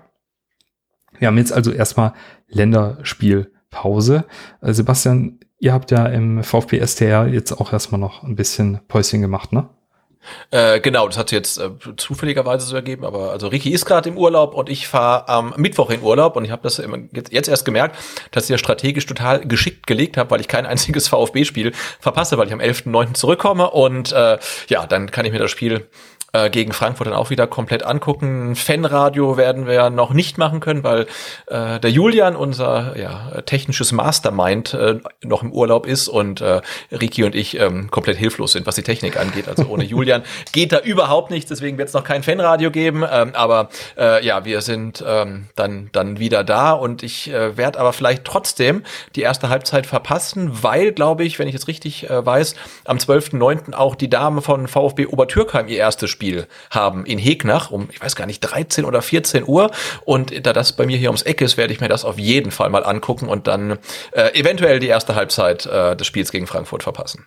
[1.19, 2.15] Wir haben jetzt also erstmal
[2.51, 4.25] Länderspielpause.
[4.61, 9.21] Äh, Sebastian, ihr habt ja im VfB STR jetzt auch erstmal noch ein bisschen Päuschen
[9.21, 9.69] gemacht, ne?
[10.51, 14.19] Äh, genau, das hat jetzt äh, zufälligerweise so ergeben, aber also Ricky ist gerade im
[14.19, 16.83] Urlaub und ich fahre am Mittwoch in Urlaub und ich habe das
[17.13, 17.97] jetzt, jetzt erst gemerkt,
[18.31, 22.49] dass ich ja strategisch total geschickt gelegt habe, weil ich kein einziges VfB-Spiel verpasse, weil
[22.49, 23.15] ich am 11.9.
[23.15, 25.89] zurückkomme und äh, ja, dann kann ich mir das Spiel
[26.33, 28.55] äh, gegen Frankfurt dann auch wieder komplett angucken.
[28.55, 31.07] Fanradio werden wir noch nicht machen können, weil
[31.47, 36.61] äh, der Julian, unser ja, technisches Mastermind, äh, noch im Urlaub ist und äh,
[36.93, 39.49] Riki und ich ähm, komplett hilflos sind, was die Technik angeht.
[39.49, 43.05] Also ohne Julian geht da überhaupt nichts, deswegen wird es noch kein Fanradio geben.
[43.11, 47.81] Ähm, aber äh, ja, wir sind ähm, dann, dann wieder da und ich äh, werde
[47.81, 48.85] aber vielleicht trotzdem
[49.17, 52.55] die erste Halbzeit verpassen, weil, glaube ich, wenn ich jetzt richtig äh, weiß,
[52.85, 53.75] am 12.09.
[53.75, 56.20] auch die Dame von VfB Obertürkheim ihr erstes Spiel
[56.71, 59.71] haben in Hegnach um, ich weiß gar nicht, 13 oder 14 Uhr.
[60.05, 62.51] Und da das bei mir hier ums Eck ist, werde ich mir das auf jeden
[62.51, 63.79] Fall mal angucken und dann
[64.13, 67.27] äh, eventuell die erste Halbzeit äh, des Spiels gegen Frankfurt verpassen.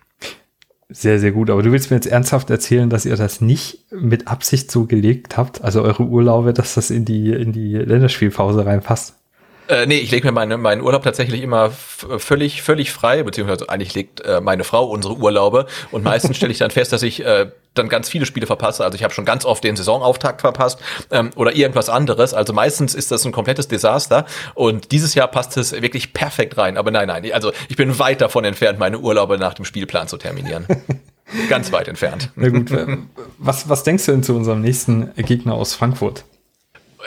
[0.90, 1.50] Sehr, sehr gut.
[1.50, 5.38] Aber du willst mir jetzt ernsthaft erzählen, dass ihr das nicht mit Absicht so gelegt
[5.38, 9.16] habt, also eure Urlaube, dass das in die, in die Länderspielpause reinpasst?
[9.68, 13.94] Äh, nee, ich lege mir meine, meinen Urlaub tatsächlich immer völlig, völlig frei, beziehungsweise eigentlich
[13.96, 17.50] legt äh, meine Frau unsere Urlaube und meistens stelle ich dann fest, dass ich äh,
[17.74, 18.84] dann ganz viele Spiele verpasse.
[18.84, 20.80] Also ich habe schon ganz oft den Saisonauftakt verpasst
[21.12, 22.34] ähm, oder irgendwas anderes.
[22.34, 26.78] Also meistens ist das ein komplettes Desaster und dieses Jahr passt es wirklich perfekt rein.
[26.78, 30.18] Aber nein, nein, also ich bin weit davon entfernt, meine Urlaube nach dem Spielplan zu
[30.18, 30.68] terminieren.
[31.50, 32.32] ganz weit entfernt.
[32.36, 32.70] Na gut,
[33.38, 36.26] was, was denkst du denn zu unserem nächsten Gegner aus Frankfurt?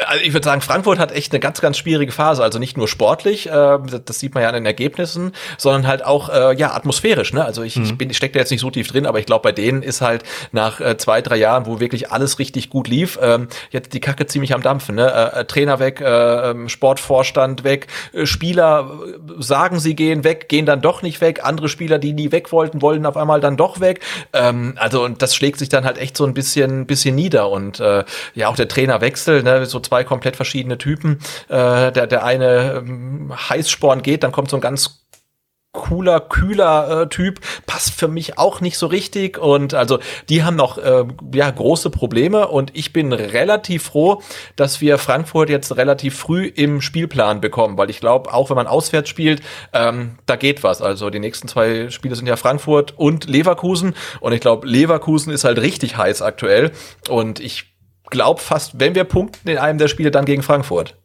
[0.04, 2.42] Also ich würde sagen, Frankfurt hat echt eine ganz, ganz schwierige Phase.
[2.42, 6.28] Also nicht nur sportlich, äh, das sieht man ja an den Ergebnissen, sondern halt auch
[6.28, 7.32] äh, ja atmosphärisch.
[7.32, 7.44] Ne?
[7.44, 7.84] Also ich, mhm.
[7.84, 9.82] ich bin, ich stecke da jetzt nicht so tief drin, aber ich glaube, bei denen
[9.82, 13.94] ist halt nach äh, zwei, drei Jahren, wo wirklich alles richtig gut lief, ähm, jetzt
[13.94, 14.96] die Kacke ziemlich am Dampfen.
[14.96, 15.32] Ne?
[15.34, 20.48] Äh, äh Trainer weg, äh, ähm, Sportvorstand weg, äh, Spieler äh, sagen, sie gehen weg,
[20.48, 21.40] gehen dann doch nicht weg.
[21.42, 24.00] Andere Spieler, die nie weg wollten, wollen auf einmal dann doch weg.
[24.32, 27.80] Ähm, also und das schlägt sich dann halt echt so ein bisschen, bisschen nieder und
[27.80, 28.04] äh,
[28.34, 29.64] ja auch der Trainerwechsel, ne?
[29.66, 31.20] so zwei komplett verschiedene Typen.
[31.48, 35.06] Äh, der, der eine ähm, Heißsporn geht, dann kommt so ein ganz
[35.76, 39.38] cooler, kühler äh, Typ, passt für mich auch nicht so richtig.
[39.38, 39.98] Und also
[40.28, 42.48] die haben noch äh, ja große Probleme.
[42.48, 44.22] Und ich bin relativ froh,
[44.56, 48.66] dass wir Frankfurt jetzt relativ früh im Spielplan bekommen, weil ich glaube, auch wenn man
[48.66, 49.42] auswärts spielt,
[49.72, 50.82] ähm, da geht was.
[50.82, 53.94] Also die nächsten zwei Spiele sind ja Frankfurt und Leverkusen.
[54.20, 56.72] Und ich glaube, Leverkusen ist halt richtig heiß aktuell.
[57.08, 57.75] Und ich
[58.10, 60.96] glaube fast, wenn wir punkten in einem der Spiele, dann gegen Frankfurt.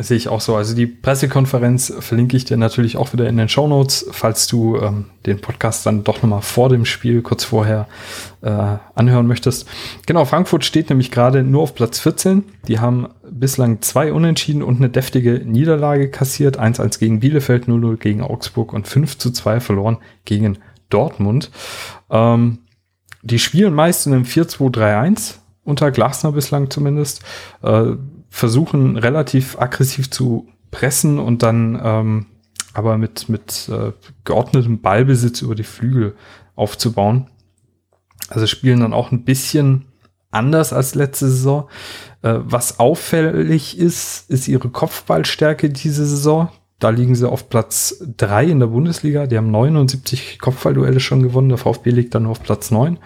[0.00, 0.54] Sehe ich auch so.
[0.54, 4.76] Also die Pressekonferenz verlinke ich dir natürlich auch wieder in den Show Notes, falls du
[4.76, 7.88] ähm, den Podcast dann doch nochmal vor dem Spiel, kurz vorher,
[8.42, 9.66] äh, anhören möchtest.
[10.06, 12.44] Genau, Frankfurt steht nämlich gerade nur auf Platz 14.
[12.68, 16.60] Die haben bislang zwei Unentschieden und eine deftige Niederlage kassiert.
[16.60, 20.58] 1-1 gegen Bielefeld, 0-0 gegen Augsburg und 5-2 verloren gegen
[20.90, 21.50] Dortmund.
[22.08, 22.58] Ähm,
[23.22, 25.38] die spielen meist in einem 4-2-3-1
[25.68, 27.22] unter Glasner bislang zumindest,
[27.62, 27.92] äh,
[28.30, 32.26] versuchen relativ aggressiv zu pressen und dann ähm,
[32.74, 33.92] aber mit, mit äh,
[34.24, 36.14] geordnetem Ballbesitz über die Flügel
[36.54, 37.26] aufzubauen.
[38.28, 39.86] Also spielen dann auch ein bisschen
[40.30, 41.68] anders als letzte Saison.
[42.22, 46.50] Äh, was auffällig ist, ist ihre Kopfballstärke diese Saison.
[46.78, 49.26] Da liegen sie auf Platz drei in der Bundesliga.
[49.26, 51.48] Die haben 79 Kopfballduelle schon gewonnen.
[51.48, 52.98] Der VfB liegt dann auf Platz neun.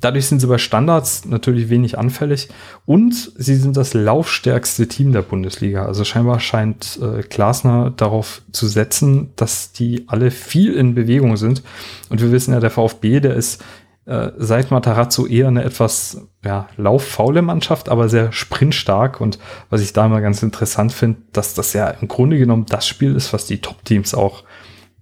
[0.00, 2.48] Dadurch sind sie bei Standards natürlich wenig anfällig
[2.84, 5.86] und sie sind das laufstärkste Team der Bundesliga.
[5.86, 11.62] Also scheinbar scheint äh, Glasner darauf zu setzen, dass die alle viel in Bewegung sind.
[12.10, 13.64] Und wir wissen ja, der VfB, der ist
[14.04, 19.20] äh, seit Matarazzo eher eine etwas ja, lauffaule Mannschaft, aber sehr sprintstark.
[19.20, 19.38] Und
[19.70, 23.16] was ich da immer ganz interessant finde, dass das ja im Grunde genommen das Spiel
[23.16, 24.44] ist, was die Top-Teams auch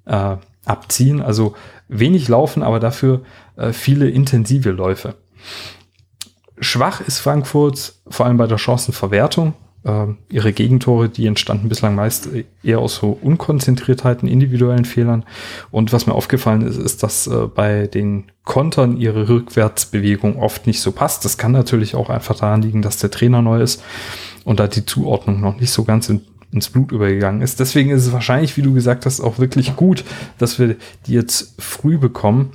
[0.06, 1.20] äh, abziehen.
[1.20, 1.54] Also
[1.88, 3.22] wenig laufen, aber dafür
[3.56, 5.14] äh, viele intensive Läufe.
[6.58, 9.54] Schwach ist Frankfurt vor allem bei der Chancenverwertung.
[9.84, 12.28] Äh, ihre Gegentore, die entstanden bislang meist
[12.62, 15.24] eher aus so Unkonzentriertheiten, individuellen Fehlern.
[15.70, 20.80] Und was mir aufgefallen ist, ist, dass äh, bei den Kontern ihre Rückwärtsbewegung oft nicht
[20.80, 21.24] so passt.
[21.24, 23.82] Das kann natürlich auch einfach daran liegen, dass der Trainer neu ist
[24.44, 26.22] und da die Zuordnung noch nicht so ganz in
[26.54, 27.58] ins Blut übergegangen ist.
[27.58, 30.04] Deswegen ist es wahrscheinlich, wie du gesagt hast, auch wirklich gut,
[30.38, 30.76] dass wir
[31.06, 32.52] die jetzt früh bekommen.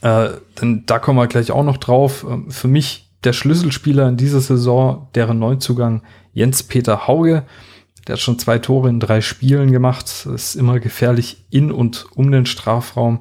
[0.00, 0.30] Äh,
[0.60, 2.26] denn da kommen wir gleich auch noch drauf.
[2.28, 6.02] Ähm, für mich der Schlüsselspieler in dieser Saison, deren Neuzugang
[6.32, 7.44] Jens-Peter Hauge.
[8.06, 10.26] Der hat schon zwei Tore in drei Spielen gemacht.
[10.32, 13.20] Ist immer gefährlich in und um den Strafraum.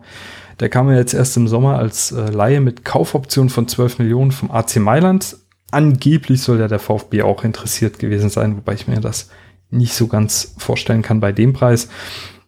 [0.59, 4.31] Der kam ja jetzt erst im Sommer als äh, Laie mit Kaufoption von 12 Millionen
[4.31, 5.37] vom AC Mailand.
[5.69, 9.29] Angeblich soll ja der VfB auch interessiert gewesen sein, wobei ich mir das
[9.69, 11.89] nicht so ganz vorstellen kann bei dem Preis.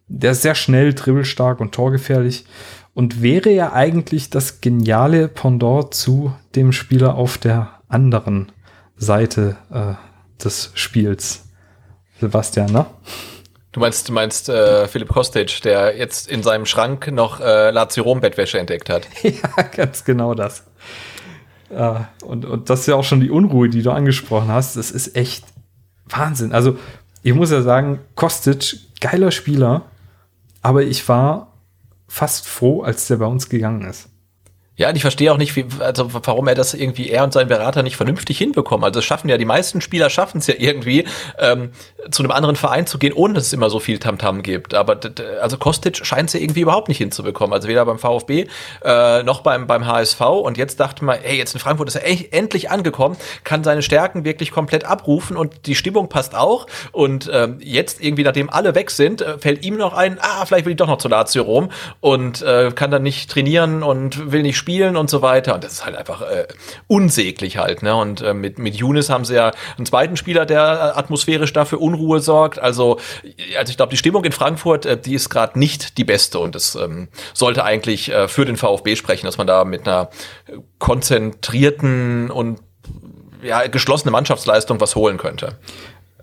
[0.08, 2.46] Der ist sehr schnell, dribbelstark und torgefährlich
[2.94, 8.52] und wäre ja eigentlich das geniale Pendant zu dem Spieler auf der anderen
[8.98, 9.94] Seite äh,
[10.44, 11.46] des Spiels.
[12.20, 12.86] Sebastian, ne?
[13.72, 18.04] Du meinst, du meinst äh, Philipp Kostic, der jetzt in seinem Schrank noch äh, Lazio
[18.04, 19.08] Rom Bettwäsche entdeckt hat.
[19.24, 20.64] ja, ganz genau das.
[21.70, 24.76] äh, und, und das ist ja auch schon die Unruhe, die du angesprochen hast.
[24.76, 25.46] Das ist echt
[26.08, 26.52] Wahnsinn.
[26.52, 26.78] Also,
[27.24, 29.84] ich muss ja sagen, Kostic, geiler Spieler,
[30.62, 31.54] aber ich war
[32.08, 34.10] fast froh, als der bei uns gegangen ist.
[34.80, 37.50] Ja, und ich verstehe auch nicht, wie, also warum er das irgendwie er und sein
[37.50, 38.86] Berater nicht vernünftig hinbekommen.
[38.86, 41.04] Also schaffen ja die meisten Spieler schaffen es ja irgendwie
[41.38, 41.72] ähm,
[42.10, 44.74] zu einem anderen Verein zu gehen, ohne dass es immer so viel Tamtam -Tam gibt.
[44.74, 44.98] Aber
[45.42, 47.54] also Kostic scheint es ja irgendwie überhaupt nicht hinzubekommen.
[47.54, 48.48] Also weder beim VfB
[48.82, 50.22] äh, noch beim beim HSV.
[50.22, 53.82] Und jetzt dachte man, hey, jetzt in Frankfurt ist er echt, endlich angekommen, kann seine
[53.82, 56.68] Stärken wirklich komplett abrufen und die Stimmung passt auch.
[56.94, 60.64] Und ähm, jetzt irgendwie, nachdem alle weg sind, äh, fällt ihm noch ein, ah, vielleicht
[60.64, 61.70] will ich doch noch zu Lazio Rom
[62.00, 65.56] und äh, kann dann nicht trainieren und will nicht spielen spielen und so weiter.
[65.56, 66.48] Und das ist halt einfach äh,
[66.88, 67.82] unsäglich halt.
[67.82, 67.96] Ne?
[67.96, 72.20] Und äh, mit, mit Younes haben sie ja einen zweiten Spieler, der atmosphärisch dafür Unruhe
[72.20, 72.60] sorgt.
[72.60, 73.00] Also,
[73.58, 76.38] also ich glaube, die Stimmung in Frankfurt, äh, die ist gerade nicht die beste.
[76.38, 80.10] Und das ähm, sollte eigentlich äh, für den VfB sprechen, dass man da mit einer
[80.78, 82.60] konzentrierten und
[83.42, 85.58] ja, geschlossene Mannschaftsleistung was holen könnte.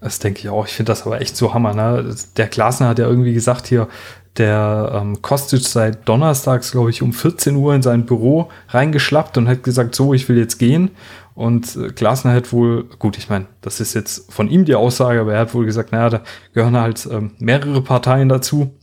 [0.00, 0.66] Das denke ich auch.
[0.66, 1.74] Ich finde das aber echt so Hammer.
[1.74, 2.14] Ne?
[2.36, 3.88] Der Glasner hat ja irgendwie gesagt hier,
[4.38, 9.48] der ähm, Kostic seit donnerstags, glaube ich, um 14 Uhr in sein Büro reingeschlappt und
[9.48, 10.90] hat gesagt, so, ich will jetzt gehen.
[11.34, 15.20] Und äh, Glasner hat wohl, gut, ich meine, das ist jetzt von ihm die Aussage,
[15.20, 16.20] aber er hat wohl gesagt, naja, da
[16.54, 18.74] gehören halt ähm, mehrere Parteien dazu.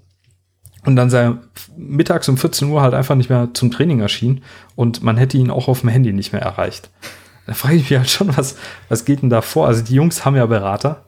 [0.86, 1.38] Und dann sei er
[1.78, 4.44] mittags um 14 Uhr halt einfach nicht mehr zum Training erschienen
[4.76, 6.90] und man hätte ihn auch auf dem Handy nicht mehr erreicht.
[7.48, 8.58] Da frage ich mich halt schon, was,
[8.90, 9.68] was geht denn da vor?
[9.68, 11.04] Also die Jungs haben ja Berater,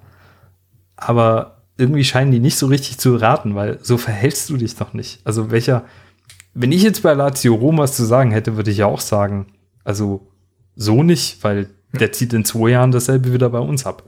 [0.96, 4.94] aber irgendwie scheinen die nicht so richtig zu raten, weil so verhältst du dich doch
[4.94, 5.20] nicht.
[5.24, 5.86] Also welcher,
[6.54, 9.48] wenn ich jetzt bei Lazio Rom was zu sagen hätte, würde ich ja auch sagen,
[9.84, 10.28] also
[10.76, 14.04] so nicht, weil der zieht in zwei Jahren dasselbe wieder bei uns ab.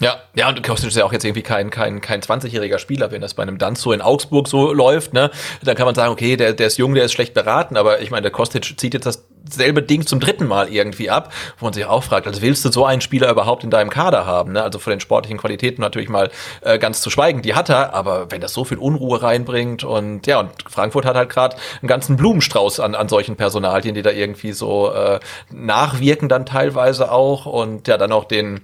[0.00, 3.12] Ja, ja, und Kostic ist ja auch jetzt irgendwie kein, kein, kein 20-jähriger Spieler.
[3.12, 5.30] Wenn das bei einem Danzo in Augsburg so läuft, ne,
[5.62, 8.10] dann kann man sagen, okay, der, der ist jung, der ist schlecht beraten, aber ich
[8.10, 9.06] meine, der Kostic zieht jetzt
[9.44, 12.70] dasselbe Ding zum dritten Mal irgendwie ab, wo man sich auch fragt, also willst du
[12.70, 14.62] so einen Spieler überhaupt in deinem Kader haben, ne?
[14.62, 16.30] Also von den sportlichen Qualitäten natürlich mal
[16.62, 20.26] äh, ganz zu schweigen, die hat er, aber wenn das so viel Unruhe reinbringt und
[20.26, 24.10] ja, und Frankfurt hat halt gerade einen ganzen Blumenstrauß an, an solchen Personalien, die da
[24.10, 25.20] irgendwie so äh,
[25.50, 28.60] nachwirken dann teilweise auch und ja, dann auch den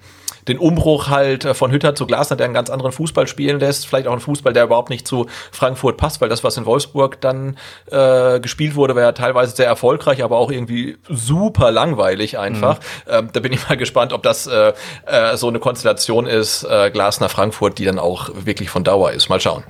[0.48, 3.86] den Umbruch halt äh, von Hütter zu Glasner, der einen ganz anderen Fußball spielen lässt,
[3.86, 7.20] vielleicht auch einen Fußball, der überhaupt nicht zu Frankfurt passt, weil das, was in Wolfsburg
[7.20, 7.56] dann
[7.90, 12.78] äh, gespielt wurde, war ja teilweise sehr erfolgreich, aber auch irgendwie super langweilig einfach.
[12.78, 13.12] Mhm.
[13.12, 14.72] Ähm, da bin ich mal gespannt, ob das äh,
[15.06, 19.28] äh, so eine Konstellation ist, äh, Glasner Frankfurt, die dann auch wirklich von Dauer ist.
[19.28, 19.64] Mal schauen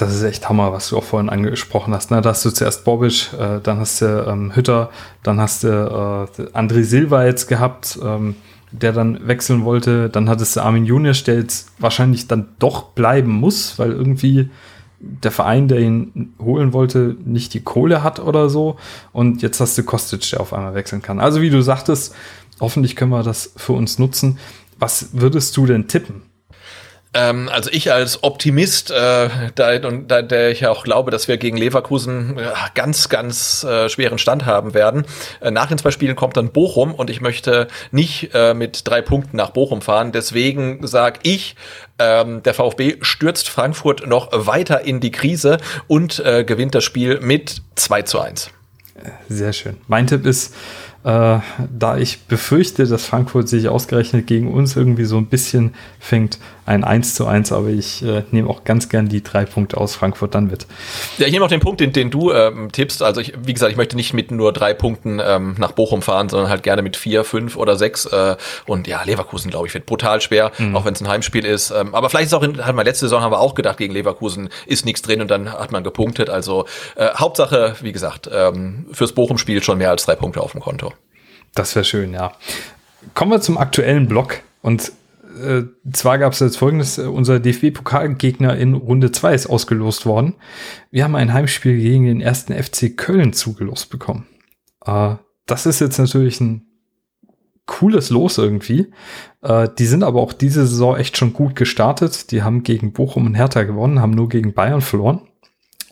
[0.00, 2.10] das ist echt Hammer, was du auch vorhin angesprochen hast.
[2.10, 2.20] Ne?
[2.20, 4.90] Da hast du zuerst Bobic, äh, dann hast du ähm, Hütter,
[5.22, 7.98] dann hast du äh, André Silva jetzt gehabt.
[8.02, 8.36] Ähm,
[8.72, 10.08] der dann wechseln wollte.
[10.08, 14.50] Dann hattest du Armin Junius, der jetzt wahrscheinlich dann doch bleiben muss, weil irgendwie
[15.00, 18.76] der Verein, der ihn holen wollte, nicht die Kohle hat oder so.
[19.12, 21.20] Und jetzt hast du Kostic, der auf einmal wechseln kann.
[21.20, 22.14] Also wie du sagtest,
[22.60, 24.38] hoffentlich können wir das für uns nutzen.
[24.78, 26.22] Was würdest du denn tippen?
[27.14, 31.56] Ähm, also ich als Optimist, äh, da, da, der ich auch glaube, dass wir gegen
[31.56, 35.04] Leverkusen äh, ganz, ganz äh, schweren Stand haben werden.
[35.40, 39.00] Äh, nach den zwei Spielen kommt dann Bochum und ich möchte nicht äh, mit drei
[39.00, 40.12] Punkten nach Bochum fahren.
[40.12, 41.56] Deswegen sage ich,
[41.98, 47.20] ähm, der VfB stürzt Frankfurt noch weiter in die Krise und äh, gewinnt das Spiel
[47.20, 48.50] mit 2 zu 1.
[49.28, 49.78] Sehr schön.
[49.86, 50.54] Mein Tipp ist
[51.04, 51.38] äh,
[51.72, 56.84] da ich befürchte, dass Frankfurt sich ausgerechnet gegen uns irgendwie so ein bisschen fängt, ein
[56.84, 60.34] 1 zu 1, aber ich äh, nehme auch ganz gern die drei Punkte aus Frankfurt
[60.34, 60.66] dann mit.
[61.16, 63.02] Ja, ich nehme auch den Punkt, den, den du ähm, tippst.
[63.02, 66.28] Also ich, wie gesagt, ich möchte nicht mit nur drei Punkten ähm, nach Bochum fahren,
[66.28, 68.04] sondern halt gerne mit vier, fünf oder sechs.
[68.04, 68.36] Äh,
[68.66, 70.76] und ja, Leverkusen, glaube ich, wird brutal schwer, mhm.
[70.76, 71.70] auch wenn es ein Heimspiel ist.
[71.70, 73.94] Ähm, aber vielleicht ist auch in, hat man letzte Saison haben wir auch gedacht, gegen
[73.94, 76.28] Leverkusen ist nichts drin und dann hat man gepunktet.
[76.28, 76.66] Also
[76.96, 80.92] äh, Hauptsache, wie gesagt, ähm, fürs Bochum-Spiel schon mehr als drei Punkte auf dem Konto.
[81.54, 82.32] Das wäre schön, ja.
[83.14, 84.92] Kommen wir zum aktuellen Block und
[85.38, 90.34] äh, zwar gab es jetzt folgendes, äh, unser DFB-Pokalgegner in Runde 2 ist ausgelost worden.
[90.90, 94.26] Wir haben ein Heimspiel gegen den ersten FC Köln zugelost bekommen.
[94.84, 95.16] Äh,
[95.46, 96.66] das ist jetzt natürlich ein
[97.66, 98.88] cooles Los irgendwie.
[99.42, 102.32] Äh, die sind aber auch diese Saison echt schon gut gestartet.
[102.32, 105.22] Die haben gegen Bochum und Hertha gewonnen, haben nur gegen Bayern verloren.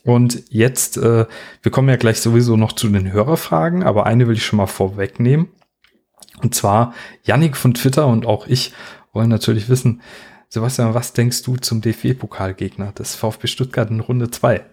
[0.02, 1.26] Und jetzt, äh,
[1.62, 4.66] wir kommen ja gleich sowieso noch zu den Hörerfragen, aber eine will ich schon mal
[4.66, 5.48] vorwegnehmen.
[6.42, 6.94] Und zwar,
[7.24, 8.72] Yannick von Twitter und auch ich
[9.16, 10.02] wollen natürlich wissen,
[10.48, 14.64] Sebastian, was denkst du zum DFB-Pokalgegner des VfB Stuttgart in Runde 2?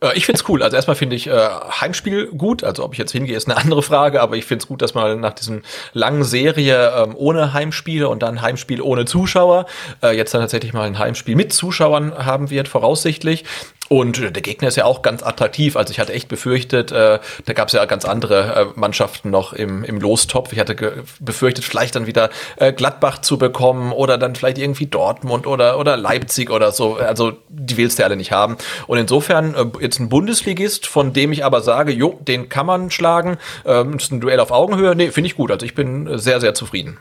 [0.00, 0.62] Äh, ich find's cool.
[0.62, 1.48] Also erstmal finde ich äh,
[1.80, 2.64] Heimspiel gut.
[2.64, 5.20] Also ob ich jetzt hingehe, ist eine andere Frage, aber ich find's gut, dass man
[5.20, 5.62] nach diesen
[5.92, 9.66] langen Serie ähm, ohne Heimspiele und dann Heimspiel ohne Zuschauer
[10.02, 13.44] äh, jetzt dann tatsächlich mal ein Heimspiel mit Zuschauern haben wird, voraussichtlich.
[13.88, 15.76] Und der Gegner ist ja auch ganz attraktiv.
[15.76, 19.52] Also ich hatte echt befürchtet, äh, da gab es ja ganz andere äh, Mannschaften noch
[19.52, 20.52] im, im Lostopf.
[20.52, 25.46] Ich hatte befürchtet, vielleicht dann wieder äh, Gladbach zu bekommen oder dann vielleicht irgendwie Dortmund
[25.46, 26.96] oder, oder Leipzig oder so.
[26.96, 28.58] Also die willst du ja alle nicht haben.
[28.86, 32.90] Und insofern äh, jetzt ein Bundesligist, von dem ich aber sage, jo, den kann man
[32.90, 33.38] schlagen.
[33.64, 34.94] Ähm, ist ein Duell auf Augenhöhe.
[34.94, 35.50] Nee, finde ich gut.
[35.50, 36.98] Also ich bin sehr, sehr zufrieden.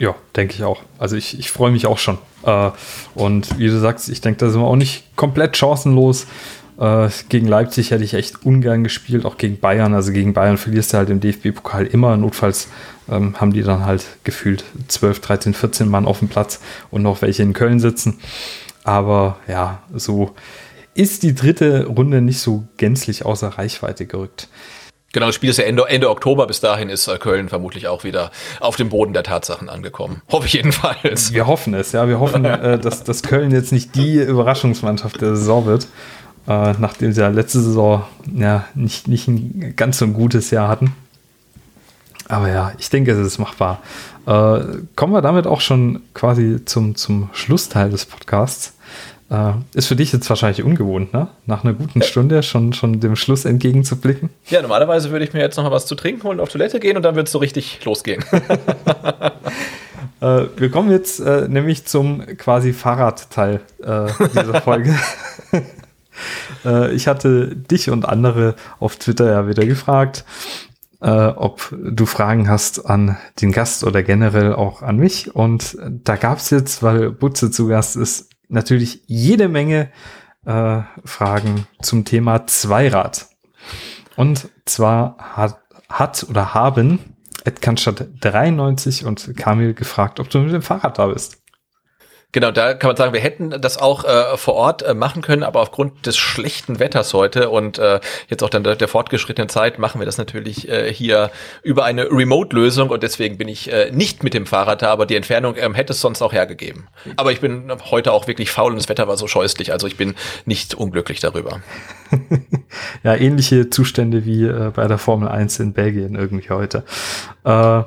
[0.00, 0.82] Ja, denke ich auch.
[0.98, 2.18] Also ich, ich freue mich auch schon.
[2.44, 2.70] Äh,
[3.14, 6.26] und wie du sagst, ich denke, da sind wir auch nicht komplett chancenlos.
[6.78, 9.94] Äh, gegen Leipzig hätte ich echt ungern gespielt, auch gegen Bayern.
[9.94, 12.16] Also gegen Bayern verlierst du halt im DFB-Pokal immer.
[12.16, 12.68] Notfalls
[13.08, 16.60] ähm, haben die dann halt gefühlt 12, 13, 14 Mann auf dem Platz
[16.90, 18.18] und noch welche in Köln sitzen.
[18.82, 20.34] Aber ja, so
[20.94, 24.48] ist die dritte Runde nicht so gänzlich außer Reichweite gerückt.
[25.14, 26.48] Genau, das Spiel ist ja Ende, Ende Oktober.
[26.48, 30.22] Bis dahin ist äh, Köln vermutlich auch wieder auf dem Boden der Tatsachen angekommen.
[30.32, 31.32] Hoffe ich jedenfalls.
[31.32, 32.08] Wir hoffen es, ja.
[32.08, 35.86] Wir hoffen, äh, dass, dass Köln jetzt nicht die Überraschungsmannschaft der Saison wird,
[36.48, 38.02] äh, nachdem sie ja letzte Saison
[38.34, 40.96] ja nicht, nicht ein ganz so ein gutes Jahr hatten.
[42.26, 43.82] Aber ja, ich denke, es ist machbar.
[44.24, 48.73] Kommen wir damit auch schon quasi zum, zum Schlussteil des Podcasts.
[49.34, 51.28] Äh, ist für dich jetzt wahrscheinlich ungewohnt, ne?
[51.46, 54.30] Nach einer guten Stunde schon, schon dem Schluss entgegenzublicken.
[54.46, 56.96] Ja, normalerweise würde ich mir jetzt noch mal was zu trinken holen, auf Toilette gehen
[56.96, 58.22] und dann wird es so richtig losgehen.
[60.20, 64.94] äh, wir kommen jetzt äh, nämlich zum quasi Fahrradteil äh, dieser Folge.
[66.64, 70.24] Äh, ich hatte dich und andere auf Twitter ja wieder gefragt,
[71.00, 75.34] äh, ob du Fragen hast an den Gast oder generell auch an mich.
[75.34, 79.90] Und da gab es jetzt, weil Butze zu Gast ist, natürlich jede Menge
[80.44, 83.26] äh, Fragen zum Thema Zweirad.
[84.16, 86.98] Und zwar hat, hat oder haben
[87.44, 91.43] Ed Kanstadt 93 und Kamil gefragt, ob du mit dem Fahrrad da bist.
[92.34, 95.44] Genau, da kann man sagen, wir hätten das auch äh, vor Ort äh, machen können,
[95.44, 99.78] aber aufgrund des schlechten Wetters heute und äh, jetzt auch dann der, der fortgeschrittenen Zeit
[99.78, 101.30] machen wir das natürlich äh, hier
[101.62, 105.14] über eine Remote-Lösung und deswegen bin ich äh, nicht mit dem Fahrrad da, aber die
[105.14, 106.88] Entfernung ähm, hätte es sonst auch hergegeben.
[107.14, 109.96] Aber ich bin heute auch wirklich faul und das Wetter war so scheußlich, also ich
[109.96, 111.60] bin nicht unglücklich darüber.
[113.04, 116.82] ja, ähnliche Zustände wie äh, bei der Formel 1 in Belgien irgendwie heute.
[117.44, 117.84] Äh,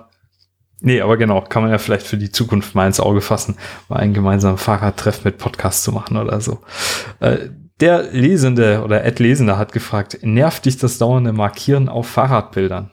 [0.79, 3.55] Nee, aber genau, kann man ja vielleicht für die Zukunft mal ins Auge fassen,
[3.89, 6.59] mal einen gemeinsamen Fahrradtreff mit Podcast zu machen oder so.
[7.19, 7.49] Äh,
[7.79, 12.91] der Lesende oder Ed Lesende hat gefragt, nervt dich das dauernde Markieren auf Fahrradbildern?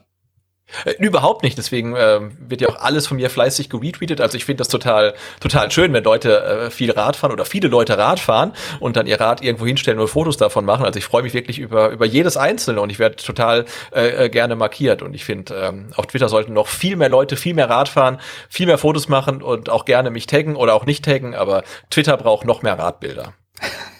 [0.84, 4.20] Äh, überhaupt nicht, deswegen äh, wird ja auch alles von mir fleißig geretweetet.
[4.20, 7.68] Also ich finde das total, total schön, wenn Leute äh, viel Rad fahren oder viele
[7.68, 10.84] Leute Rad fahren und dann ihr Rad irgendwo hinstellen und Fotos davon machen.
[10.84, 13.64] Also ich freue mich wirklich über, über jedes Einzelne und ich werde total
[13.94, 15.02] äh, äh, gerne markiert.
[15.02, 18.20] Und ich finde, ähm, auf Twitter sollten noch viel mehr Leute viel mehr Rad fahren,
[18.48, 22.16] viel mehr Fotos machen und auch gerne mich taggen oder auch nicht taggen, aber Twitter
[22.16, 23.34] braucht noch mehr Radbilder.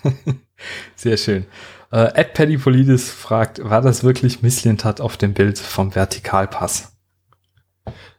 [0.96, 1.46] Sehr schön.
[1.94, 6.92] Äh, Ed Paddypolidis fragt, war das wirklich Misslintat auf dem Bild vom Vertikalpass?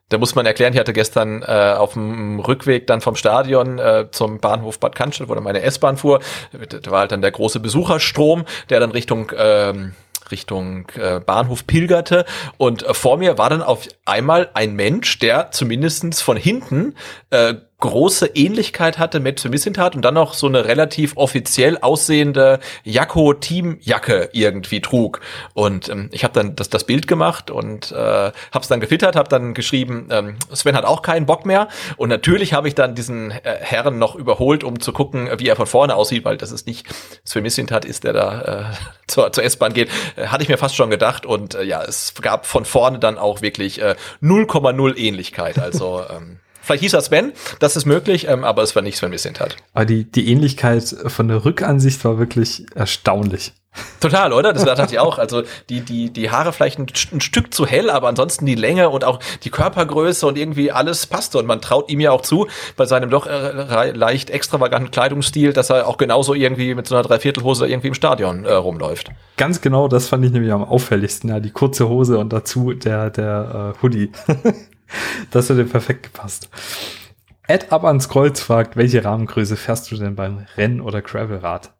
[0.08, 4.08] Da muss man erklären, ich hatte gestern äh, auf dem Rückweg dann vom Stadion äh,
[4.12, 6.22] zum Bahnhof Bad Cannstatt, wo dann meine S-Bahn fuhr,
[6.54, 9.94] da war halt dann der große Besucherstrom, der dann Richtung ähm,
[10.32, 12.26] Richtung äh, Bahnhof pilgerte
[12.58, 16.96] und äh, vor mir war dann auf einmal ein Mensch, der zumindestens von hinten
[17.30, 24.30] äh, große Ähnlichkeit hatte mit Missintat und dann noch so eine relativ offiziell aussehende Jakko-Teamjacke
[24.32, 25.20] irgendwie trug.
[25.54, 29.16] Und ähm, ich habe dann das, das Bild gemacht und äh, habe es dann gefiltert,
[29.16, 31.68] habe dann geschrieben, ähm, Sven hat auch keinen Bock mehr.
[31.98, 35.58] Und natürlich habe ich dann diesen äh, Herren noch überholt, um zu gucken, wie er
[35.58, 36.88] von vorne aussieht, weil das ist nicht
[37.26, 38.64] Sven Missintat ist, der da äh,
[39.08, 39.90] zur, zur S-Bahn geht.
[40.16, 41.26] Äh, hatte ich mir fast schon gedacht.
[41.26, 45.60] Und äh, ja, es gab von vorne dann auch wirklich 0,0 äh, Ähnlichkeit.
[45.60, 49.12] Also ähm, Vielleicht hieß er Sven, das ist möglich, ähm, aber es war nicht Sven
[49.12, 49.56] Missintat.
[49.74, 53.54] Aber die, die Ähnlichkeit von der Rückansicht war wirklich erstaunlich.
[54.00, 54.54] Total, oder?
[54.54, 55.18] Das dachte ich auch.
[55.18, 58.90] Also die, die, die Haare vielleicht ein, ein, Stück zu hell, aber ansonsten die Länge
[58.90, 61.40] und auch die Körpergröße und irgendwie alles passte.
[61.40, 62.48] Und man traut ihm ja auch zu,
[62.78, 67.04] bei seinem doch äh, leicht extravaganten Kleidungsstil, dass er auch genauso irgendwie mit so einer
[67.04, 69.10] Dreiviertelhose irgendwie im Stadion äh, rumläuft.
[69.38, 71.30] Ganz genau, das fand ich nämlich am auffälligsten.
[71.30, 74.12] Ja, die kurze Hose und dazu der, der äh, Hoodie.
[75.32, 76.50] das hätte perfekt gepasst.
[77.48, 81.75] Ed ab ans Kreuz fragt, welche Rahmengröße fährst du denn beim Renn- oder Gravelrad?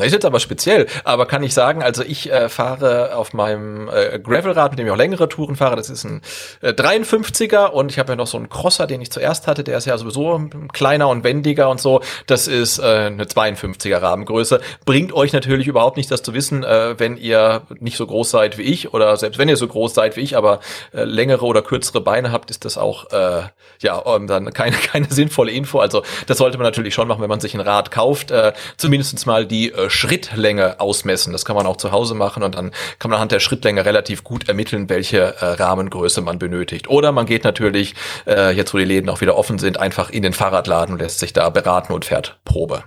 [0.00, 3.88] Das ist jetzt aber speziell, aber kann ich sagen, also ich äh, fahre auf meinem
[3.88, 6.22] äh, Gravelrad, mit dem ich auch längere Touren fahre, das ist ein
[6.62, 9.76] äh, 53er und ich habe ja noch so einen Crosser, den ich zuerst hatte, der
[9.76, 10.40] ist ja sowieso
[10.72, 14.60] kleiner und wendiger und so, das ist äh, eine 52er Rahmengröße.
[14.86, 18.56] Bringt euch natürlich überhaupt nicht das zu wissen, äh, wenn ihr nicht so groß seid
[18.56, 20.60] wie ich oder selbst wenn ihr so groß seid wie ich, aber
[20.92, 23.42] äh, längere oder kürzere Beine habt, ist das auch äh,
[23.80, 25.78] ja dann keine, keine sinnvolle Info.
[25.78, 29.26] Also das sollte man natürlich schon machen, wenn man sich ein Rad kauft, äh, zumindest
[29.26, 31.32] mal die äh, Schrittlänge ausmessen.
[31.32, 34.24] Das kann man auch zu Hause machen und dann kann man anhand der Schrittlänge relativ
[34.24, 36.88] gut ermitteln, welche äh, Rahmengröße man benötigt.
[36.88, 37.94] Oder man geht natürlich,
[38.26, 41.18] äh, jetzt wo die Läden auch wieder offen sind, einfach in den Fahrradladen und lässt
[41.18, 42.84] sich da beraten und fährt Probe.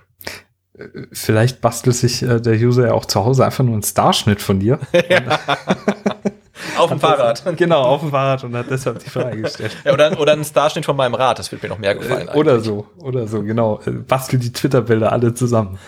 [1.11, 4.59] Vielleicht bastelt sich äh, der User ja auch zu Hause einfach nur einen Starschnitt von
[4.59, 4.79] dir.
[6.77, 7.45] auf dem Fahrrad.
[7.45, 9.75] Das, genau, auf dem Fahrrad und hat deshalb die Frage gestellt.
[9.83, 12.29] ja, oder, oder einen Starschnitt von meinem Rad, das wird mir noch mehr gefallen.
[12.29, 13.81] Äh, oder so, oder so, genau.
[13.85, 15.79] Äh, bastel die Twitter-Bilder alle zusammen.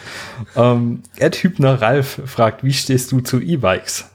[0.55, 4.09] Ähm, Ed Hübner Ralf fragt, wie stehst du zu E-Bikes?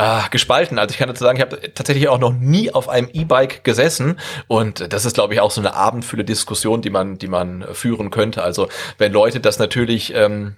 [0.00, 0.78] Ah, gespalten.
[0.78, 4.16] Also ich kann dazu sagen, ich habe tatsächlich auch noch nie auf einem E-Bike gesessen
[4.46, 8.12] und das ist, glaube ich, auch so eine abendfülle Diskussion, die man, die man führen
[8.12, 8.44] könnte.
[8.44, 8.68] Also
[8.98, 10.56] wenn Leute das natürlich ähm,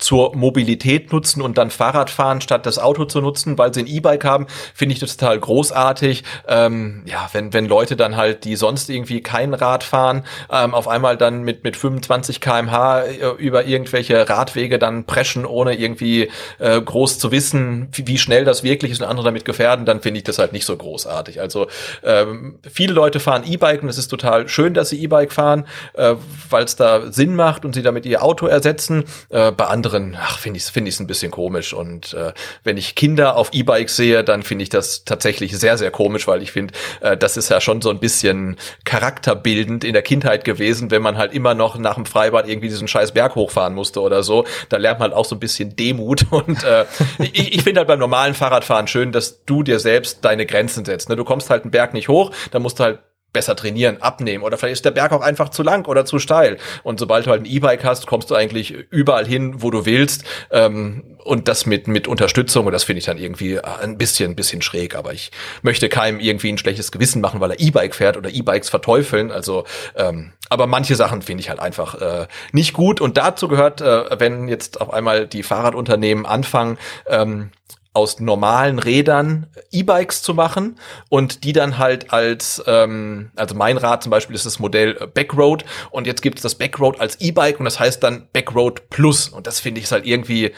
[0.00, 3.86] zur Mobilität nutzen und dann Fahrrad fahren, statt das Auto zu nutzen, weil sie ein
[3.86, 6.24] E-Bike haben, finde ich das total großartig.
[6.48, 10.88] Ähm, ja, wenn, wenn Leute dann halt, die sonst irgendwie kein Rad fahren, ähm, auf
[10.88, 16.80] einmal dann mit, mit 25 kmh äh, über irgendwelche Radwege dann preschen, ohne irgendwie äh,
[16.80, 20.18] groß zu wissen, wie, wie schnell das wirklich ist und andere damit gefährden, dann finde
[20.18, 21.40] ich das halt nicht so großartig.
[21.40, 21.66] Also
[22.02, 26.14] ähm, viele Leute fahren E-Bike und es ist total schön, dass sie E-Bike fahren, äh,
[26.48, 29.04] weil es da Sinn macht und sie damit ihr Auto ersetzen.
[29.28, 31.72] Äh, bei anderen anderen, ach, finde ich es find ein bisschen komisch.
[31.72, 32.32] Und äh,
[32.64, 36.42] wenn ich Kinder auf E-Bikes sehe, dann finde ich das tatsächlich sehr, sehr komisch, weil
[36.42, 40.90] ich finde, äh, das ist ja schon so ein bisschen charakterbildend in der Kindheit gewesen,
[40.90, 44.22] wenn man halt immer noch nach dem Freibad irgendwie diesen scheiß Berg hochfahren musste oder
[44.22, 44.44] so.
[44.68, 46.26] Da lernt man halt auch so ein bisschen Demut.
[46.30, 46.84] Und äh,
[47.18, 51.08] ich, ich finde halt beim normalen Fahrradfahren schön, dass du dir selbst deine Grenzen setzt.
[51.08, 51.16] Ne?
[51.16, 52.98] Du kommst halt einen Berg nicht hoch, dann musst du halt
[53.32, 56.58] besser trainieren, abnehmen oder vielleicht ist der Berg auch einfach zu lang oder zu steil.
[56.82, 60.24] Und sobald du halt ein E-Bike hast, kommst du eigentlich überall hin, wo du willst.
[60.50, 64.36] Ähm, und das mit mit Unterstützung und das finde ich dann irgendwie ein bisschen ein
[64.36, 64.94] bisschen schräg.
[64.94, 65.30] Aber ich
[65.62, 69.30] möchte keinem irgendwie ein schlechtes Gewissen machen, weil er E-Bike fährt oder E-Bikes verteufeln.
[69.30, 69.64] Also,
[69.96, 73.00] ähm, aber manche Sachen finde ich halt einfach äh, nicht gut.
[73.00, 77.50] Und dazu gehört, äh, wenn jetzt auf einmal die Fahrradunternehmen anfangen, ähm,
[77.92, 84.04] aus normalen Rädern E-Bikes zu machen und die dann halt als, ähm, also mein Rad
[84.04, 87.64] zum Beispiel ist das Modell Backroad und jetzt gibt es das Backroad als E-Bike und
[87.64, 90.52] das heißt dann Backroad Plus und das finde ich halt irgendwie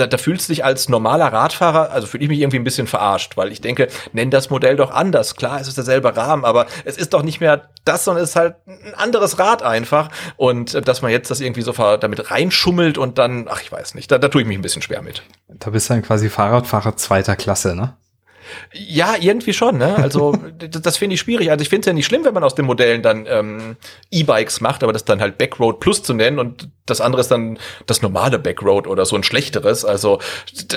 [0.00, 2.86] da, da fühlst du dich als normaler Radfahrer, also fühle ich mich irgendwie ein bisschen
[2.86, 5.36] verarscht, weil ich denke, nenn das Modell doch anders.
[5.36, 8.36] Klar, es ist derselbe Rahmen, aber es ist doch nicht mehr das, sondern es ist
[8.36, 10.08] halt ein anderes Rad einfach.
[10.36, 13.94] Und äh, dass man jetzt das irgendwie so damit reinschummelt und dann, ach, ich weiß
[13.94, 15.22] nicht, da, da tue ich mich ein bisschen schwer mit.
[15.48, 17.94] Da bist du dann quasi Fahrradfahrer zweiter Klasse, ne?
[18.72, 19.78] Ja, irgendwie schon.
[19.78, 19.96] Ne?
[19.96, 21.50] Also das finde ich schwierig.
[21.50, 23.76] Also ich finde es ja nicht schlimm, wenn man aus den Modellen dann ähm,
[24.10, 27.58] E-Bikes macht, aber das dann halt Backroad Plus zu nennen und das andere ist dann
[27.86, 29.84] das normale Backroad oder so ein schlechteres.
[29.84, 30.20] Also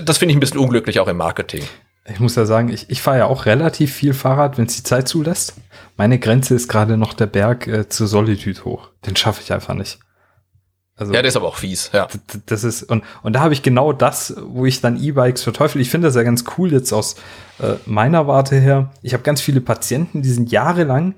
[0.04, 1.64] das finde ich ein bisschen unglücklich auch im Marketing.
[2.06, 4.84] Ich muss ja sagen, ich, ich fahre ja auch relativ viel Fahrrad, wenn es die
[4.84, 5.56] Zeit zulässt.
[5.96, 8.90] Meine Grenze ist gerade noch der Berg äh, zur Solitude hoch.
[9.06, 10.00] Den schaffe ich einfach nicht.
[10.96, 12.08] Also, ja, der ist aber auch fies, ja.
[12.46, 15.82] Das ist, und, und da habe ich genau das, wo ich dann E-Bikes verteufel.
[15.82, 17.16] Ich finde das ja ganz cool jetzt aus
[17.60, 18.92] äh, meiner Warte her.
[19.02, 21.16] Ich habe ganz viele Patienten, die sind jahrelang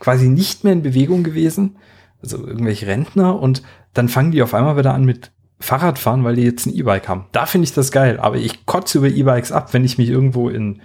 [0.00, 1.76] quasi nicht mehr in Bewegung gewesen,
[2.20, 3.62] also irgendwelche Rentner, und
[3.94, 5.30] dann fangen die auf einmal wieder an mit
[5.60, 7.26] Fahrradfahren, weil die jetzt ein E-Bike haben.
[7.30, 10.48] Da finde ich das geil, aber ich kotze über E-Bikes ab, wenn ich mich irgendwo
[10.48, 10.82] in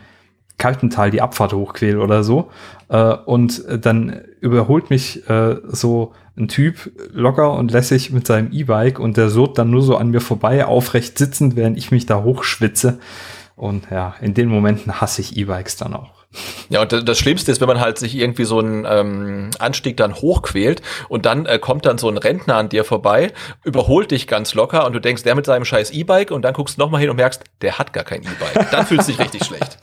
[0.57, 2.49] Kaltental die Abfahrt hochquäle oder so.
[2.89, 8.99] Äh, und dann überholt mich äh, so ein Typ locker und lässig mit seinem E-Bike
[8.99, 12.23] und der surrt dann nur so an mir vorbei, aufrecht sitzend, während ich mich da
[12.23, 12.99] hochschwitze.
[13.55, 16.17] Und ja, in den Momenten hasse ich E-Bikes dann auch.
[16.69, 20.13] Ja, und das Schlimmste ist, wenn man halt sich irgendwie so einen ähm, Anstieg dann
[20.13, 24.53] hochquält und dann äh, kommt dann so ein Rentner an dir vorbei, überholt dich ganz
[24.53, 27.09] locker und du denkst, der mit seinem scheiß E-Bike und dann guckst du nochmal hin
[27.09, 28.69] und merkst, der hat gar kein E-Bike.
[28.71, 29.79] Dann fühlst du dich richtig schlecht.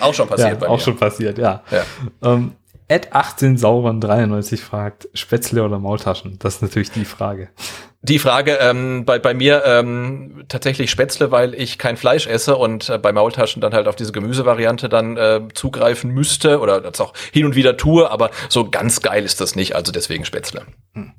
[0.00, 0.72] Auch schon passiert ja, bei mir.
[0.72, 1.62] Auch schon passiert, ja.
[1.70, 1.84] ja.
[2.22, 2.52] Ähm,
[2.86, 6.38] Ed 18 Sauron 93 fragt, Spätzle oder Maultaschen?
[6.38, 7.48] Das ist natürlich die Frage.
[8.02, 12.90] Die Frage ähm, bei, bei mir ähm, tatsächlich Spätzle, weil ich kein Fleisch esse und
[12.90, 17.14] äh, bei Maultaschen dann halt auf diese Gemüsevariante dann äh, zugreifen müsste oder das auch
[17.32, 20.66] hin und wieder tue, aber so ganz geil ist das nicht, also deswegen Spätzle.
[20.92, 21.12] Hm.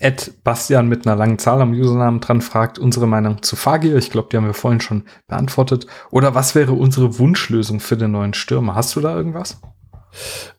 [0.00, 3.96] Ed Bastian mit einer langen Zahl am Usernamen dran fragt unsere Meinung zu Fagir.
[3.96, 5.86] Ich glaube, die haben wir vorhin schon beantwortet.
[6.10, 8.74] Oder was wäre unsere Wunschlösung für den neuen Stürmer?
[8.74, 9.60] Hast du da irgendwas?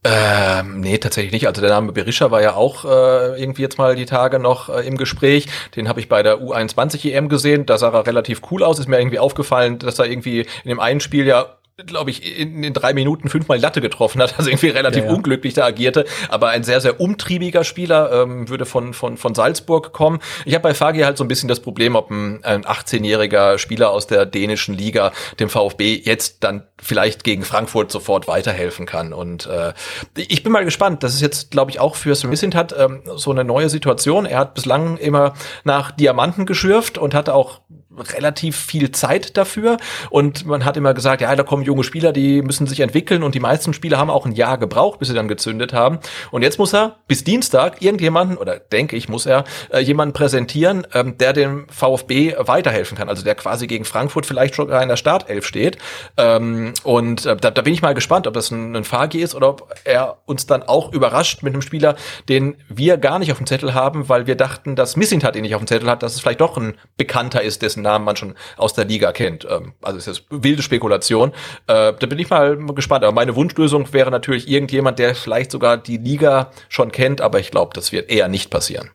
[0.04, 1.48] Ähm, nee, tatsächlich nicht.
[1.48, 4.88] Also der Name Berisha war ja auch äh, irgendwie jetzt mal die Tage noch äh,
[4.88, 5.48] im Gespräch.
[5.76, 7.66] Den habe ich bei der U21 EM gesehen.
[7.66, 8.80] Da sah er relativ cool aus.
[8.80, 12.64] Ist mir irgendwie aufgefallen, dass er irgendwie in dem einen Spiel ja glaube ich, in,
[12.64, 15.16] in drei Minuten fünfmal Latte getroffen hat, also irgendwie relativ ja, ja.
[15.16, 19.94] unglücklich da agierte, aber ein sehr, sehr umtriebiger Spieler, ähm, würde von, von, von Salzburg
[19.94, 20.20] kommen.
[20.46, 23.92] Ich habe bei Fagi halt so ein bisschen das Problem, ob ein, ein 18-jähriger Spieler
[23.92, 29.14] aus der dänischen Liga dem VfB jetzt dann vielleicht gegen Frankfurt sofort weiterhelfen kann.
[29.14, 29.74] Und äh,
[30.16, 31.04] ich bin mal gespannt.
[31.04, 34.26] Das ist jetzt, glaube ich, auch für Smithint hat ähm, so eine neue Situation.
[34.26, 35.34] Er hat bislang immer
[35.64, 37.62] nach Diamanten geschürft und hatte auch
[38.02, 39.78] relativ viel Zeit dafür.
[40.10, 43.24] Und man hat immer gesagt, ja, da kommen junge Spieler, die müssen sich entwickeln.
[43.24, 46.00] Und die meisten Spieler haben auch ein Jahr gebraucht, bis sie dann gezündet haben.
[46.32, 50.86] Und jetzt muss er bis Dienstag irgendjemanden oder denke ich, muss er äh, jemanden präsentieren,
[50.94, 54.98] ähm, der dem VfB weiterhelfen kann, also der quasi gegen Frankfurt vielleicht schon in der
[54.98, 55.78] Startelf steht.
[56.18, 59.36] Ähm, und äh, da, da bin ich mal gespannt, ob das ein, ein Fagi ist
[59.36, 61.96] oder ob er uns dann auch überrascht mit einem Spieler,
[62.28, 65.42] den wir gar nicht auf dem Zettel haben, weil wir dachten, dass Missing hat ihn
[65.42, 68.16] nicht auf dem Zettel hat, dass es vielleicht doch ein Bekannter ist, dessen Namen man
[68.16, 69.48] schon aus der Liga kennt.
[69.50, 71.32] Ähm, also ist das wilde Spekulation.
[71.68, 73.04] Äh, da bin ich mal gespannt.
[73.04, 77.52] Aber meine Wunschlösung wäre natürlich irgendjemand, der vielleicht sogar die Liga schon kennt, aber ich
[77.52, 78.92] glaube, das wird eher nicht passieren.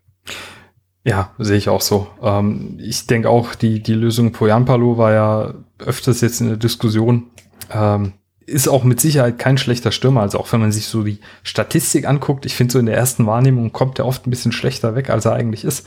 [1.05, 2.09] Ja, sehe ich auch so.
[2.23, 7.31] Ähm, ich denke auch, die, die Lösung Poyanpalo war ja öfters jetzt in der Diskussion.
[7.71, 8.15] Ähm,
[8.47, 10.23] ist auch mit Sicherheit kein schlechter Stürmer.
[10.23, 13.27] Also auch wenn man sich so die Statistik anguckt, ich finde so in der ersten
[13.27, 15.87] Wahrnehmung kommt er oft ein bisschen schlechter weg, als er eigentlich ist.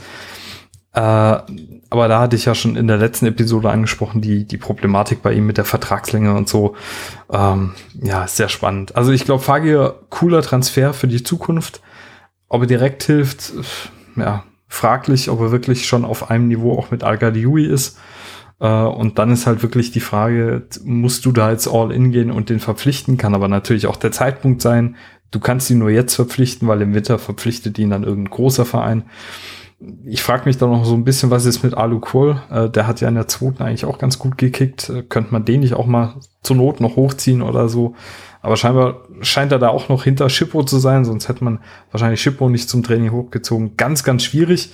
[0.98, 1.41] Äh,
[1.91, 5.32] aber da hatte ich ja schon in der letzten Episode angesprochen, die, die Problematik bei
[5.32, 6.76] ihm mit der Vertragslänge und so.
[7.32, 8.95] Ähm, ja, ist sehr spannend.
[8.95, 11.82] Also ich glaube, Fagir, cooler Transfer für die Zukunft.
[12.49, 13.53] Ob er direkt hilft,
[14.15, 17.99] ja, fraglich, ob er wirklich schon auf einem Niveau auch mit al ist.
[18.60, 22.32] Äh, und dann ist halt wirklich die Frage, musst du da jetzt all in gehen
[22.32, 23.18] und den verpflichten?
[23.18, 24.95] Kann aber natürlich auch der Zeitpunkt sein.
[25.30, 29.03] Du kannst ihn nur jetzt verpflichten, weil im Winter verpflichtet ihn dann irgendein großer Verein
[30.06, 32.41] ich frage mich da noch so ein bisschen, was ist mit Alu Kohl?
[32.49, 34.90] Äh, der hat ja in der zweiten eigentlich auch ganz gut gekickt.
[34.90, 37.95] Äh, könnte man den nicht auch mal zur Not noch hochziehen oder so?
[38.41, 41.60] Aber scheinbar scheint er da auch noch hinter Schippo zu sein, sonst hätte man
[41.91, 43.78] wahrscheinlich Schippo nicht zum Training hochgezogen.
[43.78, 44.74] Ganz, ganz schwierig.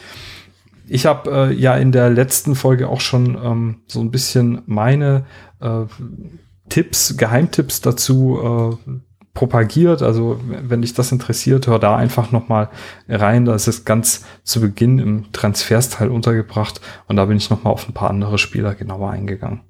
[0.87, 5.25] Ich habe äh, ja in der letzten Folge auch schon ähm, so ein bisschen meine
[5.59, 5.85] äh,
[6.69, 8.91] Tipps, Geheimtipps dazu äh,
[9.33, 10.01] propagiert.
[10.01, 12.69] Also wenn dich das interessiert, hör da einfach nochmal
[13.07, 13.45] rein.
[13.45, 17.87] Da ist es ganz zu Beginn im Transfersteil untergebracht und da bin ich nochmal auf
[17.87, 19.61] ein paar andere Spieler genauer eingegangen.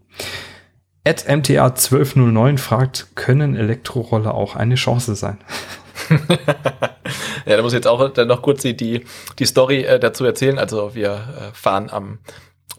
[1.06, 5.38] At MTA 1209 fragt, können Elektroroller auch eine Chance sein?
[7.46, 10.58] ja, da muss ich jetzt auch dann noch kurz die, die, Story äh, dazu erzählen.
[10.58, 12.20] Also wir äh, fahren am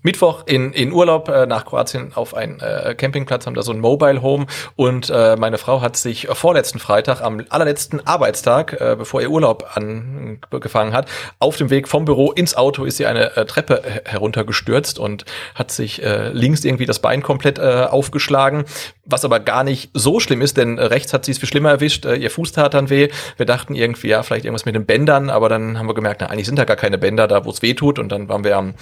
[0.04, 3.80] Mittwoch in, in Urlaub äh, nach Kroatien auf einen äh, Campingplatz, haben da so ein
[3.80, 4.46] Mobile Home.
[4.76, 9.70] Und äh, meine Frau hat sich vorletzten Freitag am allerletzten Arbeitstag, äh, bevor ihr Urlaub
[9.74, 11.08] angefangen hat,
[11.38, 15.24] auf dem Weg vom Büro ins Auto ist sie eine äh, Treppe heruntergestürzt und
[15.54, 18.64] hat sich äh, links irgendwie das Bein komplett äh, aufgeschlagen,
[19.06, 22.04] was aber gar nicht so schlimm ist, denn rechts hat sie es viel schlimmer erwischt,
[22.04, 23.08] äh, ihr Fuß tat dann weh.
[23.38, 26.28] Wir dachten irgendwie, ja, vielleicht irgendwas mit den Bändern, aber dann haben wir gemerkt, na,
[26.28, 27.98] eigentlich sind da gar keine Bänder da, wo es weh tut.
[27.98, 28.74] Und dann waren wir am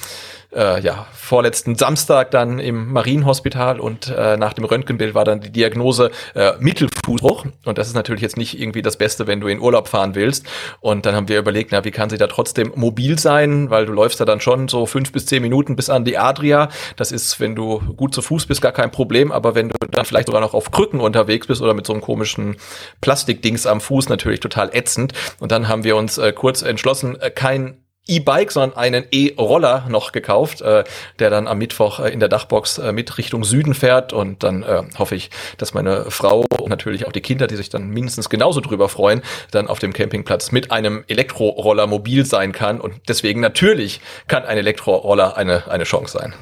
[0.55, 5.51] äh, ja, vorletzten Samstag dann im Marienhospital und äh, nach dem Röntgenbild war dann die
[5.51, 7.47] Diagnose äh, Mittelfußbruch.
[7.65, 10.47] Und das ist natürlich jetzt nicht irgendwie das Beste, wenn du in Urlaub fahren willst.
[10.81, 13.93] Und dann haben wir überlegt, na, wie kann sie da trotzdem mobil sein, weil du
[13.93, 17.41] läufst da dann schon so fünf bis zehn Minuten bis an die Adria, das ist,
[17.41, 20.41] wenn du gut zu Fuß bist, gar kein Problem, aber wenn du dann vielleicht sogar
[20.41, 22.57] noch auf Krücken unterwegs bist oder mit so einem komischen
[23.01, 25.13] Plastikdings am Fuß, natürlich total ätzend.
[25.41, 30.11] Und dann haben wir uns äh, kurz entschlossen, äh, kein E-Bike, sondern einen E-Roller noch
[30.11, 30.83] gekauft, äh,
[31.21, 34.13] der dann am Mittwoch äh, in der Dachbox äh, mit Richtung Süden fährt.
[34.13, 37.69] Und dann äh, hoffe ich, dass meine Frau und natürlich auch die Kinder, die sich
[37.69, 39.23] dann mindestens genauso drüber freuen,
[39.53, 42.81] dann auf dem Campingplatz mit einem Elektroroller mobil sein kann.
[42.81, 46.35] Und deswegen natürlich kann ein Elektroroller eine, eine Chance sein.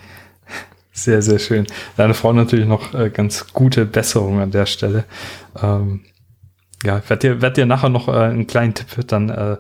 [0.92, 1.66] Sehr, sehr schön.
[1.96, 5.04] Deine Frau natürlich noch äh, ganz gute Besserung an der Stelle.
[5.62, 6.04] Ähm,
[6.84, 9.56] ja, werd dir, werd dir nachher noch äh, einen kleinen Tipp dann äh,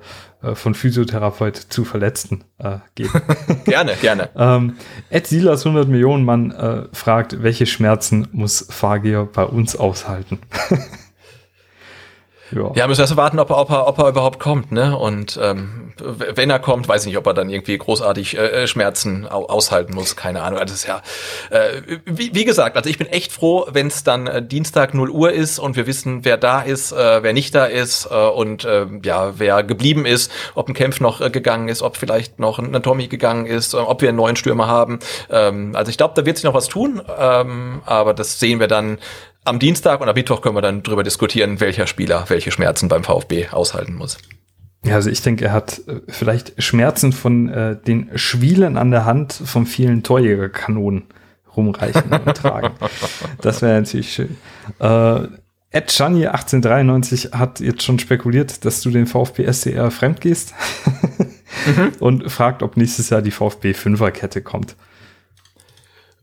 [0.54, 3.10] von Physiotherapeut zu Verletzten äh, geben.
[3.64, 4.30] gerne, gerne.
[4.36, 4.76] ähm,
[5.10, 10.38] Ed Silas 100 Millionen Mann äh, fragt, welche Schmerzen muss Fagier bei uns aushalten?
[12.52, 12.72] Ja.
[12.74, 14.96] ja, müssen erst warten, ob er, ob, er, ob er überhaupt kommt, ne?
[14.96, 19.26] Und ähm, wenn er kommt, weiß ich nicht, ob er dann irgendwie großartig äh, Schmerzen
[19.26, 20.58] aushalten muss, keine Ahnung.
[20.58, 21.02] Also das ist ja,
[21.50, 25.10] äh, wie, wie gesagt, also ich bin echt froh, wenn es dann äh, Dienstag 0
[25.10, 28.64] Uhr ist und wir wissen, wer da ist, äh, wer nicht da ist äh, und
[28.64, 32.58] äh, ja, wer geblieben ist, ob ein Kämpf noch äh, gegangen ist, ob vielleicht noch
[32.58, 34.98] ein, ein Tommy gegangen ist, äh, ob wir einen neuen Stürmer haben.
[35.30, 38.68] Ähm, also ich glaube, da wird sich noch was tun, ähm, aber das sehen wir
[38.68, 38.98] dann
[39.44, 43.04] am Dienstag und am Mittwoch können wir dann drüber diskutieren, welcher Spieler welche Schmerzen beim
[43.04, 44.18] VfB aushalten muss.
[44.84, 49.04] Ja, also ich denke, er hat äh, vielleicht Schmerzen von äh, den Schwielen an der
[49.04, 51.04] Hand von vielen Torjägerkanonen
[51.54, 52.74] rumreichen und tragen.
[53.42, 54.36] Das wäre natürlich schön.
[54.78, 55.28] Äh,
[55.72, 60.54] Ed Chani 1893 hat jetzt schon spekuliert, dass du den VfB SCR fremd gehst
[61.66, 61.92] mhm.
[62.00, 64.76] und fragt, ob nächstes Jahr die VfB Fünferkette kommt.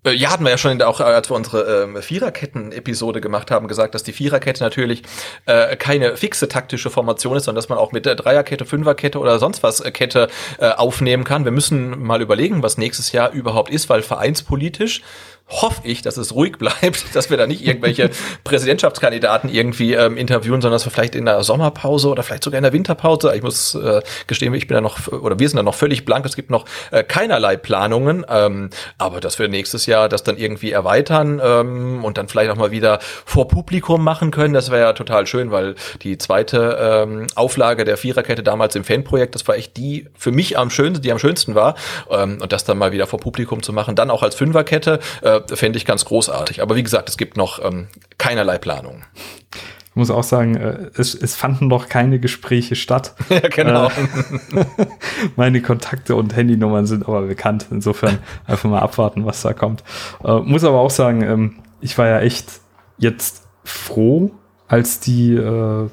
[0.06, 3.95] Äh, ja, hatten wir ja schon auch, als wir unsere ähm, Viererketten-Episode gemacht haben, gesagt,
[3.95, 5.03] dass die Viererkette natürlich
[5.45, 9.40] äh, keine fixe taktische Formation ist, sondern dass man auch mit der Dreierkette, Fünferkette oder
[9.40, 10.30] sonst was äh, Kette
[10.60, 11.45] äh, aufnehmen kann.
[11.45, 15.02] Wir müssen mal überlegen, was nächstes Jahr überhaupt ist, weil vereinspolitisch
[15.49, 18.10] hoffe ich, dass es ruhig bleibt, dass wir da nicht irgendwelche
[18.44, 22.64] Präsidentschaftskandidaten irgendwie ähm, interviewen, sondern dass wir vielleicht in der Sommerpause oder vielleicht sogar in
[22.64, 25.76] der Winterpause, ich muss äh, gestehen, ich bin da noch, oder wir sind da noch
[25.76, 30.24] völlig blank, es gibt noch äh, keinerlei Planungen, ähm, aber dass wir nächstes Jahr das
[30.24, 34.69] dann irgendwie erweitern ähm, und dann vielleicht auch mal wieder vor Publikum machen können, das
[34.69, 39.48] wäre ja total schön, weil die zweite ähm, Auflage der Viererkette damals im Fanprojekt, das
[39.48, 41.76] war echt die für mich am schönsten, die am schönsten war
[42.10, 45.36] ähm, und das dann mal wieder vor Publikum zu machen, dann auch als Fünferkette, äh,
[45.38, 46.61] äh, fände ich ganz großartig.
[46.61, 47.88] Aber wie gesagt, es gibt noch ähm,
[48.18, 49.03] keinerlei Planungen.
[49.89, 53.15] Ich muss auch sagen, äh, es, es fanden noch keine Gespräche statt.
[53.30, 53.88] ja, genau.
[53.88, 53.91] Äh,
[55.35, 57.68] meine Kontakte und Handynummern sind aber bekannt.
[57.72, 59.84] Insofern einfach mal abwarten, was da kommt.
[60.23, 62.61] Äh, muss aber auch sagen, ähm, ich war ja echt
[62.97, 64.31] jetzt froh,
[64.68, 65.89] als die, äh,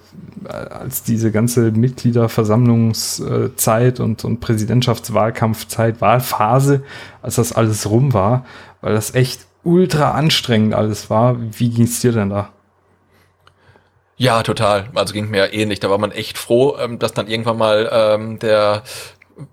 [0.49, 6.83] als diese ganze Mitgliederversammlungszeit und, und Präsidentschaftswahlkampfzeit, Wahlphase,
[7.23, 8.45] als das alles rum war,
[8.85, 11.36] weil das echt ultra anstrengend alles war.
[11.39, 12.51] Wie ging es dir denn da?
[14.19, 14.90] Ja, total.
[14.94, 15.81] Also ging mir ähnlich.
[15.81, 18.82] Da war man echt froh, ähm, dass dann irgendwann mal ähm, der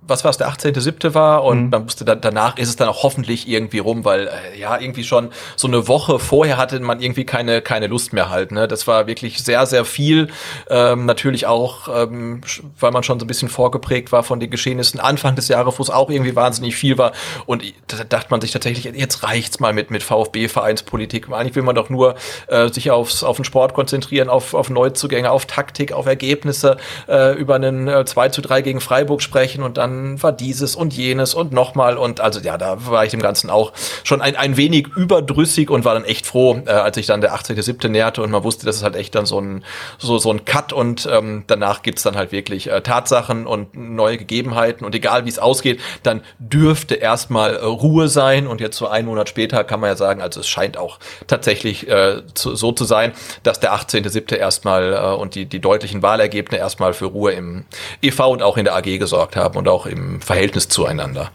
[0.02, 1.14] was war es, der 18.7.
[1.14, 1.70] war und mhm.
[1.70, 5.04] man wusste dann, danach ist es dann auch hoffentlich irgendwie rum, weil äh, ja, irgendwie
[5.04, 8.52] schon so eine Woche vorher hatte man irgendwie keine, keine Lust mehr halt.
[8.52, 8.68] Ne?
[8.68, 10.30] Das war wirklich sehr, sehr viel.
[10.70, 12.42] Ähm, natürlich auch, ähm,
[12.80, 15.84] weil man schon so ein bisschen vorgeprägt war von den Geschehnissen Anfang des Jahres, wo
[15.84, 17.12] es auch irgendwie wahnsinnig viel war.
[17.46, 21.32] Und da dachte man sich tatsächlich, jetzt reicht's mal mit, mit VfB-Vereinspolitik.
[21.32, 22.16] Eigentlich will man doch nur
[22.48, 26.78] äh, sich aufs, auf den Sport konzentrieren, auf, auf Neuzugänge, auf Taktik, auf Ergebnisse,
[27.08, 30.76] äh, über einen äh, 2 zu 3 gegen Freiburg sprechen und und dann war dieses
[30.76, 33.72] und jenes und nochmal und also ja, da war ich dem Ganzen auch
[34.04, 37.34] schon ein, ein wenig überdrüssig und war dann echt froh, äh, als ich dann der
[37.34, 37.88] 18.7.
[37.88, 39.64] näherte und man wusste, das ist halt echt dann so ein,
[39.98, 44.18] so, so ein Cut und ähm, danach gibt's dann halt wirklich äh, Tatsachen und neue
[44.18, 48.90] Gegebenheiten und egal wie es ausgeht, dann dürfte erstmal äh, Ruhe sein und jetzt so
[48.90, 52.74] einen Monat später kann man ja sagen, also es scheint auch tatsächlich äh, zu, so
[52.74, 54.36] zu sein, dass der 18.7.
[54.36, 57.64] erstmal äh, und die, die deutlichen Wahlergebnisse erstmal für Ruhe im
[58.02, 61.32] EV und auch in der AG gesorgt haben und auch im Verhältnis zueinander.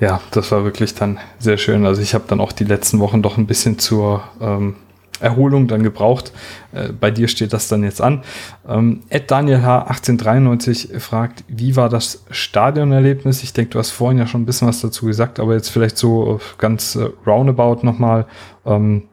[0.00, 1.86] Ja, das war wirklich dann sehr schön.
[1.86, 4.76] Also ich habe dann auch die letzten Wochen doch ein bisschen zur ähm,
[5.18, 6.32] Erholung dann gebraucht.
[6.72, 8.22] Äh, bei dir steht das dann jetzt an.
[8.68, 9.78] Ähm, Ed Daniel H.
[9.84, 13.42] 1893 fragt, wie war das Stadionerlebnis?
[13.42, 15.96] Ich denke, du hast vorhin ja schon ein bisschen was dazu gesagt, aber jetzt vielleicht
[15.96, 18.26] so ganz äh, roundabout nochmal,
[18.66, 19.04] ähm,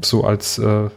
[0.00, 0.90] so als äh,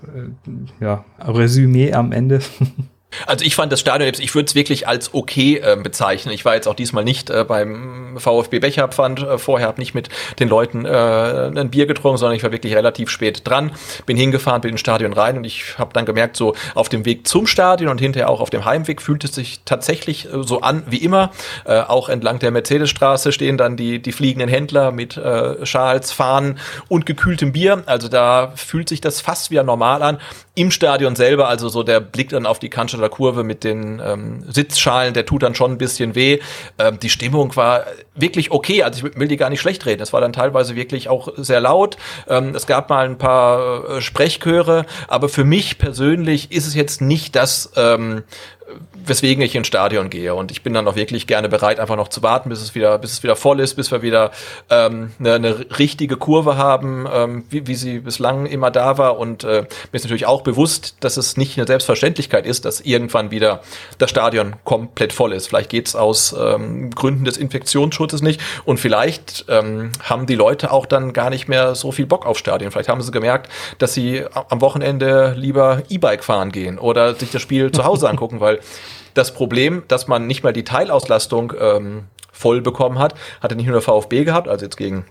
[0.79, 2.41] ja, Resümee am Ende.
[3.25, 6.33] Also ich fand das Stadion, ich würde es wirklich als okay äh, bezeichnen.
[6.33, 10.09] Ich war jetzt auch diesmal nicht äh, beim VfB Becherpfand äh, vorher, habe nicht mit
[10.39, 13.71] den Leuten äh, ein Bier getrunken, sondern ich war wirklich relativ spät dran,
[14.05, 17.27] bin hingefahren, bin ins Stadion rein und ich habe dann gemerkt, so auf dem Weg
[17.27, 20.83] zum Stadion und hinterher auch auf dem Heimweg fühlt es sich tatsächlich äh, so an
[20.87, 21.31] wie immer.
[21.65, 26.59] Äh, auch entlang der Mercedesstraße stehen dann die, die fliegenden Händler mit äh, Schals, Fahnen
[26.89, 27.83] und gekühltem Bier.
[27.85, 30.19] Also da fühlt sich das fast wieder normal an.
[30.55, 34.01] Im Stadion selber, also so der Blick dann auf die Cannstatter der Kurve mit den
[34.03, 36.39] ähm, Sitzschalen, der tut dann schon ein bisschen weh.
[36.77, 40.01] Ähm, die Stimmung war wirklich okay, also ich will die gar nicht schlecht reden.
[40.01, 41.97] Es war dann teilweise wirklich auch sehr laut.
[42.27, 47.01] Ähm, es gab mal ein paar äh, Sprechchöre, aber für mich persönlich ist es jetzt
[47.01, 48.23] nicht das, ähm,
[49.05, 50.35] weswegen ich ins Stadion gehe.
[50.35, 52.97] Und ich bin dann auch wirklich gerne bereit, einfach noch zu warten, bis es wieder,
[52.97, 54.31] bis es wieder voll ist, bis wir wieder
[54.69, 59.17] ähm, eine, eine richtige Kurve haben, ähm, wie, wie sie bislang immer da war.
[59.17, 63.31] Und äh, mir ist natürlich auch bewusst, dass es nicht eine Selbstverständlichkeit ist, dass irgendwann
[63.31, 63.61] wieder
[63.97, 65.47] das Stadion komplett voll ist.
[65.47, 68.41] Vielleicht geht es aus ähm, Gründen des Infektionsschutzes nicht.
[68.65, 72.37] Und vielleicht ähm, haben die Leute auch dann gar nicht mehr so viel Bock auf
[72.37, 72.71] Stadion.
[72.71, 77.41] Vielleicht haben sie gemerkt, dass sie am Wochenende lieber E-Bike fahren gehen oder sich das
[77.41, 78.56] Spiel zu Hause angucken, weil
[79.13, 83.73] das Problem, dass man nicht mal die Teilauslastung ähm, voll bekommen hat, hatte nicht nur
[83.73, 85.05] der VfB gehabt, also jetzt gegen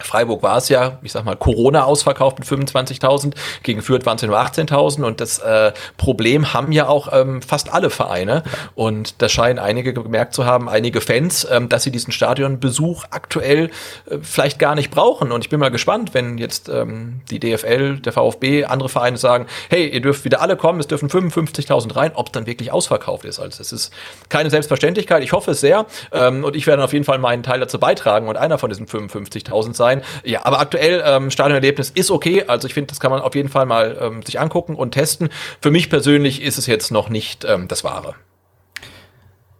[0.00, 4.22] Freiburg war es ja, ich sag mal, Corona ausverkauft mit 25.000, gegen Fürth waren es
[4.22, 8.42] nur 18.000 und das äh, Problem haben ja auch ähm, fast alle Vereine
[8.74, 13.70] und da scheinen einige gemerkt zu haben, einige Fans, ähm, dass sie diesen Stadionbesuch aktuell
[14.10, 17.98] äh, vielleicht gar nicht brauchen und ich bin mal gespannt, wenn jetzt ähm, die DFL,
[17.98, 22.12] der VfB, andere Vereine sagen, hey, ihr dürft wieder alle kommen, es dürfen 55.000 rein,
[22.14, 23.38] ob es dann wirklich ausverkauft ist.
[23.38, 23.92] Also es ist
[24.28, 27.60] keine Selbstverständlichkeit, ich hoffe es sehr ähm, und ich werde auf jeden Fall meinen Teil
[27.60, 30.02] dazu beitragen und einer von diesen 55.000 sein sein.
[30.24, 32.44] Ja, aber aktuell ähm, Stadionerlebnis ist okay.
[32.46, 35.28] Also ich finde, das kann man auf jeden Fall mal ähm, sich angucken und testen.
[35.60, 38.14] Für mich persönlich ist es jetzt noch nicht ähm, das Wahre.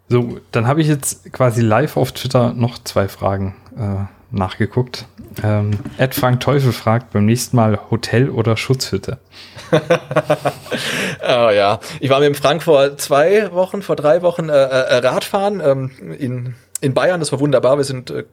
[0.09, 5.06] So, dann habe ich jetzt quasi live auf Twitter noch zwei Fragen äh, nachgeguckt.
[5.42, 9.18] Ähm, Ed Frank Teufel fragt beim nächsten Mal Hotel oder Schutzhütte.
[9.72, 9.78] oh,
[11.51, 15.60] ja, ich war mit dem Frank vor zwei Wochen, vor drei Wochen äh, äh, Radfahren
[15.60, 17.20] ähm, in in Bayern.
[17.20, 17.78] Das war wunderbar.
[17.78, 18.24] Wir sind äh,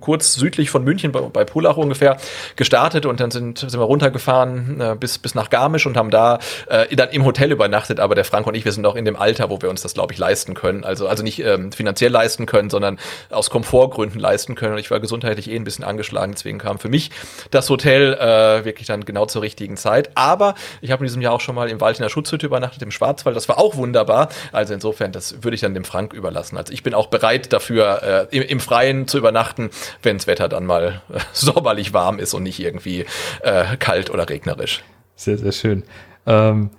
[0.00, 2.16] kurz südlich von München, bei, bei Pullach ungefähr,
[2.56, 6.38] gestartet und dann sind, sind wir runtergefahren äh, bis, bis nach Garmisch und haben da
[6.68, 8.00] äh, dann im Hotel übernachtet.
[8.00, 9.94] Aber der Frank und ich, wir sind auch in dem Alter, wo wir uns das,
[9.94, 10.84] glaube ich, leisten können.
[10.84, 12.98] Also, also nicht ähm, finanziell leisten können, sondern
[13.30, 14.74] aus Komfortgründen leisten können.
[14.74, 17.10] Und ich war gesundheitlich eh ein bisschen angeschlagen, deswegen kam für mich
[17.50, 20.10] das Hotel äh, wirklich dann genau zur richtigen Zeit.
[20.14, 22.82] Aber ich habe in diesem Jahr auch schon mal im Wald in der Schutzhütte übernachtet,
[22.82, 23.36] im Schwarzwald.
[23.36, 24.28] Das war auch wunderbar.
[24.52, 26.56] Also insofern, das würde ich dann dem Frank überlassen.
[26.56, 29.65] Also ich bin auch bereit dafür, äh, im, im Freien zu übernachten
[30.02, 33.04] wenn das Wetter dann mal äh, sommerlich warm ist und nicht irgendwie
[33.42, 34.82] äh, kalt oder regnerisch.
[35.14, 35.84] Sehr, sehr schön.
[36.26, 36.70] Ähm,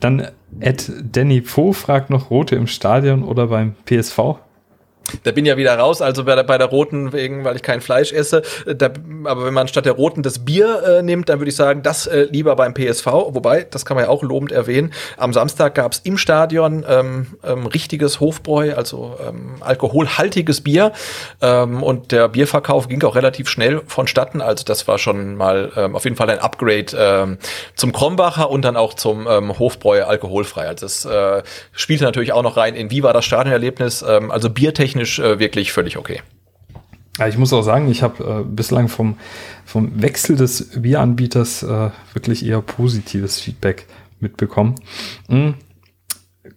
[0.00, 0.28] dann
[0.60, 4.36] Ed Danny Fo fragt noch Rote im Stadion oder beim PSV?
[5.22, 7.80] Da bin ja wieder raus, also bei der, bei der roten, wegen, weil ich kein
[7.80, 8.42] Fleisch esse.
[8.66, 8.90] Da,
[9.24, 12.06] aber wenn man statt der roten das Bier äh, nimmt, dann würde ich sagen, das
[12.06, 13.06] äh, lieber beim PSV.
[13.06, 14.92] Wobei, das kann man ja auch lobend erwähnen.
[15.16, 20.92] Am Samstag gab es im Stadion ähm, ähm, richtiges Hofbräu, also ähm, alkoholhaltiges Bier.
[21.40, 24.40] Ähm, und der Bierverkauf ging auch relativ schnell vonstatten.
[24.40, 27.38] Also das war schon mal ähm, auf jeden Fall ein Upgrade ähm,
[27.76, 29.24] zum Krombacher und dann auch zum
[29.58, 30.66] Hofbräu alkoholfrei.
[30.66, 34.02] Also das äh, spielte natürlich auch noch rein in wie war das Stadionerlebnis.
[34.02, 36.20] Also biertechnisch technisch äh, wirklich völlig okay.
[37.18, 39.16] Ja, ich muss auch sagen, ich habe äh, bislang vom,
[39.64, 43.86] vom Wechsel des Bieranbieters äh, wirklich eher positives Feedback
[44.20, 44.76] mitbekommen.
[45.28, 45.54] Mhm.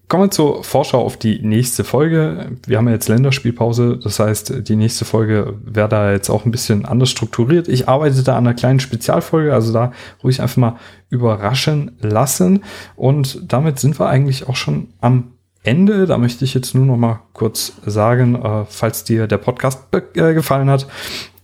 [0.07, 2.51] Kommen wir zur Vorschau auf die nächste Folge.
[2.65, 6.51] Wir haben ja jetzt Länderspielpause, das heißt, die nächste Folge wäre da jetzt auch ein
[6.51, 7.68] bisschen anders strukturiert.
[7.68, 9.91] Ich arbeite da an einer kleinen Spezialfolge, also da
[10.23, 10.76] ruhig einfach mal
[11.09, 12.64] überraschen lassen.
[12.95, 15.36] Und damit sind wir eigentlich auch schon am
[15.68, 16.06] Ende.
[16.06, 20.34] Da möchte ich jetzt nur noch mal kurz sagen, äh, falls dir der Podcast äh,
[20.34, 20.88] gefallen hat,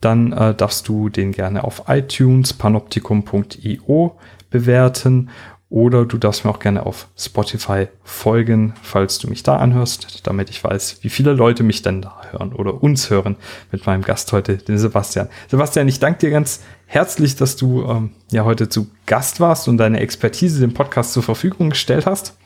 [0.01, 4.17] dann äh, darfst du den gerne auf iTunes panoptikum.io
[4.49, 5.29] bewerten
[5.69, 10.51] oder du darfst mir auch gerne auf Spotify folgen, falls du mich da anhörst, damit
[10.51, 13.37] ich weiß, wie viele Leute mich denn da hören oder uns hören
[13.71, 15.29] mit meinem Gast heute, den Sebastian.
[15.49, 19.77] Sebastian, ich danke dir ganz herzlich, dass du ähm, ja heute zu Gast warst und
[19.77, 22.37] deine Expertise dem Podcast zur Verfügung gestellt hast.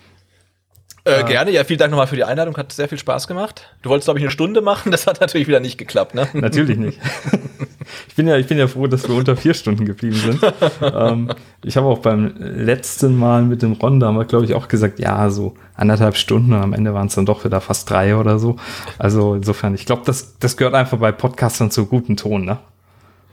[1.07, 3.69] Äh, gerne, ja, vielen Dank nochmal für die Einladung, hat sehr viel Spaß gemacht.
[3.81, 6.27] Du wolltest, glaube ich, eine Stunde machen, das hat natürlich wieder nicht geklappt, ne?
[6.33, 6.99] Natürlich nicht.
[8.09, 10.53] Ich bin ja, ich bin ja froh, dass wir unter vier Stunden geblieben sind.
[10.81, 11.31] ähm,
[11.63, 14.67] ich habe auch beim letzten Mal mit dem Ron, da haben wir, glaube ich, auch
[14.67, 18.15] gesagt, ja, so anderthalb Stunden und am Ende waren es dann doch wieder fast drei
[18.17, 18.57] oder so.
[18.97, 22.59] Also insofern, ich glaube, das, das gehört einfach bei Podcastern zu gutem Ton, ne?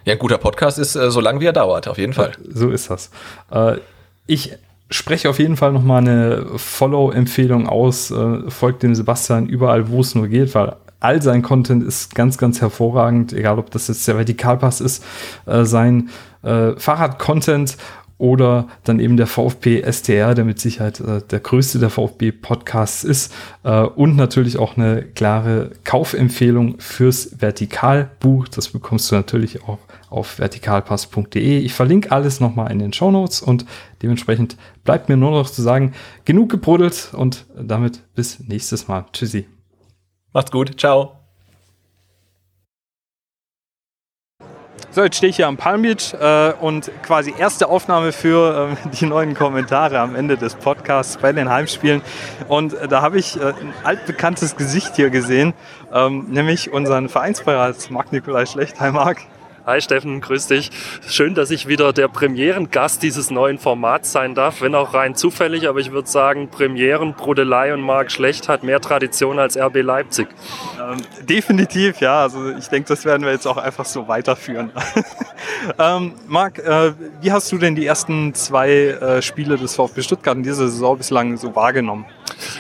[0.05, 2.33] Ja, ein guter Podcast ist äh, so lang, wie er dauert, auf jeden Fall.
[2.47, 3.11] So ist das.
[3.51, 3.79] Äh,
[4.27, 4.53] ich
[4.91, 8.11] spreche auf jeden Fall noch mal eine Follow-Empfehlung aus.
[8.11, 12.39] Äh, folgt dem Sebastian überall, wo es nur geht, weil all sein Content ist ganz,
[12.39, 13.33] ganz hervorragend.
[13.33, 15.05] Egal, ob das jetzt der Vertikalpass ist,
[15.47, 16.09] äh, sein
[16.43, 17.77] äh, Fahrrad-Content
[18.17, 23.05] oder dann eben der VfB STR, der mit Sicherheit äh, der größte der VfB Podcasts
[23.05, 23.35] ist
[23.65, 28.49] äh, und natürlich auch eine klare Kaufempfehlung fürs Vertikalbuch.
[28.49, 29.79] Das bekommst du natürlich auch
[30.15, 31.59] auf vertikalpass.de.
[31.59, 33.67] Ich verlinke alles nochmal in den Show Notes und
[34.03, 35.93] dementsprechend bleibt mir nur noch zu sagen,
[36.25, 39.07] genug gebrodelt und damit bis nächstes Mal.
[39.13, 39.47] Tschüssi.
[40.33, 40.79] Macht's gut.
[40.79, 41.17] Ciao.
[44.95, 48.91] So, jetzt stehe ich hier am Palm Beach äh, und quasi erste Aufnahme für ähm,
[49.01, 52.01] die neuen Kommentare am Ende des Podcasts bei den Heimspielen.
[52.47, 55.53] Und äh, da habe ich äh, ein altbekanntes Gesicht hier gesehen,
[55.93, 58.95] ähm, nämlich unseren Vereinsbeirat Marc Nikolai Schlechtheim.
[58.95, 59.23] Marc,
[59.67, 60.71] Hi Steffen, grüß dich.
[61.09, 65.67] Schön, dass ich wieder der Premierengast dieses neuen Formats sein darf, wenn auch rein zufällig,
[65.67, 70.29] aber ich würde sagen, Premieren, Brodelei und Marc Schlecht hat mehr Tradition als RB Leipzig.
[70.79, 72.21] Ähm, definitiv, ja.
[72.21, 74.71] Also ich denke, das werden wir jetzt auch einfach so weiterführen.
[75.79, 76.93] ähm, Marc, äh,
[77.23, 80.99] wie hast du denn die ersten zwei äh, Spiele des VfB Stuttgart in dieser Saison
[80.99, 82.05] bislang so wahrgenommen?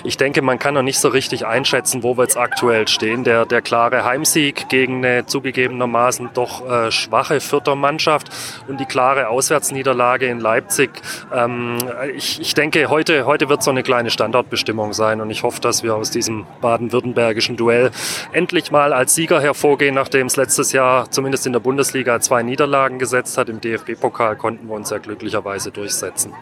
[0.04, 3.24] Ich denke, man kann noch nicht so richtig einschätzen, wo wir jetzt aktuell stehen.
[3.24, 8.28] Der, der klare Heimsieg gegen eine zugegebenermaßen doch äh, schwache Vierter Mannschaft
[8.68, 10.90] und die klare Auswärtsniederlage in Leipzig.
[11.32, 11.78] Ähm,
[12.14, 15.82] ich, ich denke, heute, heute wird so eine kleine Standortbestimmung sein und ich hoffe, dass
[15.82, 17.90] wir aus diesem baden-württembergischen Duell
[18.32, 22.98] endlich mal als Sieger hervorgehen, nachdem es letztes Jahr zumindest in der Bundesliga zwei Niederlagen
[22.98, 23.48] gesetzt hat.
[23.48, 26.32] Im DFB-Pokal konnten wir uns ja glücklicherweise durchsetzen.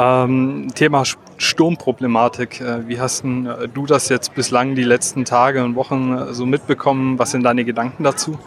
[0.00, 1.04] Ähm, Thema
[1.36, 2.62] Sturmproblematik.
[2.62, 7.18] Äh, wie hast du das jetzt bislang die letzten Tage und Wochen äh, so mitbekommen?
[7.18, 8.38] Was sind deine Gedanken dazu?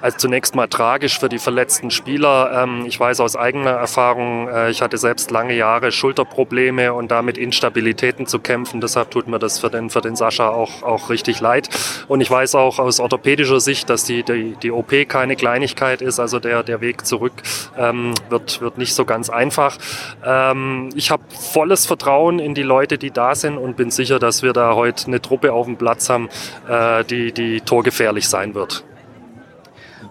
[0.00, 2.62] Also zunächst mal tragisch für die verletzten Spieler.
[2.62, 7.38] Ähm, ich weiß aus eigener Erfahrung, äh, ich hatte selbst lange Jahre Schulterprobleme und damit
[7.38, 8.80] Instabilitäten zu kämpfen.
[8.80, 11.68] Deshalb tut mir das für den, für den Sascha auch, auch richtig leid.
[12.08, 16.18] Und ich weiß auch aus orthopädischer Sicht, dass die, die, die OP keine Kleinigkeit ist.
[16.18, 17.32] Also der, der Weg zurück
[17.76, 19.76] ähm, wird, wird nicht so ganz einfach.
[20.24, 24.42] Ähm, ich habe volles Vertrauen in die Leute, die da sind und bin sicher, dass
[24.42, 26.28] wir da heute eine Truppe auf dem Platz haben,
[26.68, 28.84] äh, die, die torgefährlich sein wird.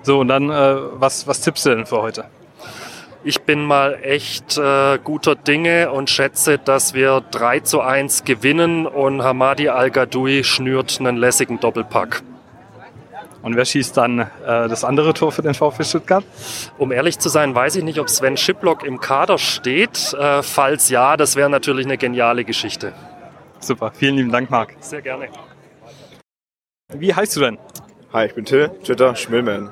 [0.04, 2.26] So, und dann, äh, was, was tippst du denn für heute?
[3.24, 8.86] Ich bin mal echt äh, guter Dinge und schätze, dass wir 3 zu 1 gewinnen
[8.88, 12.24] und Hamadi Al-Gadoui schnürt einen lässigen Doppelpack.
[13.42, 16.24] Und wer schießt dann äh, das andere Tor für den VfB Stuttgart?
[16.78, 20.14] Um ehrlich zu sein, weiß ich nicht, ob Sven Schiplock im Kader steht.
[20.14, 22.94] Äh, falls ja, das wäre natürlich eine geniale Geschichte.
[23.60, 24.76] Super, vielen lieben Dank, Marc.
[24.80, 25.28] Sehr gerne.
[26.94, 27.58] Wie heißt du denn?
[28.14, 29.72] Hi, ich bin Till, Twitter, Schmillman.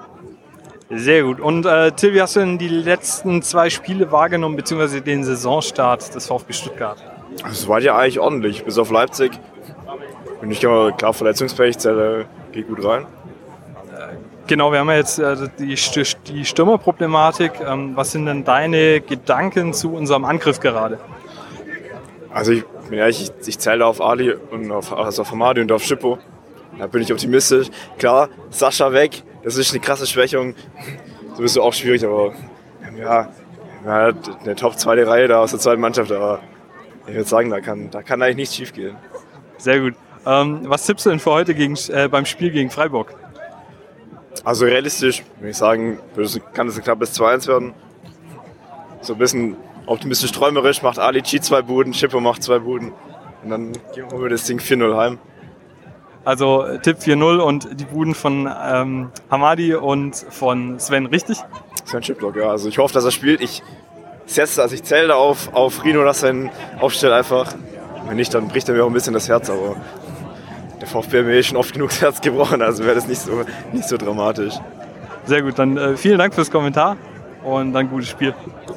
[0.90, 1.40] Sehr gut.
[1.40, 6.16] Und äh, Till, wie hast du denn die letzten zwei Spiele wahrgenommen, beziehungsweise den Saisonstart
[6.16, 7.04] des VfB Stuttgart?
[7.50, 9.32] Es war ja eigentlich ordentlich, bis auf Leipzig.
[10.40, 13.06] Bin ich immer klar verletzungsfähig, Zelle geht gut rein.
[14.48, 15.76] Genau, wir haben ja jetzt äh, die,
[16.28, 17.52] die Stürmerproblematik.
[17.60, 21.00] Ähm, was sind denn deine Gedanken zu unserem Angriff gerade?
[22.34, 25.72] Also ich bin ehrlich, ich, ich zähle auf Ali und auf, also auf Hamadi und
[25.72, 26.18] auf Schippo.
[26.80, 27.68] Da bin ich optimistisch.
[27.98, 30.56] Klar, Sascha weg, das ist eine krasse Schwächung.
[31.36, 32.34] So ist es auch schwierig, aber
[33.00, 33.30] ja,
[33.86, 36.42] ja eine Top zweite Reihe da aus der zweiten Mannschaft, aber
[37.08, 38.98] ich würde sagen, da kann, da kann eigentlich nichts schief gehen.
[39.58, 39.94] Sehr gut.
[40.26, 43.16] Ähm, was tippst du denn für heute gegen, äh, beim Spiel gegen Freiburg?
[44.44, 46.00] Also realistisch würde ich sagen,
[46.54, 47.74] kann es ein knappes 2-1 werden.
[49.00, 49.56] So ein bisschen
[49.86, 52.92] optimistisch träumerisch macht Ali Chi zwei Buden, Schippo macht zwei Buden.
[53.44, 55.20] Und dann gehen wir das Ding 4-0 heim.
[56.28, 61.38] Also Tipp 4-0 und die Buden von ähm, Hamadi und von Sven, richtig?
[61.86, 62.50] Sven Chiplock, ja.
[62.50, 63.40] Also ich hoffe, dass er spielt.
[63.40, 63.64] Ich
[64.26, 66.50] setze, also ich zähle auf, auf Rino, dass er ihn
[66.82, 67.54] aufstellt einfach.
[68.10, 69.78] Wenn nicht, dann bricht er mir auch ein bisschen das Herz, aber
[70.82, 73.22] der VfB hat mir eh schon oft genug das Herz gebrochen, also wäre das nicht
[73.22, 74.56] so, nicht so dramatisch.
[75.24, 76.98] Sehr gut, dann äh, vielen Dank fürs Kommentar
[77.46, 78.36] und dann gutes Spiel.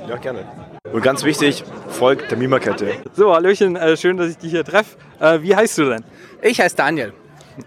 [0.08, 0.44] Ja, gerne.
[0.92, 2.92] Und ganz wichtig, folgt der Mima-Kette.
[3.12, 4.96] So, Hallöchen, äh, schön, dass ich dich hier treffe.
[5.18, 6.04] Äh, wie heißt du denn?
[6.42, 7.12] Ich heiße Daniel.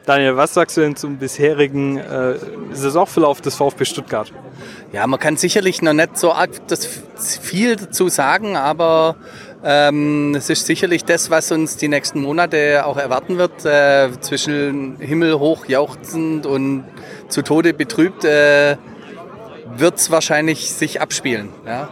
[0.05, 2.35] Daniel, was sagst du denn zum bisherigen äh,
[2.71, 4.31] Saisonverlauf des VfB Stuttgart?
[4.91, 6.87] Ja, man kann sicherlich noch nicht so arg das
[7.41, 9.15] viel dazu sagen, aber
[9.63, 13.65] ähm, es ist sicherlich das, was uns die nächsten Monate auch erwarten wird.
[13.65, 16.85] Äh, zwischen himmelhoch jauchzend und
[17.29, 18.77] zu Tode betrübt äh,
[19.75, 21.49] wird es wahrscheinlich sich abspielen.
[21.65, 21.89] Ja?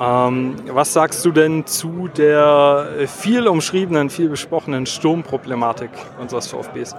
[0.00, 6.94] Ähm, was sagst du denn zu der viel umschriebenen, viel besprochenen Sturmproblematik unseres VfBs?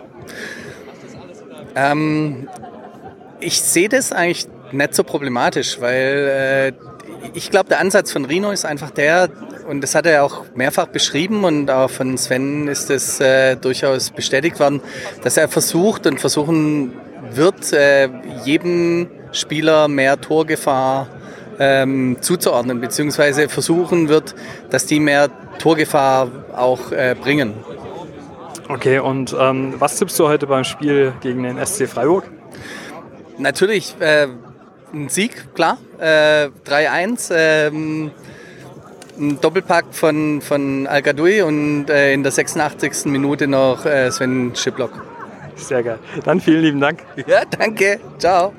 [1.76, 2.50] Ähm,
[3.40, 8.52] ich sehe das eigentlich nicht so problematisch, weil äh, ich glaube, der Ansatz von Rino
[8.52, 9.30] ist einfach der,
[9.68, 14.12] und das hat er auch mehrfach beschrieben und auch von Sven ist das äh, durchaus
[14.12, 14.82] bestätigt worden,
[15.24, 16.94] dass er versucht und versuchen
[17.32, 18.10] wird, äh,
[18.44, 21.08] jedem Spieler mehr Torgefahr
[21.60, 24.36] ähm, zuzuordnen, beziehungsweise versuchen wird,
[24.70, 25.30] dass die mehr
[25.60, 27.54] Torgefahr auch äh, bringen.
[28.72, 32.24] Okay, und ähm, was tippst du heute beim Spiel gegen den SC Freiburg?
[33.38, 34.28] Natürlich äh,
[34.94, 35.78] ein Sieg, klar.
[36.00, 37.34] Äh, 3-1.
[37.36, 38.12] Ähm,
[39.20, 41.04] ein Doppelpack von, von al
[41.44, 43.08] und äh, in der 86.
[43.08, 44.92] Minute noch äh, Sven Schiplock.
[45.56, 46.00] Sehr geil.
[46.24, 47.04] Dann vielen lieben Dank.
[47.28, 48.00] Ja, danke.
[48.20, 48.54] Ciao.